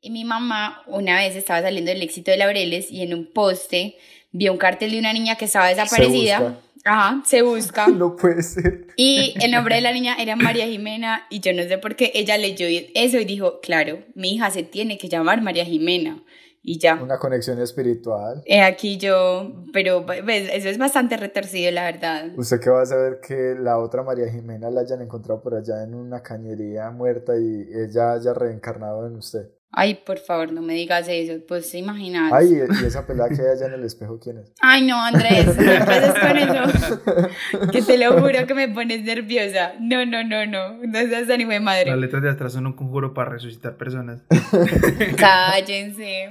Y 0.00 0.10
mi 0.10 0.24
mamá 0.24 0.82
una 0.86 1.16
vez 1.16 1.34
estaba 1.34 1.62
saliendo 1.62 1.90
del 1.90 2.02
éxito 2.02 2.30
de 2.30 2.36
Laureles 2.36 2.90
y 2.90 3.02
en 3.02 3.14
un 3.14 3.32
poste 3.32 3.96
vio 4.30 4.52
un 4.52 4.58
cartel 4.58 4.92
de 4.92 4.98
una 4.98 5.12
niña 5.12 5.36
que 5.36 5.46
estaba 5.46 5.68
desaparecida. 5.68 6.60
Ajá, 6.84 7.22
se 7.26 7.42
busca. 7.42 7.86
No 7.98 8.16
puede 8.16 8.42
ser. 8.42 8.86
Y 8.96 9.34
el 9.42 9.50
nombre 9.50 9.76
de 9.76 9.80
la 9.80 9.92
niña 9.92 10.16
era 10.18 10.36
María 10.36 10.66
Jimena 10.66 11.26
y 11.30 11.40
yo 11.40 11.52
no 11.52 11.62
sé 11.64 11.78
por 11.78 11.96
qué 11.96 12.12
ella 12.14 12.38
leyó 12.38 12.66
eso 12.94 13.18
y 13.18 13.24
dijo, 13.24 13.60
claro, 13.60 14.04
mi 14.14 14.34
hija 14.34 14.50
se 14.50 14.62
tiene 14.62 14.98
que 14.98 15.08
llamar 15.08 15.42
María 15.42 15.64
Jimena 15.64 16.22
y 16.62 16.78
ya. 16.78 17.00
Una 17.02 17.18
conexión 17.18 17.60
espiritual. 17.60 18.42
Eh, 18.44 18.62
aquí 18.62 18.98
yo, 18.98 19.64
pero 19.72 20.04
pues, 20.04 20.48
eso 20.52 20.68
es 20.68 20.78
bastante 20.78 21.16
retorcido, 21.16 21.70
la 21.72 21.84
verdad. 21.84 22.26
¿Usted 22.36 22.60
qué 22.60 22.70
va 22.70 22.82
a 22.82 22.86
saber 22.86 23.20
que 23.20 23.54
la 23.58 23.78
otra 23.78 24.02
María 24.02 24.30
Jimena 24.30 24.70
la 24.70 24.82
hayan 24.82 25.00
encontrado 25.00 25.40
por 25.40 25.54
allá 25.54 25.82
en 25.82 25.94
una 25.94 26.22
cañería 26.22 26.90
muerta 26.90 27.36
y 27.36 27.68
ella 27.72 28.12
haya 28.12 28.34
reencarnado 28.34 29.06
en 29.06 29.16
usted? 29.16 29.48
Ay, 29.70 29.96
por 30.06 30.18
favor, 30.18 30.50
no 30.52 30.62
me 30.62 30.72
digas 30.72 31.06
eso, 31.08 31.34
pues 31.46 31.74
imaginas. 31.74 32.32
Ay, 32.32 32.54
y 32.54 32.86
esa 32.86 33.06
pelada 33.06 33.28
que 33.28 33.42
hay 33.42 33.48
allá 33.48 33.66
en 33.66 33.74
el 33.74 33.84
espejo, 33.84 34.18
¿quién 34.18 34.38
es? 34.38 34.52
Ay, 34.60 34.86
no, 34.86 35.00
Andrés, 35.00 35.56
no 35.56 35.72
empieces 35.72 36.14
con 36.14 36.36
eso. 36.38 37.70
que 37.72 37.82
te 37.82 37.98
lo 37.98 38.18
juro 38.18 38.46
que 38.46 38.54
me 38.54 38.68
pones 38.68 39.02
nerviosa. 39.02 39.74
No, 39.78 40.06
no, 40.06 40.24
no, 40.24 40.46
no, 40.46 40.78
no 40.78 40.98
seas 40.98 41.28
ánimo 41.28 41.52
de 41.52 41.60
madre. 41.60 41.90
Las 41.90 41.98
letras 41.98 42.22
de 42.22 42.30
atrás 42.30 42.54
son 42.54 42.66
un 42.66 42.72
conjuro 42.72 43.12
para 43.12 43.30
resucitar 43.30 43.76
personas. 43.76 44.22
Cállense. 45.16 46.30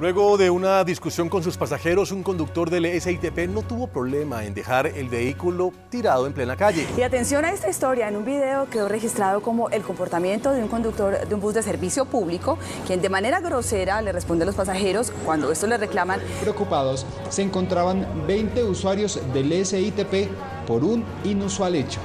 Luego 0.00 0.38
de 0.38 0.48
una 0.48 0.82
discusión 0.82 1.28
con 1.28 1.42
sus 1.42 1.58
pasajeros, 1.58 2.10
un 2.10 2.22
conductor 2.22 2.70
del 2.70 2.86
SITP 2.98 3.50
no 3.50 3.60
tuvo 3.60 3.86
problema 3.86 4.46
en 4.46 4.54
dejar 4.54 4.86
el 4.86 5.10
vehículo 5.10 5.74
tirado 5.90 6.26
en 6.26 6.32
plena 6.32 6.56
calle. 6.56 6.86
Y 6.96 7.02
atención 7.02 7.44
a 7.44 7.52
esta 7.52 7.68
historia, 7.68 8.08
en 8.08 8.16
un 8.16 8.24
video 8.24 8.66
quedó 8.70 8.88
registrado 8.88 9.42
como 9.42 9.68
el 9.68 9.82
comportamiento 9.82 10.52
de 10.52 10.62
un 10.62 10.68
conductor 10.68 11.28
de 11.28 11.34
un 11.34 11.42
bus 11.42 11.52
de 11.52 11.62
servicio 11.62 12.06
público, 12.06 12.56
quien 12.86 13.02
de 13.02 13.10
manera 13.10 13.40
grosera 13.40 14.00
le 14.00 14.10
responde 14.12 14.44
a 14.44 14.46
los 14.46 14.54
pasajeros 14.54 15.12
cuando 15.26 15.52
esto 15.52 15.66
le 15.66 15.76
reclaman. 15.76 16.18
Preocupados, 16.40 17.04
se 17.28 17.42
encontraban 17.42 18.26
20 18.26 18.64
usuarios 18.64 19.20
del 19.34 19.52
SITP 19.66 20.30
por 20.66 20.82
un 20.82 21.04
inusual 21.24 21.74
hecho. 21.74 22.00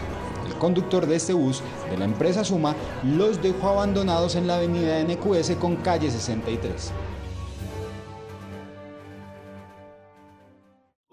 El 0.45 0.55
conductor 0.55 1.05
de 1.05 1.16
este 1.16 1.31
bus 1.31 1.63
de 1.89 1.97
la 1.97 2.03
empresa 2.03 2.43
Suma 2.43 2.75
los 3.03 3.41
dejó 3.41 3.69
abandonados 3.69 4.35
en 4.35 4.47
la 4.47 4.57
avenida 4.57 5.01
NQS 5.01 5.51
con 5.61 5.77
calle 5.77 6.11
63. 6.11 6.91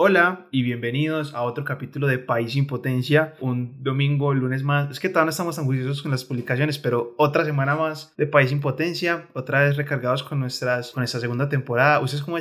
Hola 0.04 0.48
y 0.50 0.64
bienvenidos 0.64 1.32
a 1.32 1.42
otro 1.42 1.64
capítulo 1.64 2.08
de 2.08 2.18
País 2.18 2.54
sin 2.54 2.66
Potencia, 2.66 3.34
un 3.38 3.84
domingo, 3.84 4.34
lunes 4.34 4.64
más. 4.64 4.90
Es 4.90 4.98
que 4.98 5.08
todavía 5.08 5.26
no 5.26 5.30
estamos 5.30 5.54
tan 5.54 5.64
juiciosos 5.64 6.02
con 6.02 6.10
las 6.10 6.24
publicaciones, 6.24 6.76
pero 6.76 7.14
otra 7.18 7.44
semana 7.44 7.76
más 7.76 8.12
de 8.16 8.26
País 8.26 8.50
sin 8.50 8.60
Potencia, 8.60 9.28
otra 9.32 9.62
vez 9.62 9.76
recargados 9.76 10.24
con 10.24 10.40
nuestras 10.40 10.90
con 10.90 11.04
esta 11.04 11.20
segunda 11.20 11.48
temporada. 11.48 12.00
Ustedes 12.00 12.24
como 12.24 12.36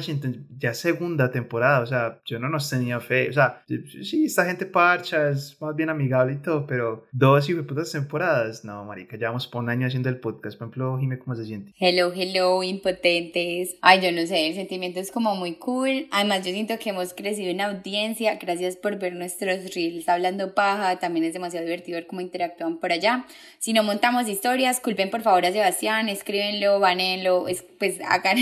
ya 0.57 0.73
segunda 0.73 1.29
temporada, 1.29 1.81
o 1.81 1.85
sea, 1.85 2.19
yo 2.25 2.39
no 2.39 2.49
nos 2.49 2.67
tenía 2.67 2.99
fe, 2.99 3.29
o 3.29 3.33
sea, 3.33 3.61
sí, 3.67 4.25
esta 4.25 4.45
gente 4.45 4.65
parcha, 4.65 5.29
es 5.29 5.55
más 5.61 5.75
bien 5.75 5.91
amigable 5.91 6.33
y 6.33 6.37
todo, 6.37 6.65
pero 6.65 7.05
dos 7.11 7.47
y 7.47 7.53
putas 7.53 7.91
temporadas, 7.91 8.65
no, 8.65 8.85
marica, 8.85 9.17
llevamos 9.17 9.45
por 9.45 9.61
un 9.61 9.69
año 9.69 9.85
haciendo 9.85 10.09
el 10.09 10.19
podcast. 10.19 10.57
Por 10.57 10.65
ejemplo, 10.65 10.97
Jime, 10.97 11.19
¿cómo 11.19 11.35
se 11.35 11.45
siente? 11.45 11.75
Hello, 11.79 12.11
hello, 12.11 12.63
impotentes. 12.63 13.77
Ay, 13.83 14.01
yo 14.01 14.11
no 14.11 14.25
sé, 14.25 14.47
el 14.47 14.55
sentimiento 14.55 14.99
es 14.99 15.11
como 15.11 15.35
muy 15.35 15.57
cool. 15.57 16.07
Además, 16.09 16.43
yo 16.43 16.51
siento 16.51 16.79
que 16.79 16.89
hemos 16.89 17.13
crecido 17.13 17.50
una 17.53 17.65
audiencia. 17.65 18.35
Gracias 18.35 18.75
por 18.75 18.97
ver 18.97 19.13
nuestros 19.13 19.73
reels 19.73 20.07
hablando 20.09 20.53
paja. 20.53 20.97
También 20.99 21.25
es 21.25 21.33
demasiado 21.33 21.65
divertido 21.65 21.97
ver 21.97 22.07
cómo 22.07 22.21
interactúan 22.21 22.77
por 22.77 22.91
allá. 22.91 23.25
Si 23.59 23.73
no 23.73 23.83
montamos 23.83 24.27
historias, 24.27 24.79
culpen 24.79 25.09
por 25.09 25.21
favor 25.21 25.45
a 25.45 25.51
Sebastián, 25.51 26.09
escríbenlo, 26.09 26.79
banenlo, 26.79 27.45
pues 27.77 27.99
hagan, 28.07 28.37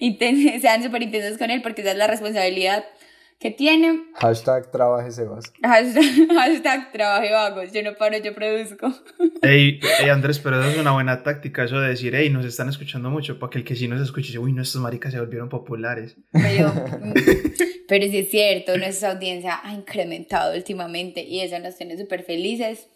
sean 0.60 0.82
súper 0.82 1.02
intensos 1.02 1.38
con 1.38 1.50
él 1.50 1.62
porque 1.62 1.82
esa 1.82 1.92
es 1.92 1.96
la 1.96 2.06
responsabilidad 2.06 2.84
que 3.38 3.50
tiene. 3.50 4.04
Hashtag 4.14 4.70
trabaje 4.70 5.10
Sebas. 5.12 5.52
Hashtag, 5.62 6.92
trabaje 6.92 7.30
vagos. 7.30 7.72
Yo 7.72 7.82
no 7.82 7.94
paro, 7.94 8.16
yo 8.18 8.34
produzco. 8.34 8.92
Ey, 9.42 9.80
Andrés, 10.10 10.38
pero 10.38 10.60
eso 10.60 10.70
es 10.70 10.78
una 10.78 10.92
buena 10.92 11.22
táctica, 11.22 11.64
eso 11.64 11.80
de 11.80 11.90
decir, 11.90 12.14
hey, 12.14 12.30
nos 12.30 12.44
están 12.46 12.68
escuchando 12.68 13.10
mucho, 13.10 13.38
para 13.38 13.50
que 13.50 13.58
el 13.58 13.64
que 13.64 13.76
sí 13.76 13.88
nos 13.88 14.00
escuche 14.00 14.28
dice, 14.28 14.38
uy, 14.38 14.52
nuestras 14.52 14.82
maricas 14.82 15.12
se 15.12 15.20
volvieron 15.20 15.48
populares. 15.48 16.16
Pero, 16.32 16.72
pero 17.88 18.06
sí 18.06 18.18
es 18.18 18.30
cierto, 18.30 18.76
nuestra 18.78 19.12
audiencia 19.12 19.60
ha 19.62 19.72
incrementado 19.72 20.54
últimamente 20.54 21.22
y 21.22 21.40
eso 21.40 21.58
nos 21.58 21.76
tiene 21.76 21.98
súper 21.98 22.22
felices. 22.22 22.88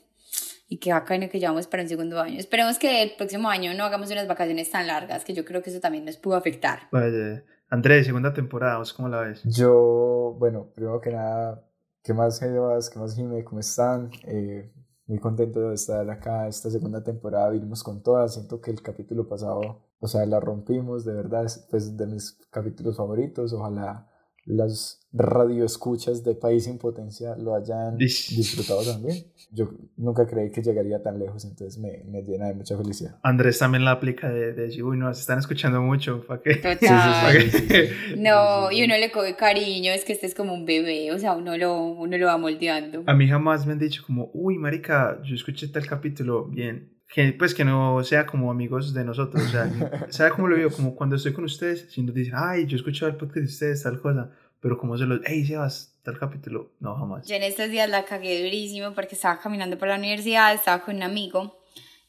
Y 0.72 0.78
qué 0.78 0.92
bacano 0.92 1.28
que 1.28 1.40
llevamos 1.40 1.66
para 1.66 1.82
un 1.82 1.88
segundo 1.88 2.20
año. 2.20 2.38
Esperemos 2.38 2.78
que 2.78 3.02
el 3.02 3.10
próximo 3.16 3.50
año 3.50 3.74
no 3.74 3.82
hagamos 3.84 4.08
unas 4.12 4.28
vacaciones 4.28 4.70
tan 4.70 4.86
largas, 4.86 5.24
que 5.24 5.34
yo 5.34 5.44
creo 5.44 5.62
que 5.62 5.70
eso 5.70 5.80
también 5.80 6.04
nos 6.04 6.16
pudo 6.16 6.36
afectar. 6.36 6.82
Vaya. 6.92 7.42
Andrés, 7.72 8.04
segunda 8.06 8.32
temporada, 8.32 8.78
¿vos 8.78 8.92
cómo 8.92 9.08
la 9.08 9.20
ves? 9.20 9.44
Yo, 9.44 10.34
bueno, 10.40 10.66
primero 10.74 11.00
que 11.00 11.12
nada, 11.12 11.64
¿qué 12.02 12.12
más 12.12 12.38
Sebas? 12.38 12.90
¿Qué 12.90 12.98
más 12.98 13.14
Jime? 13.14 13.44
¿Cómo 13.44 13.60
están? 13.60 14.10
Eh, 14.24 14.72
muy 15.06 15.20
contento 15.20 15.68
de 15.68 15.76
estar 15.76 16.10
acá 16.10 16.48
esta 16.48 16.68
segunda 16.68 17.04
temporada, 17.04 17.48
vinimos 17.50 17.84
con 17.84 18.02
todas, 18.02 18.34
siento 18.34 18.60
que 18.60 18.72
el 18.72 18.82
capítulo 18.82 19.28
pasado, 19.28 19.84
o 20.00 20.08
sea, 20.08 20.26
la 20.26 20.40
rompimos, 20.40 21.04
de 21.04 21.12
verdad, 21.12 21.44
es 21.44 21.64
pues, 21.70 21.96
de 21.96 22.08
mis 22.08 22.32
capítulos 22.50 22.96
favoritos, 22.96 23.52
ojalá 23.52 24.09
las 24.50 25.00
radioescuchas 25.12 26.22
de 26.22 26.34
País 26.34 26.64
sin 26.64 26.78
Potencia 26.78 27.34
lo 27.36 27.54
hayan 27.54 27.96
disfrutado 27.96 28.82
también. 28.84 29.24
Yo 29.52 29.70
nunca 29.96 30.26
creí 30.26 30.50
que 30.50 30.62
llegaría 30.62 31.02
tan 31.02 31.18
lejos, 31.18 31.44
entonces 31.44 31.78
me, 31.78 32.04
me 32.04 32.22
llena 32.22 32.46
de 32.46 32.54
mucha 32.54 32.76
felicidad. 32.76 33.18
Andrés 33.22 33.58
también 33.58 33.84
la 33.84 33.92
aplica 33.92 34.28
de, 34.28 34.52
de 34.52 34.82
uy, 34.82 34.96
nos 34.96 35.18
están 35.18 35.40
escuchando 35.40 35.82
mucho, 35.82 36.24
¿para 36.26 36.40
qué? 36.40 36.60
no, 38.16 38.70
y 38.70 38.84
uno 38.84 38.96
le 38.96 39.10
coge 39.10 39.34
cariño, 39.34 39.92
es 39.92 40.04
que 40.04 40.12
este 40.12 40.26
es 40.26 40.34
como 40.34 40.54
un 40.54 40.64
bebé, 40.64 41.12
o 41.12 41.18
sea, 41.18 41.32
uno 41.32 41.56
lo, 41.56 41.82
uno 41.82 42.16
lo 42.16 42.26
va 42.26 42.36
moldeando. 42.36 43.02
A 43.06 43.14
mí 43.14 43.28
jamás 43.28 43.66
me 43.66 43.72
han 43.72 43.78
dicho 43.78 44.04
como, 44.06 44.30
uy, 44.32 44.58
marica, 44.58 45.20
yo 45.24 45.34
escuché 45.34 45.66
tal 45.68 45.86
capítulo, 45.86 46.46
bien, 46.46 46.99
que, 47.12 47.32
pues 47.32 47.54
que 47.54 47.64
no 47.64 48.02
sea 48.04 48.24
como 48.24 48.50
amigos 48.50 48.94
de 48.94 49.04
nosotros, 49.04 49.44
o 49.44 49.48
sea, 49.48 49.68
¿sabe 50.10 50.30
cómo 50.30 50.48
lo 50.48 50.56
veo? 50.56 50.70
Como 50.70 50.94
cuando 50.94 51.16
estoy 51.16 51.32
con 51.32 51.44
ustedes, 51.44 51.88
si 51.90 52.02
nos 52.02 52.14
dicen, 52.14 52.34
ay, 52.36 52.66
yo 52.66 52.76
escucho 52.76 53.06
el 53.06 53.16
podcast 53.16 53.36
de 53.36 53.44
ustedes, 53.44 53.82
tal 53.82 54.00
cosa, 54.00 54.30
pero 54.60 54.78
como 54.78 54.96
se 54.96 55.06
los, 55.06 55.20
hey, 55.24 55.44
Sebas, 55.44 55.98
tal 56.04 56.18
capítulo, 56.18 56.70
no, 56.78 56.94
jamás. 56.94 57.26
Yo 57.26 57.34
en 57.34 57.42
estos 57.42 57.68
días 57.70 57.90
la 57.90 58.04
cagué 58.04 58.44
durísimo 58.44 58.92
porque 58.94 59.16
estaba 59.16 59.40
caminando 59.40 59.76
por 59.76 59.88
la 59.88 59.96
universidad, 59.96 60.54
estaba 60.54 60.84
con 60.84 60.96
un 60.96 61.02
amigo, 61.02 61.58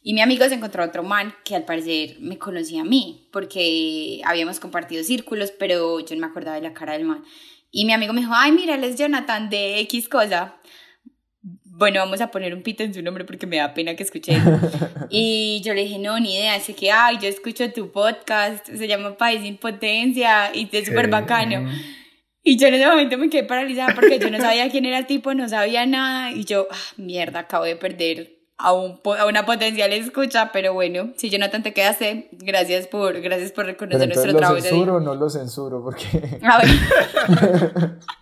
y 0.03 0.13
mi 0.13 0.21
amigo 0.21 0.45
se 0.47 0.55
encontró 0.55 0.83
otro 0.83 1.03
man 1.03 1.33
que 1.45 1.55
al 1.55 1.65
parecer 1.65 2.17
me 2.19 2.37
conocía 2.37 2.81
a 2.81 2.85
mí, 2.85 3.27
porque 3.31 4.21
habíamos 4.23 4.59
compartido 4.59 5.03
círculos, 5.03 5.51
pero 5.51 5.99
yo 5.99 6.15
no 6.15 6.21
me 6.21 6.27
acordaba 6.27 6.55
de 6.55 6.63
la 6.63 6.73
cara 6.73 6.93
del 6.93 7.05
man. 7.05 7.23
Y 7.71 7.85
mi 7.85 7.93
amigo 7.93 8.13
me 8.13 8.21
dijo, 8.21 8.33
ay, 8.35 8.51
mira, 8.51 8.75
él 8.75 8.83
es 8.83 8.97
Jonathan 8.97 9.49
de 9.49 9.79
X 9.79 10.09
cosa 10.09 10.57
bueno, 11.81 11.99
vamos 11.99 12.21
a 12.21 12.29
poner 12.29 12.53
un 12.53 12.61
pito 12.61 12.83
en 12.83 12.93
su 12.93 13.01
nombre 13.01 13.25
porque 13.25 13.47
me 13.47 13.57
da 13.57 13.73
pena 13.73 13.95
que 13.95 14.03
escuche. 14.03 14.39
y 15.09 15.61
yo 15.65 15.73
le 15.73 15.81
dije, 15.81 15.97
no, 15.97 16.19
ni 16.19 16.35
idea. 16.35 16.53
Así 16.53 16.75
que, 16.75 16.91
ay, 16.91 17.17
yo 17.19 17.27
escucho 17.27 17.73
tu 17.73 17.91
podcast, 17.91 18.67
se 18.67 18.87
llama 18.87 19.17
País 19.17 19.41
sin 19.41 19.57
Potencia 19.57 20.51
y 20.53 20.69
es 20.71 20.85
súper 20.85 21.09
bacano. 21.09 21.67
Y 22.43 22.59
yo 22.59 22.67
en 22.67 22.75
ese 22.75 22.85
momento 22.85 23.17
me 23.17 23.31
quedé 23.31 23.45
paralizada 23.45 23.95
porque 23.95 24.19
yo 24.19 24.29
no 24.29 24.37
sabía 24.37 24.69
quién 24.69 24.85
era 24.85 24.99
el 24.99 25.07
tipo, 25.07 25.33
no 25.33 25.49
sabía 25.49 25.87
nada. 25.87 26.31
Y 26.31 26.45
yo, 26.45 26.67
ah, 26.69 26.75
mierda, 26.97 27.39
acabo 27.39 27.65
de 27.65 27.75
perder 27.75 28.37
a, 28.59 28.73
un, 28.73 28.99
a 29.17 29.25
una 29.25 29.47
potencial 29.47 29.91
escucha, 29.91 30.51
pero 30.51 30.75
bueno, 30.75 31.13
si 31.17 31.31
Jonathan 31.31 31.63
te 31.63 31.73
quedaste, 31.73 32.29
gracias 32.33 32.85
por, 32.85 33.19
gracias 33.21 33.51
por 33.53 33.65
reconocer 33.65 34.07
nuestro 34.07 34.35
trabajo. 34.35 34.53
¿Lo 34.53 34.61
censuro 34.61 34.95
o 34.97 34.99
no 34.99 35.15
lo 35.15 35.31
censuro? 35.31 35.81
Porque... 35.83 36.39
A 36.43 36.59
ver. 36.59 37.97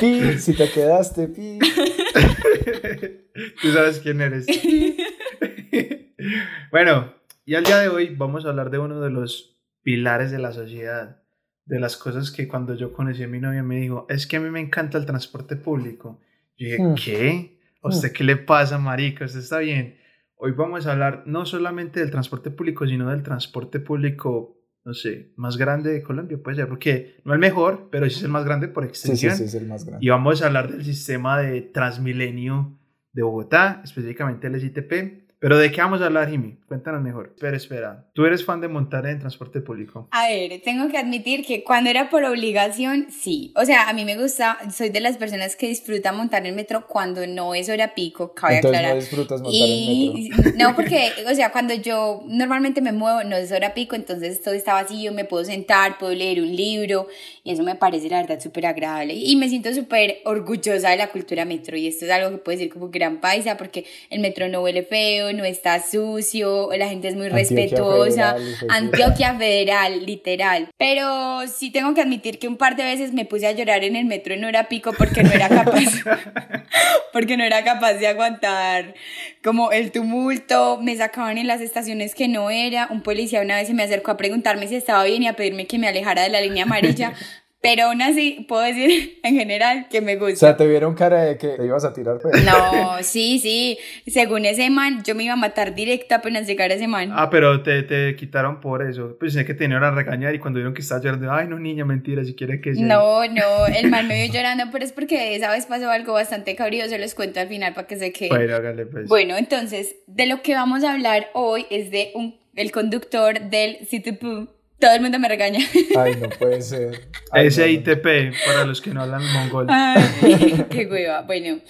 Pi, 0.00 0.38
si 0.38 0.54
te 0.54 0.70
quedaste, 0.70 1.28
Pi. 1.28 1.58
Tú 3.62 3.72
sabes 3.72 4.00
quién 4.00 4.20
eres. 4.20 4.46
bueno, 6.70 7.14
y 7.44 7.54
al 7.54 7.64
día 7.64 7.78
de 7.78 7.88
hoy 7.88 8.14
vamos 8.14 8.44
a 8.44 8.50
hablar 8.50 8.70
de 8.70 8.78
uno 8.78 9.00
de 9.00 9.10
los 9.10 9.58
pilares 9.82 10.30
de 10.30 10.38
la 10.38 10.52
sociedad. 10.52 11.20
De 11.66 11.80
las 11.80 11.96
cosas 11.96 12.30
que 12.30 12.46
cuando 12.46 12.74
yo 12.74 12.92
conocí 12.92 13.22
a 13.22 13.28
mi 13.28 13.40
novia 13.40 13.62
me 13.62 13.76
dijo, 13.76 14.06
es 14.08 14.26
que 14.26 14.36
a 14.36 14.40
mí 14.40 14.50
me 14.50 14.60
encanta 14.60 14.98
el 14.98 15.06
transporte 15.06 15.56
público. 15.56 16.20
Yo 16.56 16.66
dije, 16.66 16.82
hmm. 16.82 16.94
¿qué? 16.94 17.60
¿A 17.82 17.88
usted 17.88 18.12
qué 18.12 18.24
le 18.24 18.36
pasa, 18.36 18.78
marica? 18.78 19.24
¿Usted 19.24 19.40
está 19.40 19.58
bien? 19.58 19.98
Hoy 20.36 20.52
vamos 20.52 20.86
a 20.86 20.92
hablar 20.92 21.22
no 21.26 21.46
solamente 21.46 22.00
del 22.00 22.10
transporte 22.10 22.50
público, 22.50 22.86
sino 22.86 23.10
del 23.10 23.22
transporte 23.22 23.80
público 23.80 24.58
no 24.84 24.92
sé, 24.92 25.32
más 25.36 25.56
grande 25.56 25.92
de 25.92 26.02
Colombia, 26.02 26.38
puede 26.42 26.56
ser, 26.56 26.68
porque 26.68 27.16
no 27.24 27.32
el 27.32 27.38
mejor, 27.38 27.88
pero 27.90 28.08
sí 28.08 28.16
es 28.16 28.22
el 28.22 28.30
más 28.30 28.44
grande 28.44 28.68
por 28.68 28.84
extensión. 28.84 29.32
Sí, 29.32 29.44
sí, 29.44 29.48
sí 29.48 29.56
es 29.56 29.62
el 29.62 29.68
más 29.68 29.84
grande. 29.84 30.04
Y 30.04 30.10
vamos 30.10 30.42
a 30.42 30.46
hablar 30.46 30.70
del 30.70 30.84
sistema 30.84 31.40
de 31.40 31.62
Transmilenio 31.62 32.78
de 33.12 33.22
Bogotá, 33.22 33.80
específicamente 33.82 34.46
el 34.46 34.60
SITP, 34.60 35.23
Pero 35.44 35.58
¿de 35.58 35.70
qué 35.70 35.82
vamos 35.82 36.00
a 36.00 36.06
hablar, 36.06 36.30
Jimmy? 36.30 36.56
Cuéntanos 36.68 37.02
mejor. 37.02 37.32
Espera, 37.34 37.54
espera. 37.54 38.06
¿Tú 38.14 38.24
eres 38.24 38.46
fan 38.46 38.62
de 38.62 38.68
montar 38.68 39.06
en 39.06 39.18
transporte 39.18 39.60
público? 39.60 40.08
A 40.10 40.26
ver, 40.26 40.62
tengo 40.64 40.88
que 40.88 40.96
admitir 40.96 41.44
que 41.44 41.62
cuando 41.62 41.90
era 41.90 42.08
por 42.08 42.24
obligación, 42.24 43.08
sí. 43.10 43.52
O 43.54 43.66
sea, 43.66 43.90
a 43.90 43.92
mí 43.92 44.06
me 44.06 44.16
gusta, 44.16 44.56
soy 44.72 44.88
de 44.88 45.00
las 45.00 45.18
personas 45.18 45.54
que 45.54 45.68
disfruta 45.68 46.12
montar 46.12 46.46
el 46.46 46.54
metro 46.54 46.86
cuando 46.86 47.26
no 47.26 47.54
es 47.54 47.68
hora 47.68 47.94
pico, 47.94 48.32
cabe 48.32 48.56
Entonces 48.56 48.78
aclarar. 48.78 48.94
no 48.96 49.00
disfrutas 49.02 49.42
montar 49.42 49.54
Y 49.54 50.30
el 50.32 50.38
metro. 50.38 50.52
no, 50.56 50.74
porque, 50.74 51.10
o 51.30 51.34
sea, 51.34 51.52
cuando 51.52 51.74
yo 51.74 52.22
normalmente 52.26 52.80
me 52.80 52.92
muevo, 52.92 53.22
no 53.24 53.36
es 53.36 53.52
hora 53.52 53.74
pico, 53.74 53.96
entonces 53.96 54.40
todo 54.40 54.54
está 54.54 54.72
vacío, 54.72 55.12
me 55.12 55.26
puedo 55.26 55.44
sentar, 55.44 55.98
puedo 55.98 56.14
leer 56.14 56.40
un 56.40 56.56
libro, 56.56 57.06
y 57.42 57.52
eso 57.52 57.62
me 57.64 57.74
parece, 57.74 58.08
la 58.08 58.22
verdad, 58.22 58.40
súper 58.40 58.64
agradable. 58.64 59.12
Y 59.12 59.36
me 59.36 59.50
siento 59.50 59.74
súper 59.74 60.22
orgullosa 60.24 60.88
de 60.88 60.96
la 60.96 61.08
cultura 61.08 61.44
metro, 61.44 61.76
y 61.76 61.86
esto 61.86 62.06
es 62.06 62.10
algo 62.10 62.30
que 62.30 62.38
puedo 62.38 62.56
decir 62.56 62.72
como 62.72 62.88
gran 62.88 63.20
paisa, 63.20 63.58
porque 63.58 63.84
el 64.08 64.20
metro 64.20 64.48
no 64.48 64.62
huele 64.62 64.84
feo, 64.84 65.33
no 65.36 65.44
está 65.44 65.82
sucio, 65.82 66.70
la 66.76 66.88
gente 66.88 67.08
es 67.08 67.14
muy 67.14 67.26
Antioquia 67.26 67.56
respetuosa. 67.56 68.34
Federal. 68.34 68.66
Antioquia 68.70 69.34
Federal, 69.34 70.06
literal. 70.06 70.68
Pero 70.78 71.46
sí 71.48 71.70
tengo 71.70 71.94
que 71.94 72.00
admitir 72.02 72.38
que 72.38 72.48
un 72.48 72.56
par 72.56 72.76
de 72.76 72.84
veces 72.84 73.12
me 73.12 73.24
puse 73.24 73.46
a 73.46 73.52
llorar 73.52 73.84
en 73.84 73.96
el 73.96 74.06
metro 74.06 74.34
en 74.34 74.44
hora 74.44 74.68
pico 74.68 74.92
porque 74.96 75.22
no 75.22 75.30
era 75.30 75.48
capaz, 75.48 76.02
porque 77.12 77.36
no 77.36 77.44
era 77.44 77.62
capaz 77.64 77.94
de 77.94 78.06
aguantar 78.06 78.94
como 79.42 79.72
el 79.72 79.92
tumulto, 79.92 80.78
me 80.80 80.96
sacaban 80.96 81.38
en 81.38 81.46
las 81.46 81.60
estaciones 81.60 82.14
que 82.14 82.28
no 82.28 82.50
era, 82.50 82.88
un 82.90 83.02
policía 83.02 83.42
una 83.42 83.56
vez 83.56 83.68
se 83.68 83.74
me 83.74 83.82
acercó 83.82 84.10
a 84.10 84.16
preguntarme 84.16 84.68
si 84.68 84.76
estaba 84.76 85.04
bien 85.04 85.22
y 85.22 85.28
a 85.28 85.34
pedirme 85.34 85.66
que 85.66 85.78
me 85.78 85.88
alejara 85.88 86.22
de 86.22 86.30
la 86.30 86.40
línea 86.40 86.64
amarilla, 86.64 87.12
pero 87.64 87.84
aún 87.86 88.02
así 88.02 88.44
puedo 88.46 88.60
decir 88.62 89.18
en 89.22 89.36
general 89.36 89.86
que 89.90 90.02
me 90.02 90.16
O 90.16 90.20
gusta. 90.20 90.36
sea, 90.36 90.56
te 90.56 90.66
vieron 90.66 90.94
cara 90.94 91.22
de 91.22 91.38
que 91.38 91.48
te 91.48 91.64
ibas 91.64 91.82
a 91.86 91.94
tirar, 91.94 92.18
pues. 92.20 92.44
No, 92.44 92.98
sí, 93.02 93.38
sí, 93.38 93.78
según 94.06 94.44
ese 94.44 94.68
man, 94.68 95.02
yo 95.02 95.14
me 95.14 95.24
iba 95.24 95.32
a 95.32 95.36
matar 95.36 95.74
directo 95.74 96.14
apenas 96.14 96.46
llegara 96.46 96.74
ese 96.74 96.86
man. 96.86 97.10
Ah, 97.14 97.30
pero 97.30 97.62
te, 97.62 97.82
te 97.82 98.14
quitaron 98.16 98.60
por 98.60 98.82
eso. 98.86 99.16
Pues 99.18 99.32
sé 99.32 99.46
que 99.46 99.54
te 99.54 99.64
vinieron 99.64 99.82
a 99.84 99.90
regañar 99.92 100.34
y 100.34 100.38
cuando 100.38 100.58
vieron 100.58 100.74
que 100.74 100.82
estabas 100.82 101.02
llorando, 101.02 101.32
ay, 101.32 101.48
no, 101.48 101.58
niña, 101.58 101.86
mentira, 101.86 102.22
si 102.24 102.34
quiere 102.34 102.60
que 102.60 102.74
sea. 102.74 102.84
No, 102.84 103.26
no, 103.26 103.66
el 103.74 103.88
man 103.90 104.06
me 104.06 104.22
vio 104.22 104.32
llorando, 104.34 104.64
pero 104.70 104.84
es 104.84 104.92
porque 104.92 105.34
esa 105.34 105.50
vez 105.50 105.64
pasó 105.64 105.90
algo 105.90 106.12
bastante 106.12 106.54
cabrío, 106.56 106.86
se 106.88 106.98
los 106.98 107.14
cuento 107.14 107.40
al 107.40 107.48
final 107.48 107.72
para 107.72 107.86
que 107.86 107.96
se 107.96 108.12
quede. 108.12 108.28
Bueno, 108.28 108.54
hágale 108.56 108.84
pues. 108.84 109.08
Bueno, 109.08 109.36
entonces, 109.38 109.96
de 110.06 110.26
lo 110.26 110.42
que 110.42 110.52
vamos 110.54 110.84
a 110.84 110.92
hablar 110.92 111.28
hoy 111.32 111.64
es 111.70 111.90
de 111.90 112.10
un, 112.14 112.38
el 112.54 112.70
conductor 112.72 113.40
del 113.40 113.78
CTP. 113.78 114.50
Todo 114.84 114.92
el 114.92 115.00
mundo 115.00 115.18
me 115.18 115.28
regaña. 115.28 115.60
Ay, 115.98 116.16
no 116.20 116.28
puede 116.28 116.60
ser. 116.60 117.08
Ay, 117.30 117.48
no, 117.48 117.56
no. 117.56 117.64
SITP, 117.64 118.04
para 118.44 118.66
los 118.66 118.82
que 118.82 118.90
no 118.90 119.00
hablan 119.00 119.24
mongol. 119.32 119.66
Ay, 119.70 120.66
qué 120.70 120.84
hueva. 120.84 121.22
Bueno, 121.22 121.60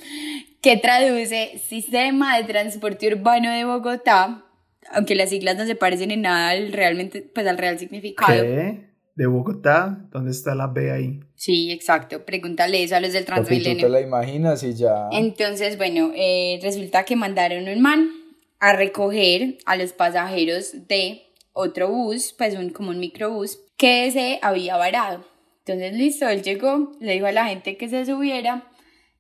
que 0.60 0.76
traduce 0.78 1.62
Sistema 1.64 2.36
de 2.36 2.42
Transporte 2.42 3.06
Urbano 3.06 3.52
de 3.52 3.64
Bogotá, 3.64 4.44
aunque 4.90 5.14
las 5.14 5.30
siglas 5.30 5.56
no 5.56 5.64
se 5.64 5.76
parecen 5.76 6.10
en 6.10 6.22
nada 6.22 6.48
al 6.48 6.72
realmente, 6.72 7.22
pues 7.22 7.46
al 7.46 7.56
real 7.56 7.78
significado. 7.78 8.42
¿Qué? 8.42 8.90
¿De 9.14 9.26
Bogotá? 9.26 9.96
¿Dónde 10.10 10.32
está 10.32 10.56
la 10.56 10.66
B 10.66 10.90
ahí? 10.90 11.20
Sí, 11.36 11.70
exacto. 11.70 12.24
Pregúntale 12.24 12.82
eso 12.82 12.96
a 12.96 13.00
los 13.00 13.12
del 13.12 13.26
Papi, 13.26 13.42
tú 13.42 13.46
Transmilenio. 13.46 13.86
te 13.86 13.92
la 13.92 14.00
imaginas 14.00 14.64
y 14.64 14.74
ya. 14.74 15.08
Entonces, 15.12 15.76
bueno, 15.76 16.10
eh, 16.16 16.58
resulta 16.64 17.04
que 17.04 17.14
mandaron 17.14 17.68
un 17.68 17.80
man 17.80 18.10
a 18.58 18.74
recoger 18.74 19.58
a 19.66 19.76
los 19.76 19.92
pasajeros 19.92 20.88
de 20.88 21.23
otro 21.54 21.88
bus, 21.88 22.34
pues 22.36 22.54
un, 22.54 22.68
como 22.68 22.90
un 22.90 22.98
microbús, 22.98 23.58
que 23.78 24.10
se 24.10 24.38
había 24.42 24.76
varado. 24.76 25.24
Entonces, 25.60 25.94
listo, 25.94 26.28
él 26.28 26.42
llegó, 26.42 26.92
le 27.00 27.14
dijo 27.14 27.26
a 27.26 27.32
la 27.32 27.46
gente 27.46 27.78
que 27.78 27.88
se 27.88 28.04
subiera 28.04 28.70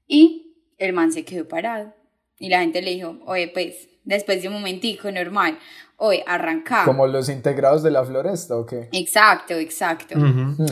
y 0.06 0.58
el 0.76 0.92
man 0.92 1.10
se 1.10 1.24
quedó 1.24 1.48
parado. 1.48 1.94
Y 2.38 2.50
la 2.50 2.60
gente 2.60 2.82
le 2.82 2.90
dijo, 2.90 3.16
oye, 3.24 3.48
pues, 3.48 3.88
después 4.04 4.42
de 4.42 4.48
un 4.48 4.54
momentico, 4.54 5.10
normal, 5.10 5.58
oye, 5.96 6.22
arrancamos. 6.26 6.84
Como 6.84 7.06
los 7.06 7.30
integrados 7.30 7.82
de 7.82 7.90
la 7.90 8.04
floresta, 8.04 8.56
¿o 8.56 8.66
qué? 8.66 8.88
Exacto, 8.92 9.54
exacto. 9.54 10.18
Ujú. 10.18 10.66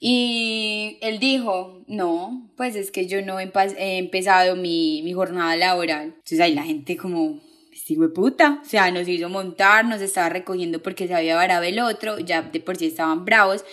Y 0.00 0.98
él 1.00 1.20
dijo, 1.20 1.84
no, 1.86 2.50
pues 2.56 2.74
es 2.74 2.90
que 2.90 3.06
yo 3.06 3.22
no 3.22 3.38
he 3.38 3.52
empezado 3.98 4.56
mi, 4.56 5.00
mi 5.02 5.12
jornada 5.12 5.54
laboral. 5.54 6.06
Entonces 6.06 6.40
ahí 6.40 6.54
la 6.54 6.64
gente 6.64 6.96
como, 6.96 7.38
este 7.82 8.08
puta, 8.08 8.60
o 8.62 8.64
sea, 8.64 8.90
nos 8.90 9.08
hizo 9.08 9.28
montar, 9.28 9.84
nos 9.84 10.00
estaba 10.00 10.28
recogiendo 10.28 10.82
porque 10.82 11.08
se 11.08 11.14
había 11.14 11.34
varado 11.34 11.64
el 11.64 11.80
otro, 11.80 12.18
ya 12.18 12.42
de 12.42 12.60
por 12.60 12.76
sí 12.76 12.86
estaban 12.86 13.24
bravos. 13.24 13.64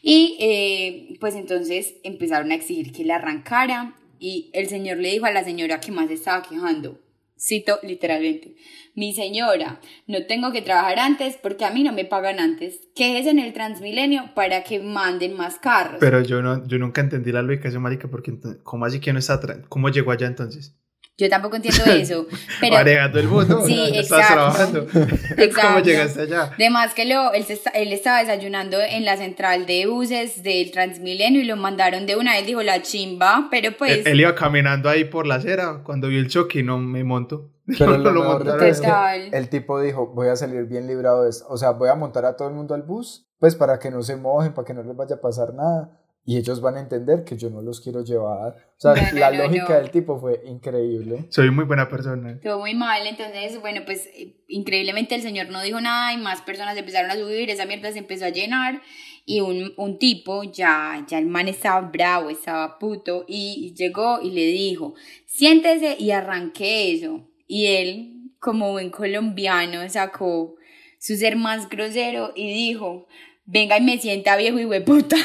Y 0.00 0.36
eh, 0.40 1.16
pues 1.20 1.34
entonces 1.34 1.94
empezaron 2.02 2.50
a 2.50 2.54
exigir 2.54 2.92
que 2.92 3.04
le 3.04 3.12
arrancara 3.12 3.94
y 4.18 4.50
el 4.54 4.68
señor 4.68 4.98
le 4.98 5.10
dijo 5.10 5.26
a 5.26 5.32
la 5.32 5.44
señora 5.44 5.80
que 5.80 5.92
más 5.92 6.10
estaba 6.10 6.42
quejando, 6.42 6.98
cito 7.38 7.78
literalmente, 7.82 8.56
mi 8.94 9.12
señora, 9.12 9.80
no 10.06 10.24
tengo 10.26 10.50
que 10.50 10.62
trabajar 10.62 10.98
antes 10.98 11.36
porque 11.36 11.64
a 11.64 11.70
mí 11.70 11.82
no 11.82 11.92
me 11.92 12.04
pagan 12.04 12.40
antes, 12.40 12.88
que 12.94 13.18
es 13.18 13.26
en 13.26 13.38
el 13.38 13.52
Transmilenio 13.52 14.30
para 14.34 14.64
que 14.64 14.80
manden 14.80 15.36
más 15.36 15.58
carros. 15.58 15.98
Pero 16.00 16.22
yo, 16.22 16.42
no, 16.42 16.66
yo 16.66 16.78
nunca 16.78 17.00
entendí 17.00 17.32
la 17.32 17.42
lógica 17.42 17.70
de 17.70 17.78
marica, 17.78 18.08
porque 18.08 18.36
¿cómo 18.62 18.86
así 18.86 18.98
que 18.98 19.12
no 19.12 19.18
está 19.18 19.40
¿Cómo 19.68 19.90
llegó 19.90 20.10
allá 20.10 20.26
entonces? 20.26 20.76
Yo 21.18 21.28
tampoco 21.28 21.56
entiendo 21.56 21.84
eso, 21.86 22.26
pero 22.60 22.76
Manejando 22.76 23.18
el 23.18 23.26
mundo. 23.28 23.66
Sí, 23.66 23.82
estás 23.94 24.20
exacto. 24.20 24.34
trabajando. 24.34 24.86
¿Cómo 24.92 25.42
Exacto. 25.42 25.80
llegaste 25.80 26.22
allá? 26.22 26.52
Además 26.54 26.94
que 26.94 27.04
lo, 27.06 27.32
él, 27.32 27.44
se 27.44 27.60
él 27.74 27.92
estaba 27.92 28.20
desayunando 28.20 28.78
en 28.80 29.04
la 29.04 29.16
central 29.16 29.66
de 29.66 29.86
buses 29.86 30.42
del 30.44 30.70
Transmilenio 30.70 31.40
y 31.40 31.44
lo 31.44 31.56
mandaron 31.56 32.06
de 32.06 32.14
una, 32.16 32.38
él 32.38 32.46
dijo 32.46 32.62
la 32.62 32.82
chimba, 32.82 33.48
pero 33.50 33.76
pues... 33.76 33.98
Él, 33.98 34.12
él 34.12 34.20
iba 34.20 34.34
caminando 34.36 34.88
ahí 34.88 35.04
por 35.04 35.26
la 35.26 35.34
acera 35.34 35.80
cuando 35.84 36.06
vio 36.06 36.20
el 36.20 36.28
choque 36.28 36.60
y 36.60 36.62
no 36.62 36.78
me 36.78 37.02
monto. 37.02 37.50
Pero 37.66 37.98
No 37.98 38.10
lo 38.12 38.22
de 38.22 38.28
montaron. 38.28 38.64
es 38.64 38.80
que 38.80 39.36
el 39.36 39.48
tipo 39.50 39.78
dijo, 39.80 40.06
voy 40.14 40.28
a 40.28 40.36
salir 40.36 40.64
bien 40.64 40.86
librado 40.86 41.24
de 41.24 41.30
esto. 41.30 41.44
O 41.50 41.56
sea, 41.58 41.72
voy 41.72 41.90
a 41.90 41.94
montar 41.96 42.24
a 42.24 42.36
todo 42.36 42.48
el 42.48 42.54
mundo 42.54 42.74
al 42.74 42.82
bus, 42.82 43.26
pues 43.40 43.56
para 43.56 43.78
que 43.78 43.90
no 43.90 44.02
se 44.02 44.16
mojen, 44.16 44.54
para 44.54 44.64
que 44.64 44.72
no 44.72 44.82
les 44.82 44.96
vaya 44.96 45.16
a 45.16 45.20
pasar 45.20 45.52
nada. 45.52 45.90
Y 46.28 46.36
ellos 46.36 46.60
van 46.60 46.76
a 46.76 46.80
entender 46.80 47.24
que 47.24 47.38
yo 47.38 47.48
no 47.48 47.62
los 47.62 47.80
quiero 47.80 48.04
llevar. 48.04 48.54
O 48.76 48.80
sea, 48.80 48.92
No, 48.92 49.00
no, 49.00 49.18
la 49.18 49.30
no, 49.30 49.44
lógica 49.44 49.80
del 49.80 49.90
tipo 49.90 50.20
fue 50.20 50.42
increíble. 50.44 51.24
Soy 51.30 51.50
muy 51.50 51.64
buena 51.64 51.88
persona. 51.88 52.32
Estuvo 52.32 52.58
muy 52.58 52.74
mal, 52.74 53.06
entonces, 53.06 53.58
bueno, 53.62 53.80
pues 53.86 54.10
eh, 54.12 54.36
increíblemente 54.46 55.14
el 55.14 55.22
señor 55.22 55.48
no 55.48 55.62
dijo 55.62 55.80
nada 55.80 56.12
y 56.12 56.18
más 56.18 56.42
personas 56.42 56.76
empezaron 56.76 57.10
a 57.10 57.14
subir, 57.14 57.48
esa 57.48 57.64
mierda 57.64 57.90
se 57.92 58.00
empezó 58.00 58.26
a 58.26 58.28
llenar 58.28 58.82
y 59.24 59.40
un, 59.40 59.72
un 59.78 59.98
tipo, 59.98 60.42
ya, 60.44 61.02
ya 61.08 61.18
el 61.18 61.28
man 61.28 61.48
estaba 61.48 61.80
bravo, 61.80 62.28
estaba 62.28 62.78
puto 62.78 63.24
y 63.26 63.72
llegó 63.74 64.20
y 64.20 64.30
le 64.30 64.44
dijo, 64.48 64.92
siéntese 65.24 65.96
y 65.98 66.10
arranque 66.10 66.92
eso. 66.92 67.26
Y 67.46 67.68
él, 67.68 68.32
como 68.38 68.72
buen 68.72 68.90
colombiano, 68.90 69.88
sacó 69.88 70.56
su 70.98 71.16
ser 71.16 71.36
más 71.36 71.70
grosero 71.70 72.32
y 72.36 72.52
dijo, 72.52 73.06
venga 73.48 73.78
y 73.78 73.82
me 73.82 73.98
sienta 73.98 74.36
viejo 74.36 74.60
y 74.60 74.66
hueputa. 74.66 75.16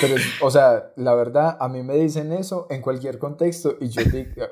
Pero, 0.00 0.16
o 0.40 0.50
sea, 0.50 0.92
la 0.96 1.14
verdad, 1.14 1.56
a 1.60 1.68
mí 1.68 1.82
me 1.82 1.94
dicen 1.94 2.32
eso 2.32 2.66
en 2.70 2.82
cualquier 2.82 3.18
contexto 3.18 3.76
y 3.80 3.88
yo 3.88 4.02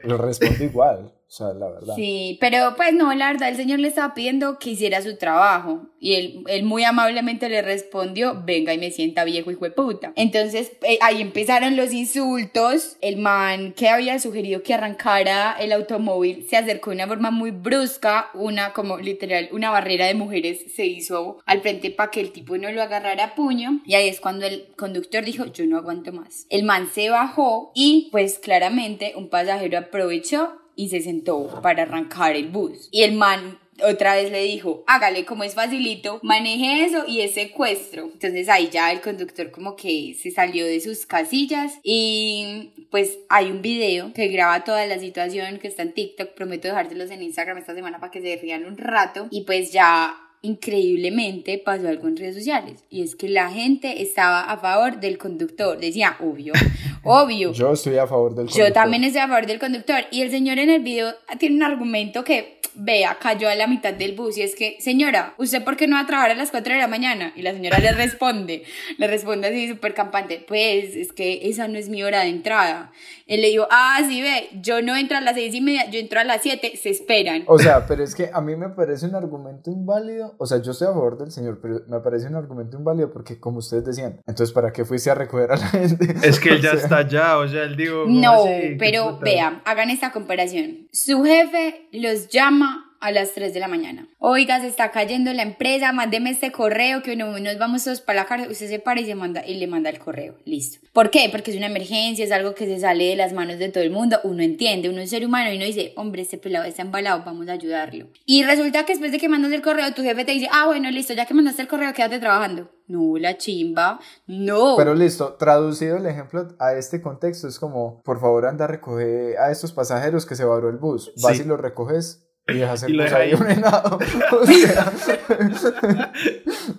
lo 0.02 0.18
respondo 0.18 0.62
igual. 0.62 1.12
O 1.38 1.52
la 1.52 1.68
verdad. 1.68 1.94
Sí, 1.96 2.38
pero 2.40 2.74
pues 2.76 2.94
no, 2.94 3.12
la 3.12 3.32
verdad, 3.32 3.48
el 3.48 3.56
señor 3.56 3.80
le 3.80 3.88
estaba 3.88 4.14
pidiendo 4.14 4.58
que 4.58 4.70
hiciera 4.70 5.02
su 5.02 5.16
trabajo 5.18 5.86
y 5.98 6.14
él, 6.14 6.44
él 6.46 6.62
muy 6.62 6.84
amablemente 6.84 7.48
le 7.48 7.62
respondió, 7.62 8.42
venga 8.44 8.72
y 8.72 8.78
me 8.78 8.90
sienta 8.92 9.24
viejo 9.24 9.50
hijo 9.50 9.64
de 9.64 9.72
puta. 9.72 10.12
Entonces 10.14 10.72
eh, 10.82 10.98
ahí 11.02 11.20
empezaron 11.20 11.76
los 11.76 11.92
insultos, 11.92 12.96
el 13.00 13.16
man 13.16 13.72
que 13.72 13.88
había 13.88 14.18
sugerido 14.20 14.62
que 14.62 14.74
arrancara 14.74 15.56
el 15.58 15.72
automóvil 15.72 16.46
se 16.48 16.56
acercó 16.56 16.90
de 16.90 16.96
una 16.96 17.08
forma 17.08 17.30
muy 17.30 17.50
brusca, 17.50 18.30
una 18.34 18.72
como 18.72 18.98
literal, 18.98 19.48
una 19.52 19.70
barrera 19.70 20.06
de 20.06 20.14
mujeres 20.14 20.72
se 20.74 20.86
hizo 20.86 21.38
al 21.44 21.60
frente 21.60 21.90
para 21.90 22.10
que 22.10 22.20
el 22.20 22.32
tipo 22.32 22.56
no 22.56 22.70
lo 22.70 22.82
agarrara 22.82 23.24
a 23.24 23.34
puño 23.34 23.82
y 23.84 23.94
ahí 23.94 24.08
es 24.08 24.20
cuando 24.20 24.46
el 24.46 24.68
conductor 24.76 25.24
dijo, 25.24 25.46
yo 25.46 25.66
no 25.66 25.76
aguanto 25.76 26.12
más. 26.12 26.46
El 26.50 26.62
man 26.62 26.88
se 26.92 27.10
bajó 27.10 27.72
y 27.74 28.08
pues 28.12 28.38
claramente 28.38 29.14
un 29.16 29.28
pasajero 29.28 29.78
aprovechó 29.78 30.60
y 30.76 30.90
se 30.90 31.00
sentó 31.00 31.60
para 31.62 31.82
arrancar 31.82 32.36
el 32.36 32.48
bus. 32.48 32.88
Y 32.92 33.02
el 33.02 33.14
man 33.14 33.58
otra 33.84 34.14
vez 34.14 34.30
le 34.30 34.42
dijo, 34.42 34.84
hágale 34.86 35.24
como 35.24 35.44
es 35.44 35.54
facilito, 35.54 36.20
maneje 36.22 36.84
eso 36.84 37.04
y 37.06 37.20
es 37.20 37.34
secuestro. 37.34 38.04
Entonces 38.04 38.48
ahí 38.48 38.68
ya 38.70 38.92
el 38.92 39.00
conductor 39.00 39.50
como 39.50 39.76
que 39.76 40.16
se 40.20 40.30
salió 40.30 40.64
de 40.64 40.80
sus 40.80 41.06
casillas 41.06 41.74
y 41.82 42.72
pues 42.90 43.18
hay 43.28 43.50
un 43.50 43.62
video 43.62 44.12
que 44.12 44.28
graba 44.28 44.64
toda 44.64 44.86
la 44.86 44.98
situación 44.98 45.58
que 45.58 45.68
está 45.68 45.82
en 45.82 45.92
TikTok, 45.92 46.34
prometo 46.34 46.68
dejárselos 46.68 47.10
en 47.10 47.22
Instagram 47.22 47.58
esta 47.58 47.74
semana 47.74 48.00
para 48.00 48.10
que 48.10 48.22
se 48.22 48.36
rían 48.40 48.64
un 48.64 48.78
rato 48.78 49.28
y 49.30 49.42
pues 49.42 49.72
ya 49.72 50.25
increíblemente 50.42 51.58
pasó 51.58 51.88
algo 51.88 52.08
en 52.08 52.16
redes 52.16 52.36
sociales 52.36 52.84
y 52.90 53.02
es 53.02 53.16
que 53.16 53.28
la 53.28 53.50
gente 53.50 54.02
estaba 54.02 54.42
a 54.42 54.58
favor 54.58 55.00
del 55.00 55.18
conductor, 55.18 55.78
decía, 55.78 56.16
obvio, 56.20 56.52
obvio. 57.04 57.52
Yo 57.52 57.72
estoy 57.72 57.96
a 57.98 58.06
favor 58.06 58.34
del 58.34 58.46
Yo 58.46 58.52
conductor. 58.52 58.72
también 58.72 59.04
estoy 59.04 59.22
a 59.22 59.28
favor 59.28 59.46
del 59.46 59.58
conductor. 59.58 60.04
Y 60.10 60.22
el 60.22 60.30
señor 60.30 60.58
en 60.58 60.70
el 60.70 60.82
video 60.82 61.14
tiene 61.38 61.56
un 61.56 61.62
argumento 61.62 62.24
que 62.24 62.55
vea, 62.76 63.18
cayó 63.20 63.48
a 63.48 63.54
la 63.54 63.66
mitad 63.66 63.94
del 63.94 64.14
bus 64.14 64.38
y 64.38 64.42
es 64.42 64.54
que, 64.54 64.76
señora, 64.80 65.34
¿usted 65.38 65.64
por 65.64 65.76
qué 65.76 65.86
no 65.86 65.96
va 65.96 66.02
a 66.02 66.06
trabajar 66.06 66.30
a 66.30 66.34
las 66.34 66.50
4 66.50 66.74
de 66.74 66.80
la 66.80 66.88
mañana? 66.88 67.32
Y 67.36 67.42
la 67.42 67.52
señora 67.52 67.78
le 67.78 67.92
responde, 67.92 68.64
le 68.98 69.06
responde 69.06 69.48
así 69.48 69.68
súper 69.68 69.94
campante, 69.94 70.44
pues 70.46 70.94
es 70.96 71.12
que 71.12 71.48
esa 71.48 71.68
no 71.68 71.78
es 71.78 71.88
mi 71.88 72.02
hora 72.02 72.20
de 72.20 72.28
entrada. 72.28 72.92
Él 73.26 73.40
le 73.40 73.48
dijo, 73.48 73.66
ah, 73.70 74.00
sí 74.06 74.22
ve, 74.22 74.48
yo 74.60 74.82
no 74.82 74.96
entro 74.96 75.16
a 75.16 75.20
las 75.20 75.34
6 75.34 75.54
y 75.54 75.60
media, 75.60 75.90
yo 75.90 75.98
entro 75.98 76.20
a 76.20 76.24
las 76.24 76.42
7, 76.42 76.72
se 76.80 76.90
esperan. 76.90 77.44
O 77.46 77.58
sea, 77.58 77.86
pero 77.86 78.04
es 78.04 78.14
que 78.14 78.30
a 78.32 78.40
mí 78.40 78.54
me 78.56 78.68
parece 78.68 79.06
un 79.06 79.14
argumento 79.14 79.70
inválido, 79.70 80.34
o 80.38 80.46
sea, 80.46 80.62
yo 80.62 80.72
estoy 80.72 80.88
a 80.88 80.92
favor 80.92 81.18
del 81.18 81.30
señor, 81.30 81.58
pero 81.60 81.80
me 81.88 82.00
parece 82.00 82.28
un 82.28 82.36
argumento 82.36 82.76
inválido 82.76 83.12
porque 83.12 83.40
como 83.40 83.58
ustedes 83.58 83.84
decían, 83.84 84.20
entonces 84.26 84.52
¿para 84.52 84.72
qué 84.72 84.84
fuiste 84.84 85.10
a 85.10 85.14
recoger 85.14 85.52
a 85.52 85.56
la 85.56 85.66
gente? 85.68 86.14
Es 86.22 86.38
que 86.38 86.50
él 86.50 86.62
ya 86.62 86.70
O 86.70 86.72
sea, 86.72 86.82
está 86.82 86.96
allá, 86.98 87.38
o 87.38 87.48
sea, 87.48 87.64
él 87.64 87.76
digo... 87.76 88.04
No, 88.06 88.36
¿cómo 88.36 88.44
así? 88.44 88.60
¿Qué 88.60 88.76
pero 88.78 89.18
vean, 89.18 89.62
hagan 89.64 89.90
esta 89.90 90.12
comparación. 90.12 90.88
Su 90.92 91.24
jefe 91.24 91.88
los 91.92 92.28
llama 92.28 92.65
a 93.00 93.10
las 93.12 93.32
3 93.32 93.52
de 93.54 93.60
la 93.60 93.68
mañana. 93.68 94.08
Oiga, 94.18 94.60
se 94.60 94.68
está 94.68 94.90
cayendo 94.90 95.32
la 95.32 95.42
empresa, 95.42 95.92
mándeme 95.92 96.30
este 96.30 96.52
correo 96.52 97.02
que 97.02 97.16
no, 97.16 97.38
nos 97.38 97.58
vamos 97.58 97.84
todos 97.84 98.00
para 98.00 98.20
la 98.20 98.26
cárcel. 98.26 98.50
Usted 98.50 98.68
se 98.68 98.78
para 98.78 99.00
y, 99.00 99.06
se 99.06 99.14
manda, 99.14 99.46
y 99.46 99.54
le 99.54 99.66
manda 99.66 99.90
el 99.90 99.98
correo. 99.98 100.36
Listo. 100.44 100.86
¿Por 100.92 101.10
qué? 101.10 101.28
Porque 101.30 101.50
es 101.50 101.56
una 101.56 101.66
emergencia, 101.66 102.24
es 102.24 102.32
algo 102.32 102.54
que 102.54 102.66
se 102.66 102.80
sale 102.80 103.04
de 103.04 103.16
las 103.16 103.32
manos 103.32 103.58
de 103.58 103.68
todo 103.68 103.82
el 103.84 103.90
mundo. 103.90 104.18
Uno 104.24 104.42
entiende, 104.42 104.88
uno 104.88 105.00
es 105.00 105.10
ser 105.10 105.24
humano 105.24 105.52
y 105.52 105.56
uno 105.56 105.64
dice, 105.66 105.92
hombre, 105.96 106.22
este 106.22 106.38
pelado 106.38 106.64
está 106.64 106.82
embalado, 106.82 107.22
vamos 107.24 107.48
a 107.48 107.52
ayudarlo. 107.52 108.08
Y 108.24 108.44
resulta 108.44 108.84
que 108.84 108.92
después 108.92 109.12
de 109.12 109.18
que 109.18 109.28
mandas 109.28 109.52
el 109.52 109.62
correo, 109.62 109.92
tu 109.94 110.02
jefe 110.02 110.24
te 110.24 110.32
dice, 110.32 110.48
ah, 110.52 110.66
bueno, 110.66 110.90
listo, 110.90 111.12
ya 111.12 111.26
que 111.26 111.34
mandaste 111.34 111.62
el 111.62 111.68
correo, 111.68 111.92
quédate 111.92 112.18
trabajando. 112.18 112.70
No, 112.88 113.18
la 113.18 113.36
chimba. 113.36 113.98
No. 114.28 114.74
Pero 114.76 114.94
listo, 114.94 115.34
traducido 115.34 115.96
el 115.96 116.06
ejemplo 116.06 116.48
a 116.60 116.74
este 116.74 117.02
contexto 117.02 117.48
es 117.48 117.58
como, 117.58 118.00
por 118.04 118.20
favor 118.20 118.46
anda 118.46 118.64
a 118.64 118.68
recoger 118.68 119.36
a 119.38 119.50
estos 119.50 119.72
pasajeros 119.72 120.24
que 120.24 120.36
se 120.36 120.44
varó 120.44 120.68
el 120.68 120.76
bus. 120.76 121.12
Vas 121.20 121.36
Sí. 121.36 121.42
y 121.42 121.46
lo 121.46 121.56
recoges 121.56 122.25
y 122.48 122.54
dejas 122.54 122.82
el 122.84 122.94
Y 122.94 123.00
ahí 123.00 123.34
ordenado. 123.34 123.98
O 124.32 124.46
sea, 124.46 124.92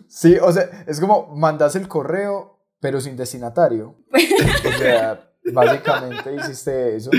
sí, 0.08 0.38
o 0.42 0.52
sea, 0.52 0.70
es 0.88 1.00
como 1.00 1.36
mandas 1.36 1.76
el 1.76 1.88
correo, 1.88 2.60
pero 2.80 3.02
sin 3.02 3.18
destinatario. 3.18 3.96
O 4.14 4.78
sea, 4.78 5.30
básicamente 5.54 6.36
hiciste 6.36 6.96
eso. 6.96 7.12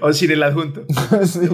O 0.00 0.12
sin 0.12 0.30
el 0.30 0.42
adjunto. 0.42 0.84
Sí. 1.24 1.48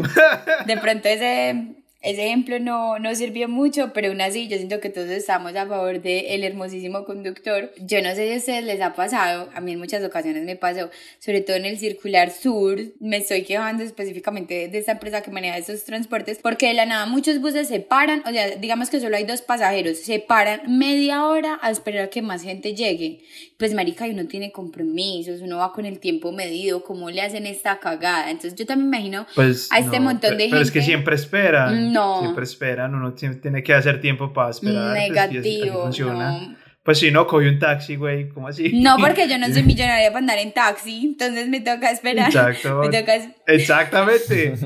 De 0.67 0.77
pronto 0.79 1.09
ese, 1.09 1.84
ese 2.05 2.27
ejemplo 2.27 2.59
no, 2.61 2.99
no 2.99 3.15
sirvió 3.15 3.49
mucho, 3.49 3.93
pero 3.93 4.09
aún 4.09 4.21
así 4.21 4.47
yo 4.49 4.57
siento 4.57 4.81
que 4.81 4.91
todos 4.91 5.09
estamos 5.09 5.55
a 5.57 5.67
favor 5.67 6.01
del 6.03 6.45
hermosísimo 6.45 7.05
conductor. 7.05 7.73
Yo 7.81 8.03
no 8.03 8.11
sé 8.15 8.27
si 8.29 8.35
a 8.35 8.37
ustedes 8.37 8.65
les 8.65 8.81
ha 8.81 8.95
pasado, 8.95 9.49
a 9.55 9.61
mí 9.61 9.73
en 9.73 9.79
muchas 9.79 10.05
ocasiones 10.05 10.45
me 10.45 10.57
pasó, 10.57 10.91
sobre 11.19 11.41
todo 11.41 11.57
en 11.57 11.65
el 11.65 11.79
circular 11.79 12.31
sur, 12.31 12.79
me 13.01 13.17
estoy 13.17 13.43
quejando 13.43 13.83
específicamente 13.83 14.69
de 14.69 14.79
esta 14.79 14.93
empresa 14.93 15.23
que 15.23 15.31
maneja 15.31 15.57
estos 15.59 15.85
transportes, 15.85 16.39
porque 16.43 16.69
de 16.69 16.75
la 16.75 16.87
nada 16.87 17.07
muchos 17.07 17.41
buses 17.41 17.69
se 17.69 17.81
paran, 17.81 18.23
o 18.27 18.31
sea, 18.31 18.51
digamos 18.57 18.91
que 18.91 19.01
solo 19.01 19.17
hay 19.17 19.25
dos 19.25 19.43
pasajeros, 19.43 19.99
se 19.99 20.19
paran 20.21 20.61
media 20.79 21.25
hora 21.27 21.59
a 21.63 21.71
esperar 21.71 22.05
a 22.05 22.11
que 22.11 22.23
más 22.23 22.43
gente 22.43 22.75
llegue. 22.75 23.21
Pues 23.59 23.73
marica, 23.73 24.05
uno 24.07 24.27
tiene 24.27 24.53
compromisos, 24.53 25.41
uno 25.41 25.59
va 25.59 25.73
con 25.73 25.87
el 25.87 25.99
tiempo 26.01 26.33
medido, 26.33 26.83
¿cómo 26.85 27.11
le 27.11 27.23
hacen 27.23 27.47
esta 27.47 27.79
cagada? 27.79 28.31
Entonces 28.31 28.55
yo 28.57 28.67
también 28.67 28.91
me 28.91 28.97
imagino 28.99 29.27
Pues, 29.35 29.69
a 29.73 29.79
este 29.79 29.99
no, 29.99 30.07
montón 30.07 30.37
de 30.37 30.49
Pero 30.51 30.61
es 30.61 30.71
que 30.71 30.81
gente- 30.81 30.87
siempre 30.87 31.15
esperan. 31.15 31.93
No. 31.95 32.21
Siempre 32.21 32.45
esperan. 32.45 32.95
Uno 32.95 33.15
tiene 33.15 33.63
que 33.63 33.73
hacer 33.73 34.01
tiempo 34.01 34.33
para 34.33 34.51
esperar. 34.51 34.97
pues, 34.97 35.09
Negativo, 35.09 35.91
no. 36.13 36.57
Pues 36.85 36.99
si 36.99 37.11
no, 37.11 37.27
coge 37.27 37.49
un 37.49 37.59
taxi, 37.59 37.97
güey. 37.97 38.29
¿Cómo 38.29 38.47
así? 38.49 38.73
No, 38.83 38.99
porque 38.99 39.27
yo 39.27 39.39
no 39.39 39.47
soy 39.53 39.63
millonaria 39.63 40.09
para 40.09 40.19
andar 40.19 40.39
en 40.39 40.53
taxi, 40.53 41.01
entonces 41.07 41.49
me 41.49 41.61
toca 41.61 41.91
esperar. 41.91 42.27
Exacto. 42.27 42.81
Me 42.83 42.89
toca 42.89 43.15
Exactamente. 43.47 44.55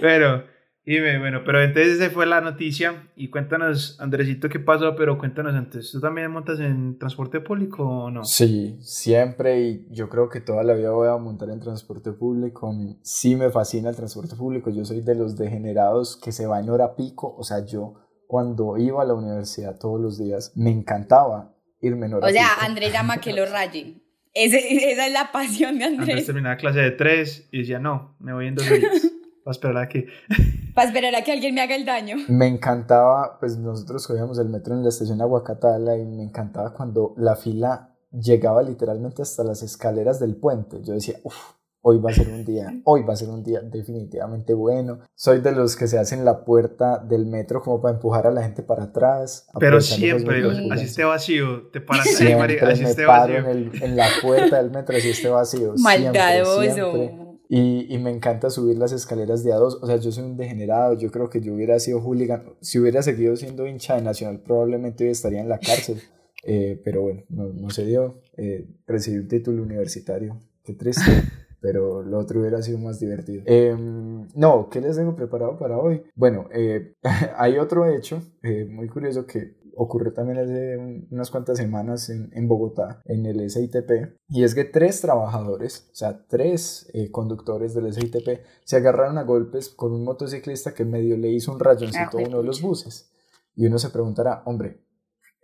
Bueno, 0.00 0.44
dime, 0.84 1.18
bueno, 1.18 1.42
pero 1.44 1.62
entonces 1.62 2.00
esa 2.00 2.10
fue 2.10 2.26
la 2.26 2.40
noticia. 2.40 3.08
Y 3.16 3.28
cuéntanos, 3.28 3.98
Andresito, 4.00 4.48
qué 4.48 4.58
pasó, 4.58 4.94
pero 4.96 5.18
cuéntanos 5.18 5.54
antes. 5.54 5.90
¿Tú 5.92 6.00
también 6.00 6.30
montas 6.30 6.60
en 6.60 6.98
transporte 6.98 7.40
público 7.40 7.84
o 7.84 8.10
no? 8.10 8.24
Sí, 8.24 8.76
siempre 8.80 9.60
y 9.60 9.86
yo 9.90 10.08
creo 10.08 10.28
que 10.28 10.40
toda 10.40 10.62
la 10.64 10.74
vida 10.74 10.90
voy 10.90 11.08
a 11.08 11.16
montar 11.16 11.50
en 11.50 11.60
transporte 11.60 12.12
público. 12.12 12.74
Sí 13.02 13.36
me 13.36 13.50
fascina 13.50 13.90
el 13.90 13.96
transporte 13.96 14.36
público. 14.36 14.70
Yo 14.70 14.84
soy 14.84 15.00
de 15.02 15.14
los 15.14 15.36
degenerados 15.36 16.16
que 16.16 16.32
se 16.32 16.46
va 16.46 16.60
en 16.60 16.70
hora 16.70 16.96
pico. 16.96 17.34
O 17.38 17.44
sea, 17.44 17.64
yo 17.64 17.94
cuando 18.26 18.78
iba 18.78 19.02
a 19.02 19.04
la 19.04 19.14
universidad 19.14 19.78
todos 19.78 20.00
los 20.00 20.18
días 20.18 20.52
me 20.56 20.70
encantaba 20.70 21.54
irme 21.80 22.06
en 22.06 22.14
hora 22.14 22.26
O 22.26 22.30
sea, 22.30 22.48
pico. 22.54 22.66
Andrés 22.66 22.92
llama 22.92 23.18
que 23.18 23.32
lo 23.32 23.44
raye. 23.46 23.98
Ese- 24.34 24.90
esa 24.92 25.06
es 25.06 25.12
la 25.12 25.30
pasión 25.30 25.78
de 25.78 25.84
Antes 25.84 26.00
Andrés. 26.08 26.24
terminaba 26.26 26.56
clase 26.56 26.80
de 26.80 26.90
tres 26.92 27.46
y 27.52 27.58
decía, 27.58 27.78
no, 27.78 28.16
me 28.18 28.32
voy 28.32 28.46
en 28.46 28.54
dos 28.54 28.64
horitas. 29.44 29.44
Voy 29.44 29.50
a 29.50 29.52
esperar 29.52 29.76
aquí. 29.78 30.06
Para 30.74 30.88
esperar 30.88 31.14
a 31.14 31.22
que 31.24 31.32
alguien 31.32 31.54
me 31.54 31.60
haga 31.62 31.74
el 31.74 31.84
daño. 31.84 32.16
Me 32.28 32.46
encantaba, 32.46 33.38
pues 33.40 33.56
nosotros 33.58 34.06
cogíamos 34.06 34.38
el 34.38 34.48
metro 34.48 34.74
en 34.74 34.82
la 34.82 34.88
estación 34.88 35.20
Aguacatala 35.20 35.96
y 35.98 36.06
me 36.06 36.22
encantaba 36.22 36.72
cuando 36.72 37.14
la 37.16 37.36
fila 37.36 37.90
llegaba 38.12 38.62
literalmente 38.62 39.22
hasta 39.22 39.42
las 39.44 39.62
escaleras 39.62 40.20
del 40.20 40.36
puente. 40.36 40.82
Yo 40.82 40.94
decía, 40.94 41.16
uff, 41.24 41.34
hoy 41.84 41.98
va 41.98 42.10
a 42.10 42.14
ser 42.14 42.28
un 42.28 42.44
día, 42.44 42.68
hoy 42.84 43.02
va 43.02 43.14
a 43.14 43.16
ser 43.16 43.28
un 43.30 43.42
día 43.42 43.60
definitivamente 43.60 44.54
bueno. 44.54 45.00
Soy 45.14 45.40
de 45.40 45.50
los 45.52 45.74
que 45.76 45.86
se 45.88 45.98
hacen 45.98 46.24
la 46.24 46.44
puerta 46.44 46.98
del 46.98 47.26
metro 47.26 47.60
como 47.60 47.80
para 47.80 47.94
empujar 47.94 48.26
a 48.26 48.30
la 48.30 48.42
gente 48.42 48.62
para 48.62 48.84
atrás. 48.84 49.48
Pero 49.58 49.80
siempre, 49.80 50.42
así 50.70 50.84
esté 50.84 51.04
vacío, 51.04 51.68
te 51.72 51.80
paras 51.80 52.06
ahí, 52.06 52.14
Siempre 52.14 52.36
marica, 52.38 52.68
así 52.68 52.82
me 52.84 52.90
esté 52.90 53.06
paro 53.06 53.32
vacío. 53.34 53.50
en, 53.50 53.56
el- 53.74 53.82
en 53.82 53.96
la 53.96 54.06
puerta 54.22 54.62
del 54.62 54.70
metro 54.70 54.96
así 54.96 55.10
esté 55.10 55.28
vacío. 55.28 55.76
siempre, 55.76 56.20
Maldadoso. 56.20 56.92
Y, 57.54 57.94
y 57.94 57.98
me 57.98 58.10
encanta 58.10 58.48
subir 58.48 58.78
las 58.78 58.92
escaleras 58.92 59.44
de 59.44 59.52
a 59.52 59.56
dos. 59.56 59.78
O 59.82 59.86
sea, 59.86 59.96
yo 59.96 60.10
soy 60.10 60.24
un 60.24 60.38
degenerado. 60.38 60.94
Yo 60.94 61.10
creo 61.10 61.28
que 61.28 61.42
yo 61.42 61.52
hubiera 61.52 61.78
sido 61.80 62.00
hooligan. 62.00 62.44
Si 62.62 62.78
hubiera 62.78 63.02
seguido 63.02 63.36
siendo 63.36 63.66
hincha 63.66 63.94
de 63.94 64.00
Nacional, 64.00 64.40
probablemente 64.40 65.04
hoy 65.04 65.10
estaría 65.10 65.42
en 65.42 65.50
la 65.50 65.58
cárcel. 65.58 66.00
Eh, 66.44 66.80
pero 66.84 67.02
bueno, 67.02 67.22
no, 67.28 67.52
no 67.52 67.70
se 67.70 67.86
dio. 67.86 68.20
Eh, 68.36 68.66
recibí 68.84 69.18
un 69.18 69.28
título 69.28 69.62
universitario. 69.62 70.40
Qué 70.64 70.72
triste. 70.72 71.04
Pero 71.62 72.02
lo 72.02 72.18
otro 72.18 72.40
hubiera 72.40 72.60
sido 72.60 72.78
más 72.78 72.98
divertido. 72.98 73.44
Eh, 73.46 73.76
no, 74.34 74.68
¿qué 74.68 74.80
les 74.80 74.96
tengo 74.96 75.14
preparado 75.14 75.56
para 75.56 75.78
hoy? 75.78 76.02
Bueno, 76.16 76.48
eh, 76.52 76.96
hay 77.36 77.58
otro 77.58 77.86
hecho 77.88 78.20
eh, 78.42 78.64
muy 78.68 78.88
curioso 78.88 79.24
que 79.24 79.54
ocurrió 79.76 80.12
también 80.12 80.38
hace 80.38 80.76
un- 80.76 81.08
unas 81.10 81.30
cuantas 81.30 81.58
semanas 81.58 82.08
en, 82.10 82.30
en 82.34 82.48
Bogotá, 82.48 83.00
en 83.04 83.26
el 83.26 83.40
SITP, 83.48 84.16
y 84.28 84.44
es 84.44 84.54
que 84.54 84.64
tres 84.64 85.00
trabajadores, 85.00 85.88
o 85.92 85.94
sea, 85.94 86.26
tres 86.28 86.90
eh, 86.94 87.10
conductores 87.10 87.74
del 87.74 87.92
SITP, 87.92 88.40
se 88.64 88.76
agarraron 88.76 89.18
a 89.18 89.22
golpes 89.24 89.68
con 89.68 89.92
un 89.92 90.04
motociclista 90.04 90.74
que 90.74 90.84
medio 90.84 91.16
le 91.16 91.28
hizo 91.30 91.52
un 91.52 91.60
rayoncito 91.60 92.18
Ah, 92.18 92.22
a 92.22 92.28
uno 92.28 92.38
de 92.38 92.44
los 92.44 92.60
buses. 92.62 93.10
Y 93.54 93.66
uno 93.66 93.78
se 93.78 93.90
preguntará, 93.90 94.42
hombre, 94.46 94.80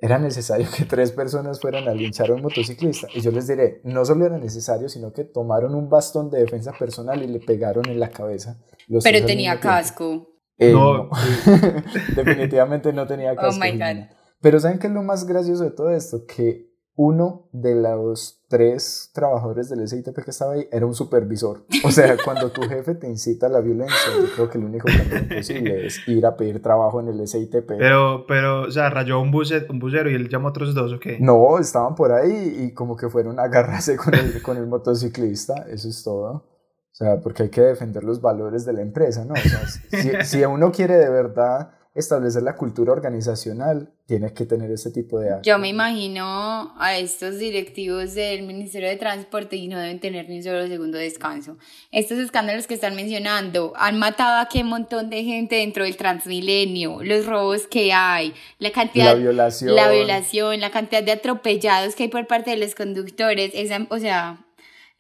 ¿era 0.01 0.19
necesario 0.19 0.67
que 0.77 0.85
tres 0.85 1.13
personas 1.13 1.61
fueran 1.61 1.89
a 1.89 1.95
linchar 1.95 2.31
a 2.31 2.35
un 2.35 2.43
motociclista? 2.43 3.09
Y 3.15 3.21
yo 3.21 3.31
les 3.31 3.47
diré, 3.49 3.81
no 3.85 4.05
solo 4.05 4.27
era 4.27 4.39
necesario, 4.39 4.89
sino 4.89 5.13
que 5.13 5.25
tomaron 5.25 5.75
un 5.75 5.89
bastón 5.91 6.31
de 6.31 6.41
defensa 6.41 6.73
personal 6.79 7.23
y 7.23 7.27
le 7.27 7.41
pegaron 7.41 7.87
en 7.89 7.99
la 8.01 8.09
cabeza. 8.11 8.59
los 8.87 9.05
Pero 9.05 9.27
tenía 9.27 9.59
casco. 9.61 10.28
Eh, 10.59 10.73
No. 10.73 11.05
no. 11.05 11.11
Definitivamente 12.17 12.93
no 12.93 13.07
tenía 13.07 13.33
Oh 13.33 13.37
casco. 13.37 13.61
my 13.61 13.71
Jimena. 13.73 14.01
God. 14.09 14.17
Pero 14.41 14.61
¿saben 14.61 14.79
qué 14.79 14.87
es 14.87 14.93
lo 14.93 15.03
más 15.03 15.27
gracioso 15.27 15.65
de 15.65 15.71
todo 15.71 15.91
esto? 15.91 16.25
Que 16.27 16.69
uno 17.01 17.49
de 17.53 17.77
los 17.77 18.45
tres 18.49 19.11
trabajadores 19.15 19.69
del 19.69 19.87
SITP 19.87 20.17
que 20.25 20.31
estaba 20.33 20.55
ahí 20.55 20.67
era 20.73 20.85
un 20.85 20.95
supervisor. 20.95 21.65
O 21.85 21.91
sea, 21.93 22.17
cuando 22.25 22.51
tu 22.51 22.63
jefe 22.63 22.95
te 22.97 23.07
incita 23.09 23.47
a 23.47 23.51
la 23.51 23.61
violencia, 23.61 23.97
yo 24.17 24.27
creo 24.35 24.51
que 24.51 24.59
el 24.59 24.65
único 24.65 24.87
camino 24.89 25.29
posible 25.37 25.87
es 25.87 26.07
ir 26.09 26.27
a 26.27 26.37
pedir 26.37 26.61
trabajo 26.61 27.01
en 27.01 27.09
el 27.09 27.27
SITP. 27.29 27.67
Pero, 27.79 28.25
pero, 28.27 28.63
o 28.63 28.71
sea, 28.73 28.91
rayó 28.91 29.21
un, 29.21 29.31
buce, 29.31 29.65
un 29.71 29.79
bucero 29.79 30.11
y 30.11 30.15
él 30.15 30.29
llamó 30.29 30.49
a 30.49 30.51
otros 30.51 30.75
dos, 30.75 30.93
¿o 30.93 30.99
qué? 30.99 31.19
No, 31.21 31.59
estaban 31.61 31.95
por 31.95 32.11
ahí 32.13 32.57
y 32.65 32.75
como 32.75 32.97
que 32.97 33.09
fueron 33.09 33.39
a 33.39 33.45
agarrarse 33.45 33.97
con 33.97 34.15
el, 34.15 34.43
con 34.43 34.57
el 34.57 34.67
motociclista, 34.67 35.67
eso 35.69 35.89
es 35.89 36.03
todo. 36.03 36.45
O 36.93 36.95
sea, 36.99 37.21
porque 37.21 37.45
hay 37.45 37.51
que 37.51 37.61
defender 37.61 38.03
los 38.03 38.21
valores 38.21 38.65
de 38.65 38.73
la 38.73 38.83
empresa, 38.83 39.25
¿no? 39.25 39.35
O 39.35 39.37
sea, 39.37 39.67
si, 39.67 40.11
si 40.25 40.45
uno 40.45 40.73
quiere 40.73 40.97
de 40.97 41.09
verdad 41.09 41.71
establecer 41.95 42.43
la 42.43 42.55
cultura 42.57 42.93
organizacional, 42.93 43.91
tiene 44.07 44.33
que 44.33 44.47
tener 44.47 44.71
ese 44.71 44.91
tipo 44.91 45.19
de 45.19 45.31
actos. 45.31 45.47
Yo 45.47 45.59
me 45.59 45.69
imagino 45.69 46.75
a 46.79 46.97
estos 46.97 47.39
directivos 47.39 48.15
del 48.15 48.45
Ministerio 48.45 48.89
de 48.89 48.97
Transporte 48.97 49.57
y 49.57 49.69
no 49.69 49.79
deben 49.79 49.99
tener 50.01 50.29
ni 50.29 50.39
un 50.39 50.45
solo 50.45 50.67
segundo 50.69 50.97
de 50.97 51.05
descanso. 51.05 51.57
Estos 51.91 52.19
escándalos 52.19 52.67
que 52.67 52.75
están 52.75 52.95
mencionando 52.95 53.73
han 53.77 53.99
matado 53.99 54.41
a 54.41 54.49
qué 54.49 54.63
montón 54.65 55.11
de 55.11 55.25
gente 55.25 55.57
dentro 55.57 55.85
del 55.85 55.97
Transmilenio, 55.97 57.03
los 57.03 57.27
robos 57.27 57.67
que 57.67 57.93
hay, 57.93 58.33
la 58.59 58.71
cantidad, 58.71 59.07
La 59.07 59.15
violación. 59.15 59.75
la 59.75 59.91
violación, 59.91 60.61
la 60.61 60.71
cantidad 60.71 61.03
de 61.03 61.13
atropellados 61.13 61.97
que 61.97 62.05
hay 62.05 62.09
por 62.09 62.27
parte 62.27 62.51
de 62.51 62.59
los 62.59 62.75
conductores, 62.75 63.51
esa, 63.55 63.87
o 63.91 63.99
sea, 63.99 64.45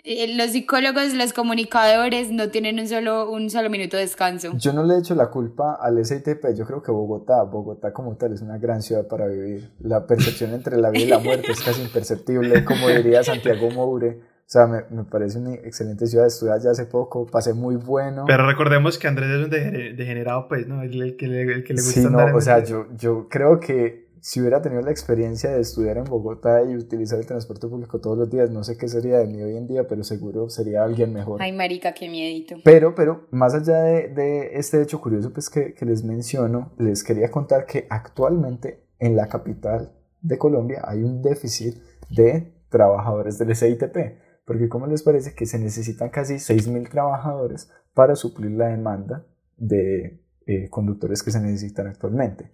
los 0.05 0.51
psicólogos, 0.53 1.15
los 1.15 1.33
comunicadores 1.33 2.31
no 2.31 2.49
tienen 2.49 2.79
un 2.79 2.89
solo, 2.89 3.31
un 3.31 3.51
solo 3.51 3.69
minuto 3.69 3.97
de 3.97 4.05
descanso. 4.05 4.53
Yo 4.57 4.73
no 4.73 4.85
le 4.85 4.95
he 4.95 4.99
hecho 4.99 5.15
la 5.15 5.29
culpa 5.29 5.79
al 5.81 6.05
SITP, 6.05 6.55
yo 6.57 6.65
creo 6.65 6.83
que 6.83 6.91
Bogotá, 6.91 7.43
Bogotá 7.43 7.93
como 7.93 8.17
tal 8.17 8.33
es 8.33 8.41
una 8.41 8.59
gran 8.59 8.83
ciudad 8.83 9.07
para 9.07 9.27
vivir. 9.27 9.71
La 9.81 10.07
percepción 10.07 10.55
entre 10.55 10.77
la 10.77 10.91
vida 10.91 11.05
y 11.05 11.09
la 11.09 11.19
muerte 11.19 11.53
es 11.53 11.61
casi 11.63 11.83
imperceptible, 11.83 12.65
como 12.65 12.89
diría 12.89 13.23
Santiago 13.23 13.71
Moure. 13.71 14.21
O 14.49 14.51
sea, 14.51 14.67
me, 14.67 14.85
me 14.89 15.05
parece 15.05 15.39
una 15.39 15.53
excelente 15.57 16.07
ciudad. 16.07 16.27
Estuve 16.27 16.53
allá 16.53 16.71
hace 16.71 16.87
poco, 16.87 17.27
pasé 17.27 17.53
muy 17.53 17.77
bueno. 17.77 18.25
Pero 18.27 18.47
recordemos 18.47 18.99
que 18.99 19.07
Andrés 19.07 19.29
es 19.29 19.45
un 19.45 19.51
degenerado, 19.51 20.49
pues, 20.49 20.67
¿no? 20.67 20.83
El, 20.83 21.03
el 21.03 21.17
que, 21.19 21.29
le, 21.29 21.43
el 21.43 21.65
que 21.65 21.75
le 21.75 21.83
gusta 21.83 22.01
sí, 22.01 22.07
no, 22.11 22.35
o 22.35 22.41
sea, 22.41 22.65
yo, 22.65 22.87
yo 22.97 23.29
creo 23.29 23.61
que 23.61 24.08
si 24.21 24.41
hubiera 24.41 24.63
tenido 24.63 24.83
la 24.83 24.91
experiencia 24.91 25.51
de 25.51 25.61
estudiar 25.61 25.99
en 25.99 26.05
Bogotá 26.05 26.63
y 26.65 26.77
utilizar 26.77 27.19
el 27.19 27.27
transporte 27.27 27.67
público 27.67 28.01
todos 28.01 28.19
los 28.19 28.31
días, 28.31 28.51
no 28.51 28.65
sé 28.65 28.77
qué 28.77 28.89
sería 28.89 29.19
de 29.19 29.27
mí 29.27 29.43
hoy 29.43 29.57
en 29.57 29.67
día, 29.67 29.87
pero 29.87 30.05
seguro 30.05 30.49
sería 30.49 30.85
alguien 30.85 31.13
mejor. 31.13 31.43
Ay, 31.43 31.53
marica, 31.53 31.93
qué 31.93 32.09
miedito. 32.09 32.57
Pero, 32.65 32.95
pero, 32.95 33.27
más 33.31 33.55
allá 33.55 33.83
de, 33.83 34.09
de 34.09 34.59
este 34.59 34.83
hecho 34.83 35.01
curioso 35.01 35.33
pues, 35.33 35.51
que, 35.51 35.75
que 35.75 35.85
les 35.85 36.05
menciono, 36.05 36.73
les 36.79 37.05
quería 37.05 37.31
contar 37.31 37.67
que 37.67 37.87
actualmente 37.91 38.85
en 38.99 39.17
la 39.17 39.29
capital 39.29 39.93
de 40.21 40.39
Colombia 40.39 40.83
hay 40.85 41.03
un 41.03 41.23
déficit 41.23 41.77
de 42.11 42.53
trabajadores 42.69 43.39
del 43.39 43.55
SITP. 43.55 43.97
Porque 44.45 44.69
¿cómo 44.69 44.87
les 44.87 45.03
parece 45.03 45.35
que 45.35 45.45
se 45.45 45.59
necesitan 45.59 46.09
casi 46.09 46.35
6.000 46.37 46.89
trabajadores 46.89 47.71
para 47.93 48.17
suplir 48.17 48.53
la 48.53 48.69
demanda 48.69 49.27
de 49.59 50.23
eh, 50.47 50.71
conductores 50.71 51.23
que 51.23 51.31
se 51.31 51.41
necesitan 51.41 51.87
actualmente? 51.87 52.51